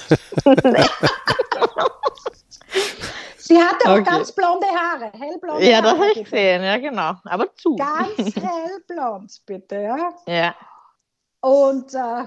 Sie 3.52 3.58
hatte 3.58 3.88
auch 3.88 3.98
okay. 3.98 4.04
ganz 4.04 4.32
blonde 4.32 4.66
Haare, 4.66 5.12
hellblonde 5.18 5.68
Ja, 5.68 5.82
das 5.82 5.92
habe 5.92 6.12
ich 6.14 6.24
gesehen, 6.24 6.62
ja 6.62 6.78
genau. 6.78 7.14
Aber 7.24 7.54
zu. 7.56 7.76
Ganz 7.76 8.16
hellblond, 8.36 9.42
bitte, 9.44 9.76
ja. 9.76 10.14
Ja. 10.26 10.54
Und 11.40 11.92
äh, 11.92 12.24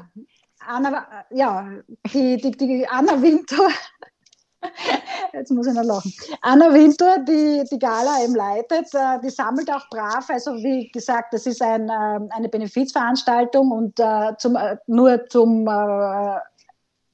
Anna, 0.60 1.26
ja, 1.32 1.68
die, 2.14 2.38
die, 2.38 2.52
die 2.52 2.88
Anna 2.88 3.22
Winter, 3.22 3.70
jetzt 5.34 5.52
muss 5.52 5.68
ich 5.68 5.74
noch 5.74 5.84
lachen. 5.84 6.14
Anna 6.42 6.74
Winter, 6.74 7.20
die 7.20 7.64
die 7.72 7.80
Gala 7.80 8.24
eben 8.24 8.36
leitet, 8.36 8.94
äh, 8.94 9.20
die 9.24 9.30
sammelt 9.30 9.72
auch 9.72 9.88
brav. 9.90 10.30
Also 10.30 10.56
wie 10.56 10.90
gesagt, 10.90 11.34
das 11.34 11.46
ist 11.46 11.62
ein, 11.62 11.90
äh, 11.90 12.20
eine 12.30 12.50
Benefizveranstaltung 12.50 13.72
und 13.72 14.00
äh, 14.00 14.36
zum, 14.38 14.58
nur 14.88 15.28
zum 15.28 15.68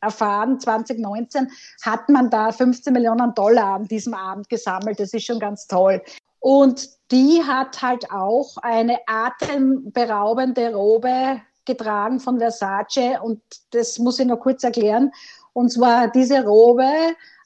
erfahren, 0.02 0.60
2019 0.60 1.48
hat 1.84 2.10
man 2.10 2.30
da 2.30 2.52
15 2.52 2.92
Millionen 2.92 3.34
Dollar 3.36 3.76
an 3.76 3.88
diesem 3.88 4.14
Abend 4.14 4.50
gesammelt. 4.50 5.00
Das 5.00 5.14
ist 5.14 5.26
schon 5.26 5.40
ganz 5.40 5.68
toll. 5.68 6.02
Und 6.40 6.90
die 7.12 7.44
hat 7.46 7.82
halt 7.82 8.12
auch 8.12 8.58
eine 8.58 9.00
atemberaubende 9.06 10.74
Robe 10.74 11.40
getragen 11.66 12.20
von 12.20 12.40
Versace 12.40 13.20
und 13.22 13.42
das 13.72 14.00
muss 14.00 14.20
ich 14.20 14.26
noch 14.26 14.40
kurz 14.40 14.64
erklären. 14.64 15.12
Und 15.54 15.72
zwar 15.72 16.08
diese 16.08 16.44
Robe 16.44 16.90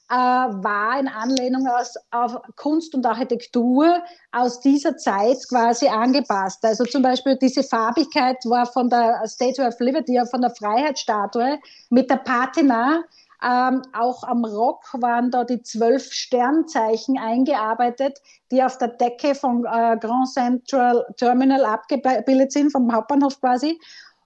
äh, 0.08 0.14
war 0.14 1.00
in 1.00 1.08
Anlehnung 1.08 1.66
aus, 1.66 1.94
auf 2.10 2.36
Kunst 2.56 2.94
und 2.94 3.04
Architektur 3.04 4.02
aus 4.32 4.60
dieser 4.60 4.96
Zeit 4.96 5.38
quasi 5.48 5.88
angepasst. 5.88 6.64
Also 6.64 6.84
zum 6.84 7.02
Beispiel 7.02 7.36
diese 7.36 7.62
Farbigkeit 7.62 8.38
war 8.44 8.66
von 8.66 8.88
der 8.88 9.22
Statue 9.26 9.66
of 9.66 9.78
Liberty, 9.80 10.20
von 10.30 10.42
der 10.42 10.50
Freiheitsstatue 10.50 11.58
mit 11.90 12.10
der 12.10 12.16
Patina. 12.16 13.02
Ähm, 13.42 13.82
auch 13.92 14.22
am 14.22 14.44
Rock 14.44 14.84
waren 14.94 15.30
da 15.30 15.44
die 15.44 15.62
zwölf 15.62 16.10
Sternzeichen 16.10 17.18
eingearbeitet, 17.18 18.18
die 18.50 18.62
auf 18.62 18.78
der 18.78 18.88
Decke 18.88 19.34
vom 19.34 19.66
äh, 19.66 19.96
Grand 19.98 20.32
Central 20.32 21.04
Terminal 21.18 21.64
abgebildet 21.64 22.52
sind, 22.52 22.70
vom 22.72 22.90
Hauptbahnhof 22.92 23.38
quasi. 23.40 23.78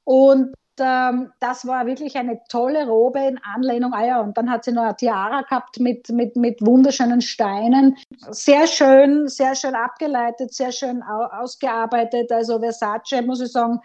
Und 0.04 0.54
ähm, 0.80 1.32
das 1.40 1.66
war 1.66 1.86
wirklich 1.86 2.16
eine 2.16 2.40
tolle 2.48 2.86
Robe 2.86 3.20
in 3.20 3.38
Anlehnung. 3.54 3.92
Ah 3.92 4.04
ja, 4.04 4.20
und 4.20 4.36
dann 4.36 4.50
hat 4.50 4.64
sie 4.64 4.72
noch 4.72 4.82
eine 4.82 4.96
Tiara 4.96 5.42
gehabt 5.42 5.78
mit, 5.78 6.08
mit, 6.08 6.36
mit 6.36 6.60
wunderschönen 6.60 7.20
Steinen. 7.20 7.96
Sehr 8.30 8.66
schön, 8.66 9.28
sehr 9.28 9.54
schön 9.54 9.74
abgeleitet, 9.74 10.52
sehr 10.54 10.72
schön 10.72 11.02
ausgearbeitet. 11.02 12.32
Also 12.32 12.58
Versace, 12.58 13.22
muss 13.24 13.40
ich 13.40 13.52
sagen, 13.52 13.80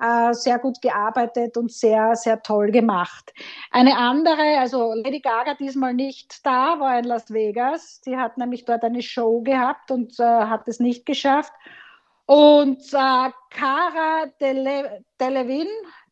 äh, 0.00 0.32
sehr 0.32 0.58
gut 0.58 0.80
gearbeitet 0.80 1.56
und 1.56 1.72
sehr, 1.72 2.14
sehr 2.14 2.42
toll 2.42 2.70
gemacht. 2.70 3.32
Eine 3.70 3.96
andere, 3.96 4.58
also 4.58 4.94
Lady 4.94 5.20
Gaga 5.20 5.54
diesmal 5.54 5.94
nicht 5.94 6.46
da, 6.46 6.78
war 6.78 6.98
in 6.98 7.04
Las 7.04 7.32
Vegas. 7.32 8.00
Sie 8.04 8.16
hat 8.16 8.38
nämlich 8.38 8.64
dort 8.64 8.84
eine 8.84 9.02
Show 9.02 9.40
gehabt 9.40 9.90
und 9.90 10.18
äh, 10.20 10.22
hat 10.22 10.68
es 10.68 10.78
nicht 10.78 11.04
geschafft. 11.04 11.52
Und 12.26 12.82
äh, 12.92 13.30
Cara 13.50 14.26
Dele 14.40 15.02
Delevin, 15.18 15.66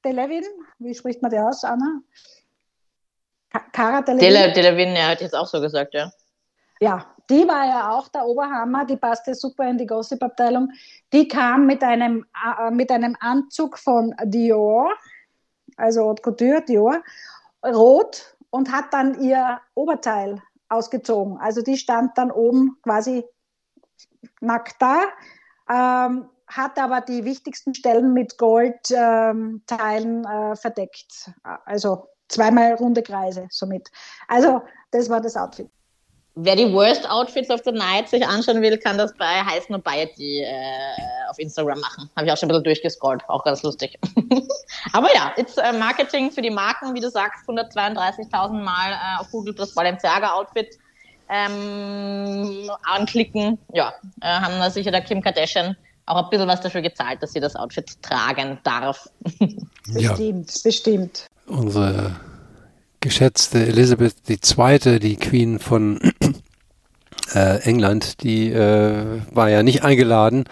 Delevin, 0.06 0.44
wie 0.78 0.94
spricht 0.94 1.20
man 1.20 1.32
die 1.32 1.38
aus, 1.38 1.64
Anna? 1.64 2.00
Cara 3.72 4.02
Delevin? 4.02 4.54
Delevin, 4.54 4.88
er 4.90 5.08
hat 5.08 5.20
jetzt 5.20 5.34
auch 5.34 5.48
so 5.48 5.60
gesagt, 5.60 5.94
ja. 5.94 6.10
Ja, 6.78 7.06
die 7.28 7.48
war 7.48 7.66
ja 7.66 7.90
auch 7.90 8.06
der 8.08 8.24
Oberhammer, 8.24 8.84
die 8.84 8.96
passte 8.96 9.34
super 9.34 9.68
in 9.68 9.78
die 9.78 9.86
Gossip-Abteilung. 9.86 10.70
Die 11.12 11.26
kam 11.26 11.66
mit 11.66 11.82
einem, 11.82 12.24
äh, 12.44 12.70
mit 12.70 12.90
einem 12.90 13.16
Anzug 13.18 13.78
von 13.78 14.14
Dior, 14.24 14.92
also 15.76 16.04
Haute 16.04 16.22
Couture, 16.22 16.62
Dior, 16.62 17.02
rot 17.64 18.36
und 18.50 18.70
hat 18.70 18.92
dann 18.92 19.20
ihr 19.20 19.60
Oberteil 19.74 20.40
ausgezogen. 20.68 21.38
Also 21.38 21.62
die 21.62 21.76
stand 21.76 22.16
dann 22.16 22.30
oben 22.30 22.78
quasi 22.82 23.24
nackt 24.40 24.76
da. 24.80 25.02
Ähm, 25.68 26.28
hat 26.46 26.78
aber 26.78 27.00
die 27.00 27.24
wichtigsten 27.24 27.74
Stellen 27.74 28.12
mit 28.12 28.38
Goldteilen 28.38 29.60
ähm, 29.70 30.52
äh, 30.52 30.56
verdeckt. 30.56 31.30
Also 31.64 32.08
zweimal 32.28 32.74
runde 32.74 33.02
Kreise 33.02 33.46
somit. 33.50 33.90
Also 34.28 34.62
das 34.90 35.08
war 35.08 35.20
das 35.20 35.36
Outfit. 35.36 35.68
Wer 36.38 36.54
die 36.54 36.70
Worst 36.70 37.08
Outfits 37.08 37.48
of 37.48 37.62
the 37.64 37.72
Night 37.72 38.10
sich 38.10 38.26
anschauen 38.26 38.60
will, 38.60 38.76
kann 38.76 38.98
das 38.98 39.14
bei 39.16 39.42
Heiß 39.42 39.70
Nobiety 39.70 40.42
äh, 40.42 40.52
auf 41.30 41.38
Instagram 41.38 41.80
machen. 41.80 42.10
Habe 42.14 42.26
ich 42.26 42.32
auch 42.32 42.36
schon 42.36 42.48
ein 42.48 42.50
bisschen 42.50 42.64
durchgescrollt, 42.64 43.22
auch 43.28 43.42
ganz 43.42 43.62
lustig. 43.62 43.98
Aber 44.92 45.08
ja, 45.14 45.32
it's 45.38 45.56
äh, 45.56 45.72
Marketing 45.72 46.30
für 46.30 46.42
die 46.42 46.50
Marken, 46.50 46.94
wie 46.94 47.00
du 47.00 47.08
sagst, 47.08 47.48
132.000 47.48 48.52
Mal 48.52 48.92
äh, 48.92 49.20
auf 49.20 49.30
Google 49.30 49.54
das 49.54 49.72
Balenciaga 49.72 50.34
Outfit 50.34 50.78
ähm, 51.30 52.70
anklicken. 52.84 53.58
Ja, 53.72 53.94
äh, 54.20 54.26
haben 54.26 54.58
da 54.58 54.68
sicher 54.68 54.90
der 54.90 55.00
Kim 55.00 55.22
Kardashian 55.22 55.74
auch 56.06 56.24
ein 56.24 56.30
bisschen 56.30 56.48
was 56.48 56.60
dafür 56.60 56.82
gezahlt, 56.82 57.22
dass 57.22 57.32
sie 57.32 57.40
das 57.40 57.56
Outfit 57.56 58.00
tragen 58.02 58.58
darf. 58.62 59.08
bestimmt, 59.86 60.54
ja. 60.54 60.60
bestimmt. 60.62 61.26
Unsere 61.46 62.16
geschätzte 63.00 63.66
Elizabeth 63.66 64.16
II., 64.28 64.98
die 65.00 65.16
Queen 65.16 65.58
von 65.58 66.00
äh, 67.34 67.60
England, 67.62 68.22
die 68.22 68.50
äh, 68.50 69.20
war 69.32 69.50
ja 69.50 69.62
nicht 69.62 69.82
eingeladen. 69.82 70.44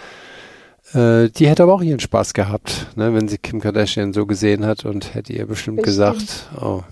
Äh, 0.92 1.30
die 1.30 1.48
hätte 1.48 1.62
aber 1.62 1.74
auch 1.74 1.82
ihren 1.82 2.00
Spaß 2.00 2.34
gehabt, 2.34 2.88
ne, 2.96 3.14
wenn 3.14 3.28
sie 3.28 3.38
Kim 3.38 3.60
Kardashian 3.60 4.12
so 4.12 4.26
gesehen 4.26 4.66
hat 4.66 4.84
und 4.84 5.14
hätte 5.14 5.32
ihr 5.32 5.46
bestimmt, 5.46 5.82
bestimmt. 5.82 5.84
gesagt, 5.84 6.48
oh, 6.60 6.82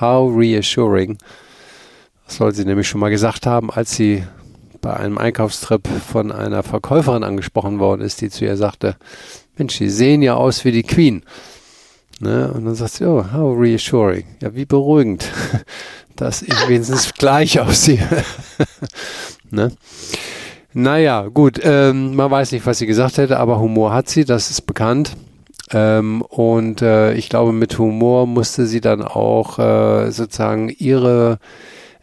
how 0.00 0.30
reassuring. 0.36 1.18
Das 2.26 2.36
soll 2.36 2.54
sie 2.54 2.64
nämlich 2.64 2.88
schon 2.88 3.00
mal 3.00 3.10
gesagt 3.10 3.46
haben, 3.46 3.70
als 3.70 3.96
sie 3.96 4.24
bei 4.80 4.94
einem 4.94 5.18
Einkaufstrip 5.18 5.88
von 5.88 6.32
einer 6.32 6.62
Verkäuferin 6.62 7.24
angesprochen 7.24 7.78
worden 7.78 8.02
ist, 8.02 8.20
die 8.20 8.30
zu 8.30 8.44
ihr 8.44 8.56
sagte, 8.56 8.96
Mensch, 9.56 9.76
Sie 9.76 9.90
sehen 9.90 10.22
ja 10.22 10.34
aus 10.34 10.64
wie 10.64 10.72
die 10.72 10.84
Queen. 10.84 11.22
Ne? 12.20 12.52
Und 12.52 12.64
dann 12.64 12.74
sagt 12.74 12.94
sie, 12.94 13.04
oh, 13.04 13.24
how 13.32 13.56
reassuring. 13.56 14.24
Ja, 14.40 14.54
wie 14.54 14.64
beruhigend, 14.64 15.28
dass 16.16 16.42
ich 16.42 16.68
wenigstens 16.68 17.12
gleich 17.14 17.60
aussehe. 17.60 18.06
ne? 19.50 19.72
Naja, 20.72 21.28
gut, 21.28 21.60
ähm, 21.62 22.14
man 22.14 22.30
weiß 22.30 22.52
nicht, 22.52 22.66
was 22.66 22.78
sie 22.78 22.86
gesagt 22.86 23.18
hätte, 23.18 23.38
aber 23.38 23.58
Humor 23.58 23.92
hat 23.92 24.08
sie, 24.08 24.24
das 24.24 24.50
ist 24.50 24.62
bekannt. 24.62 25.16
Ähm, 25.70 26.22
und 26.22 26.82
äh, 26.82 27.14
ich 27.14 27.28
glaube, 27.28 27.52
mit 27.52 27.78
Humor 27.78 28.26
musste 28.26 28.66
sie 28.66 28.80
dann 28.80 29.02
auch 29.02 29.58
äh, 29.58 30.10
sozusagen 30.10 30.70
ihre 30.70 31.38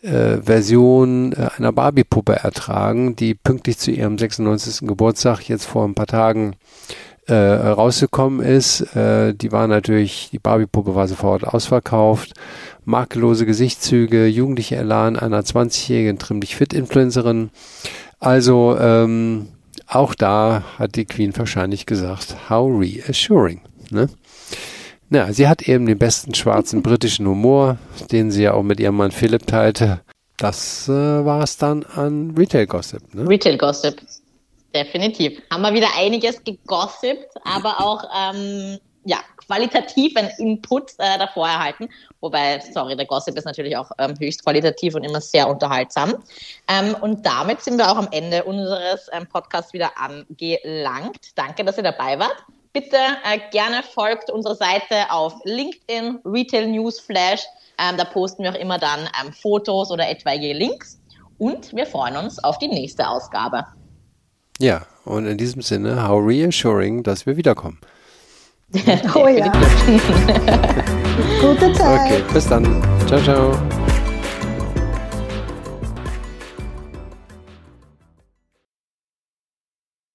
äh, 0.05 0.41
Version 0.41 1.33
äh, 1.33 1.49
einer 1.57 1.71
Barbie-Puppe 1.71 2.33
ertragen, 2.33 3.15
die 3.15 3.33
pünktlich 3.33 3.77
zu 3.77 3.91
ihrem 3.91 4.17
96. 4.17 4.87
Geburtstag 4.87 5.41
jetzt 5.49 5.65
vor 5.65 5.85
ein 5.85 5.95
paar 5.95 6.07
Tagen 6.07 6.55
äh, 7.27 7.33
rausgekommen 7.33 8.45
ist. 8.45 8.95
Äh, 8.95 9.33
die 9.33 9.51
war 9.51 9.67
natürlich, 9.67 10.29
die 10.31 10.39
Barbie-Puppe 10.39 10.95
war 10.95 11.07
sofort 11.07 11.43
ausverkauft. 11.43 12.33
Makellose 12.83 13.45
Gesichtszüge, 13.45 14.27
jugendlicher 14.27 14.77
Elan 14.77 15.17
einer 15.17 15.41
20-jährigen 15.41 16.19
trimmlich 16.19 16.55
Fit-Influencerin. 16.55 17.49
Also 18.19 18.77
ähm, 18.79 19.47
auch 19.87 20.13
da 20.15 20.63
hat 20.77 20.95
die 20.95 21.05
Queen 21.05 21.35
wahrscheinlich 21.35 21.85
gesagt, 21.85 22.49
how 22.49 22.69
reassuring. 22.79 23.61
Ne? 23.91 24.07
Na, 25.09 25.31
sie 25.31 25.47
hat 25.47 25.61
eben 25.61 25.85
den 25.85 25.99
besten 25.99 26.33
schwarzen 26.33 26.81
britischen 26.81 27.27
Humor, 27.27 27.77
den 28.11 28.31
sie 28.31 28.43
ja 28.43 28.53
auch 28.53 28.63
mit 28.63 28.79
ihrem 28.79 28.97
Mann 28.97 29.11
Philipp 29.11 29.45
teilte. 29.45 30.01
Das 30.37 30.89
äh, 30.89 30.91
war 30.91 31.43
es 31.43 31.57
dann 31.57 31.83
an 31.83 32.33
Retail 32.37 32.65
Gossip. 32.65 33.13
Ne? 33.13 33.27
Retail 33.27 33.57
Gossip, 33.57 34.01
definitiv. 34.73 35.41
Haben 35.51 35.61
wir 35.61 35.73
wieder 35.73 35.89
einiges 35.95 36.43
gegossipt, 36.43 37.29
aber 37.43 37.79
auch 37.79 38.03
ähm, 38.13 38.79
ja, 39.05 39.17
qualitativen 39.37 40.29
Input 40.39 40.91
äh, 40.97 41.17
davor 41.19 41.47
erhalten. 41.47 41.87
Wobei, 42.19 42.59
sorry, 42.59 42.95
der 42.95 43.05
Gossip 43.05 43.37
ist 43.37 43.45
natürlich 43.45 43.77
auch 43.77 43.91
ähm, 43.99 44.15
höchst 44.19 44.43
qualitativ 44.43 44.95
und 44.95 45.03
immer 45.03 45.21
sehr 45.21 45.47
unterhaltsam. 45.47 46.15
Ähm, 46.67 46.95
und 47.01 47.25
damit 47.25 47.61
sind 47.61 47.77
wir 47.77 47.89
auch 47.89 47.97
am 47.97 48.07
Ende 48.11 48.43
unseres 48.43 49.07
ähm, 49.13 49.27
Podcasts 49.27 49.71
wieder 49.71 49.91
angelangt. 49.97 51.19
Danke, 51.35 51.63
dass 51.63 51.77
ihr 51.77 51.83
dabei 51.83 52.19
wart. 52.19 52.43
Bitte 52.75 52.97
äh, 52.97 53.39
gerne 53.51 53.83
folgt 53.83 54.29
unserer 54.29 54.55
Seite 54.55 55.09
auf 55.09 55.33
LinkedIn, 55.45 56.19
Retail 56.25 56.67
News 56.67 56.99
Flash. 56.99 57.41
Ähm, 57.79 57.95
da 57.95 58.03
posten 58.03 58.43
wir 58.43 58.51
auch 58.51 58.59
immer 58.59 58.77
dann 58.77 59.07
ähm, 59.23 59.31
Fotos 59.31 59.91
oder 59.91 60.09
etwaige 60.09 60.51
Links. 60.51 60.99
Und 61.37 61.73
wir 61.73 61.85
freuen 61.85 62.17
uns 62.17 62.43
auf 62.43 62.59
die 62.59 62.67
nächste 62.67 63.07
Ausgabe. 63.07 63.63
Ja, 64.59 64.81
und 65.05 65.25
in 65.25 65.37
diesem 65.37 65.61
Sinne, 65.61 66.05
how 66.05 66.21
reassuring, 66.21 67.01
dass 67.01 67.25
wir 67.25 67.37
wiederkommen. 67.37 67.79
oh 69.15 69.27
ja. 69.29 69.53
Gute 71.39 71.71
Zeit. 71.71 72.01
Okay, 72.01 72.23
bis 72.33 72.45
dann. 72.49 72.83
Ciao, 73.07 73.21
ciao. 73.21 73.74